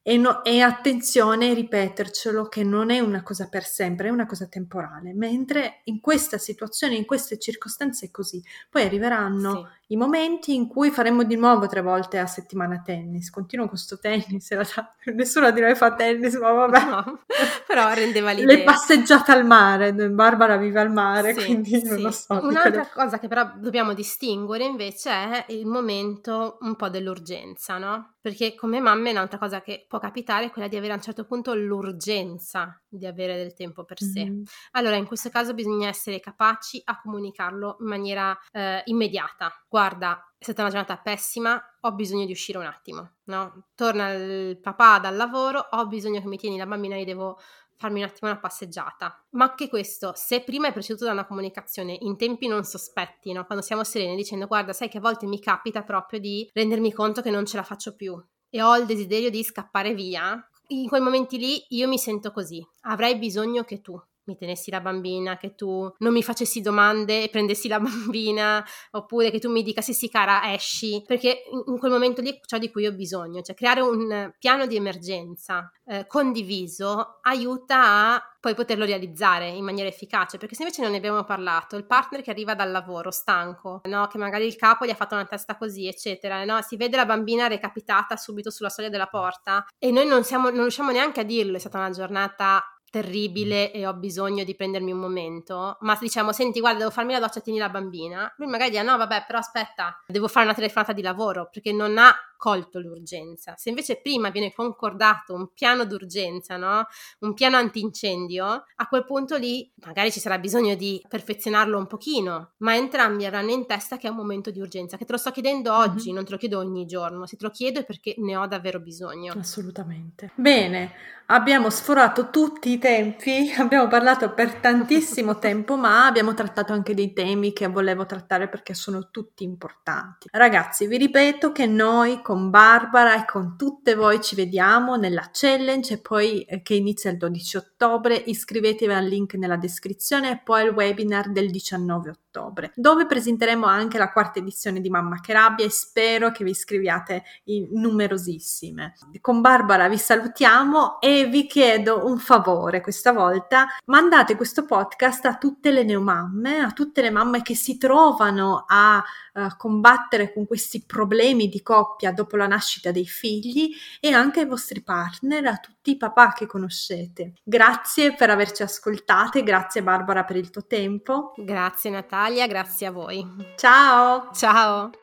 e, 0.05 0.17
no, 0.17 0.43
e 0.43 0.59
attenzione, 0.59 1.53
ripetercelo, 1.53 2.49
che 2.49 2.65
non 2.65 2.89
è 2.89 2.99
una 2.99 3.23
cosa 3.23 3.47
per 3.47 3.63
sempre, 3.63 4.09
è 4.09 4.11
una 4.11 4.25
cosa 4.25 4.47
temporale, 4.47 5.13
mentre 5.13 5.79
in 5.85 6.01
questa 6.01 6.37
situazione, 6.37 6.95
in 6.95 7.05
queste 7.05 7.39
circostanze 7.39 8.07
è 8.07 8.11
così. 8.11 8.43
Poi 8.69 8.83
arriveranno 8.83 9.55
sì. 9.55 9.93
i 9.93 9.95
momenti 9.95 10.55
in 10.55 10.67
cui 10.67 10.91
faremo 10.91 11.23
di 11.23 11.37
nuovo 11.37 11.67
tre 11.67 11.81
volte 11.81 12.19
a 12.19 12.27
settimana 12.27 12.81
tennis. 12.83 13.29
Continuo 13.29 13.67
con 13.67 13.75
questo 13.75 13.97
tennis, 13.97 14.49
realtà, 14.49 14.93
nessuno 15.15 15.51
di 15.51 15.61
noi 15.61 15.73
fa 15.73 15.95
tennis, 15.95 16.35
ma 16.35 16.51
vabbè. 16.51 16.83
No, 16.83 17.23
però 17.65 17.93
rendeva 17.93 18.31
l'idea. 18.33 18.57
Le 18.57 18.63
passeggiate 18.63 19.31
al 19.31 19.45
mare, 19.45 19.93
Barbara 19.93 20.57
vive 20.57 20.81
al 20.81 20.91
mare, 20.91 21.33
sì, 21.33 21.45
quindi 21.45 21.79
sì. 21.79 21.87
non 21.87 22.01
lo 22.01 22.11
so. 22.11 22.41
Un'altra 22.43 22.89
cosa 22.93 23.19
che 23.19 23.29
però 23.29 23.53
dobbiamo 23.55 23.93
distinguere 23.93 24.65
invece 24.65 25.11
è 25.11 25.45
il 25.47 25.65
momento 25.65 26.57
un 26.59 26.75
po' 26.75 26.89
dell'urgenza, 26.89 27.77
no? 27.77 28.12
Perché 28.23 28.55
come 28.55 28.79
mamme 28.79 29.11
un'altra 29.11 29.37
cosa 29.37 29.61
che 29.61 29.85
può 29.85 29.99
capitare 29.99 30.45
è 30.45 30.49
quella 30.49 30.69
di 30.69 30.77
avere 30.77 30.93
a 30.93 30.95
un 30.95 31.01
certo 31.01 31.25
punto 31.25 31.53
l'urgenza 31.53 32.81
di 32.87 33.05
avere 33.05 33.35
del 33.35 33.53
tempo 33.53 33.83
per 33.83 33.99
sé. 33.99 34.23
Mm-hmm. 34.23 34.43
Allora, 34.71 34.95
in 34.95 35.05
questo 35.05 35.27
caso 35.29 35.53
bisogna 35.53 35.89
essere 35.89 36.21
capaci 36.21 36.81
a 36.85 37.01
comunicarlo 37.01 37.75
in 37.81 37.85
maniera 37.85 38.33
eh, 38.53 38.81
immediata. 38.85 39.51
Guarda, 39.67 40.25
è 40.37 40.43
stata 40.43 40.61
una 40.61 40.69
giornata 40.69 40.95
pessima, 41.01 41.61
ho 41.81 41.91
bisogno 41.93 42.23
di 42.25 42.31
uscire 42.31 42.57
un 42.57 42.65
attimo, 42.65 43.15
no? 43.25 43.67
Torna 43.75 44.13
il 44.13 44.57
papà 44.57 44.99
dal 44.99 45.17
lavoro, 45.17 45.67
ho 45.71 45.85
bisogno 45.87 46.21
che 46.21 46.27
mi 46.27 46.37
tieni 46.37 46.57
la 46.57 46.65
bambina, 46.65 46.95
io 46.95 47.03
devo 47.03 47.39
farmi 47.83 48.01
un 48.01 48.07
attimo 48.07 48.31
una 48.31 48.39
passeggiata. 48.39 49.25
Ma 49.31 49.49
anche 49.49 49.67
questo, 49.67 50.13
se 50.15 50.41
prima 50.41 50.69
è 50.69 50.71
preceduto 50.71 51.05
da 51.05 51.11
una 51.11 51.25
comunicazione 51.25 51.97
in 51.99 52.15
tempi 52.15 52.47
non 52.47 52.63
sospetti, 52.63 53.33
no? 53.33 53.45
quando 53.45 53.63
siamo 53.63 53.83
sereni, 53.83 54.15
dicendo 54.15 54.47
guarda, 54.47 54.71
sai 54.71 54.87
che 54.87 54.99
a 54.99 55.01
volte 55.01 55.25
mi 55.25 55.39
capita 55.39 55.83
proprio 55.83 56.19
di 56.19 56.49
rendermi 56.53 56.93
conto 56.93 57.21
che 57.21 57.29
non 57.29 57.45
ce 57.45 57.57
la 57.57 57.63
faccio 57.63 57.95
più 57.95 58.21
e 58.49 58.61
ho 58.61 58.77
il 58.77 58.85
desiderio 58.85 59.29
di 59.29 59.43
scappare 59.43 59.93
via, 59.93 60.47
in 60.67 60.87
quei 60.87 61.01
momenti 61.01 61.37
lì 61.37 61.65
io 61.69 61.87
mi 61.87 61.97
sento 61.97 62.31
così, 62.31 62.65
avrei 62.81 63.17
bisogno 63.17 63.63
che 63.63 63.81
tu 63.81 63.99
mi 64.25 64.37
tenessi 64.37 64.71
la 64.71 64.81
bambina, 64.81 65.37
che 65.37 65.55
tu 65.55 65.91
non 65.99 66.13
mi 66.13 66.23
facessi 66.23 66.61
domande 66.61 67.23
e 67.23 67.29
prendessi 67.29 67.67
la 67.67 67.79
bambina, 67.81 68.63
oppure 68.91 69.31
che 69.31 69.39
tu 69.39 69.49
mi 69.49 69.63
dica 69.63 69.81
sì 69.81 69.93
sì 69.93 70.09
cara 70.09 70.53
esci, 70.53 71.03
perché 71.05 71.43
in 71.65 71.77
quel 71.77 71.91
momento 71.91 72.21
lì 72.21 72.29
è 72.29 72.39
ciò 72.45 72.57
di 72.57 72.71
cui 72.71 72.85
ho 72.85 72.93
bisogno, 72.93 73.41
cioè 73.41 73.55
creare 73.55 73.81
un 73.81 74.31
piano 74.37 74.65
di 74.65 74.75
emergenza 74.75 75.71
eh, 75.85 76.07
condiviso 76.07 77.19
aiuta 77.21 78.15
a 78.15 78.27
poi 78.43 78.55
poterlo 78.55 78.83
realizzare 78.83 79.47
in 79.47 79.63
maniera 79.63 79.87
efficace, 79.87 80.37
perché 80.37 80.53
se 80.53 80.63
invece 80.63 80.81
non 80.81 80.91
ne 80.91 80.97
abbiamo 80.97 81.23
parlato, 81.23 81.77
il 81.77 81.85
partner 81.85 82.21
che 82.21 82.29
arriva 82.29 82.55
dal 82.55 82.71
lavoro 82.71 83.09
stanco, 83.09 83.79
no? 83.85 84.07
che 84.07 84.17
magari 84.17 84.45
il 84.45 84.57
capo 84.57 84.85
gli 84.85 84.89
ha 84.89 84.95
fatto 84.95 85.15
una 85.15 85.23
testa 85.23 85.55
così, 85.55 85.87
eccetera, 85.87 86.43
no? 86.43 86.61
si 86.61 86.75
vede 86.75 86.97
la 86.97 87.05
bambina 87.05 87.47
recapitata 87.47 88.17
subito 88.17 88.49
sulla 88.49 88.67
soglia 88.67 88.89
della 88.89 89.07
porta 89.07 89.65
e 89.79 89.91
noi 89.91 90.05
non, 90.05 90.25
siamo, 90.25 90.49
non 90.49 90.59
riusciamo 90.59 90.91
neanche 90.91 91.21
a 91.21 91.23
dirlo, 91.23 91.55
è 91.55 91.59
stata 91.59 91.77
una 91.77 91.91
giornata 91.91 92.61
terribile 92.93 93.71
e 93.71 93.87
ho 93.87 93.95
bisogno 93.95 94.43
di 94.43 94.53
prendermi 94.53 94.91
un 94.91 94.99
momento, 94.99 95.77
ma 95.79 95.95
se 95.95 96.01
diciamo 96.03 96.31
senti 96.31 96.59
guarda 96.59 96.77
devo 96.77 96.91
farmi 96.91 97.13
la 97.13 97.19
doccia, 97.19 97.39
tieni 97.39 97.57
la 97.57 97.69
bambina, 97.69 98.31
lui 98.37 98.47
magari 98.47 98.69
dice 98.69 98.83
no 98.83 98.95
vabbè 98.97 99.23
però 99.25 99.39
aspetta, 99.39 99.99
devo 100.05 100.27
fare 100.27 100.45
una 100.45 100.53
telefonata 100.53 100.93
di 100.93 101.01
lavoro 101.01 101.49
perché 101.51 101.71
non 101.71 101.97
ha 101.97 102.13
colto 102.43 102.79
l'urgenza. 102.79 103.53
Se 103.55 103.69
invece 103.69 104.01
prima 104.01 104.29
viene 104.29 104.51
concordato 104.53 105.33
un 105.33 105.53
piano 105.53 105.85
d'urgenza, 105.85 106.57
no? 106.57 106.85
un 107.19 107.33
piano 107.33 107.55
antincendio, 107.55 108.65
a 108.75 108.87
quel 108.89 109.05
punto 109.05 109.37
lì 109.37 109.71
magari 109.75 110.11
ci 110.11 110.19
sarà 110.19 110.37
bisogno 110.37 110.75
di 110.75 111.01
perfezionarlo 111.07 111.77
un 111.77 111.87
pochino, 111.87 112.51
ma 112.57 112.75
entrambi 112.75 113.25
avranno 113.25 113.51
in 113.51 113.65
testa 113.65 113.95
che 113.95 114.07
è 114.07 114.09
un 114.09 114.17
momento 114.17 114.51
di 114.51 114.59
urgenza, 114.59 114.97
che 114.97 115.05
te 115.05 115.13
lo 115.13 115.17
sto 115.17 115.31
chiedendo 115.31 115.73
oggi, 115.73 116.07
mm-hmm. 116.07 116.15
non 116.15 116.25
te 116.25 116.31
lo 116.31 116.37
chiedo 116.37 116.59
ogni 116.59 116.85
giorno, 116.85 117.25
se 117.25 117.37
te 117.37 117.45
lo 117.45 117.49
chiedo 117.49 117.79
è 117.79 117.85
perché 117.85 118.15
ne 118.17 118.35
ho 118.35 118.45
davvero 118.45 118.81
bisogno. 118.81 119.33
Assolutamente. 119.37 120.31
Bene, 120.35 120.91
abbiamo 121.27 121.69
sforato 121.69 122.29
tutti 122.29 122.71
i 122.71 122.77
tempi, 122.83 123.53
abbiamo 123.57 123.87
parlato 123.87 124.33
per 124.33 124.55
tantissimo 124.55 125.39
tempo, 125.39 125.77
ma 125.77 126.05
abbiamo 126.05 126.33
trattato 126.33 126.73
anche 126.73 126.93
dei 126.93 127.13
temi 127.13 127.53
che 127.53 127.67
volevo 127.67 128.05
trattare 128.05 128.49
perché 128.49 128.73
sono 128.73 129.09
tutti 129.09 129.45
importanti. 129.45 130.27
Ragazzi, 130.29 130.85
vi 130.87 130.97
ripeto 130.97 131.53
che 131.53 131.65
noi 131.65 132.21
con 132.21 132.49
Barbara 132.49 133.15
e 133.15 133.25
con 133.25 133.55
tutte 133.55 133.95
voi 133.95 134.21
ci 134.21 134.35
vediamo 134.35 134.97
nella 134.97 135.29
challenge 135.31 135.93
e 135.93 136.01
poi 136.01 136.41
eh, 136.41 136.61
che 136.61 136.73
inizia 136.73 137.09
il 137.09 137.15
12 137.15 137.55
ottobre. 137.55 138.15
Iscrivetevi 138.15 138.91
al 138.91 139.05
link 139.05 139.35
nella 139.35 139.55
descrizione 139.55 140.31
e 140.31 140.41
poi 140.43 140.63
al 140.63 140.73
webinar 140.73 141.31
del 141.31 141.49
19 141.51 142.09
ottobre 142.09 142.22
ottobre, 142.33 142.71
dove 142.75 143.05
presenteremo 143.05 143.67
anche 143.67 143.99
la 143.99 144.11
quarta 144.11 144.39
edizione 144.39 144.81
di 144.81 144.89
Mamma 144.89 145.19
che 145.19 145.33
rabbia 145.33 145.65
e 145.65 145.69
spero 145.69 146.31
che 146.31 146.43
vi 146.43 146.49
iscriviate 146.49 147.23
in 147.45 147.67
numerosissime. 147.71 148.95
Con 149.21 149.41
Barbara 149.41 149.87
vi 149.87 149.97
salutiamo 149.97 150.99
e 150.99 151.25
vi 151.25 151.45
chiedo 151.45 152.05
un 152.07 152.17
favore 152.17 152.81
questa 152.81 153.11
volta, 153.11 153.67
mandate 153.85 154.35
questo 154.35 154.65
podcast 154.65 155.25
a 155.25 155.37
tutte 155.37 155.71
le 155.71 155.83
neomamme, 155.83 156.59
a 156.59 156.71
tutte 156.71 157.01
le 157.01 157.11
mamme 157.11 157.43
che 157.43 157.55
si 157.55 157.77
trovano 157.77 158.65
a 158.67 159.03
uh, 159.33 159.55
combattere 159.57 160.33
con 160.33 160.45
questi 160.45 160.83
problemi 160.85 161.49
di 161.49 161.61
coppia 161.61 162.11
dopo 162.11 162.35
la 162.35 162.47
nascita 162.47 162.91
dei 162.91 163.05
figli 163.05 163.71
e 163.99 164.11
anche 164.11 164.41
ai 164.41 164.45
vostri 164.45 164.81
partner, 164.81 165.45
a 165.45 165.57
tutti 165.57 165.91
i 165.91 165.97
papà 165.97 166.33
che 166.33 166.45
conoscete. 166.45 167.33
Grazie 167.43 168.13
per 168.15 168.29
averci 168.29 168.63
ascoltate, 168.63 169.43
grazie 169.43 169.83
Barbara 169.83 170.23
per 170.23 170.37
il 170.37 170.49
tuo 170.49 170.65
tempo. 170.65 171.33
Grazie 171.37 171.89
Natalia, 171.89 172.47
grazie 172.47 172.87
a 172.87 172.91
voi. 172.91 173.25
Ciao! 173.55 174.29
Ciao! 174.33 175.02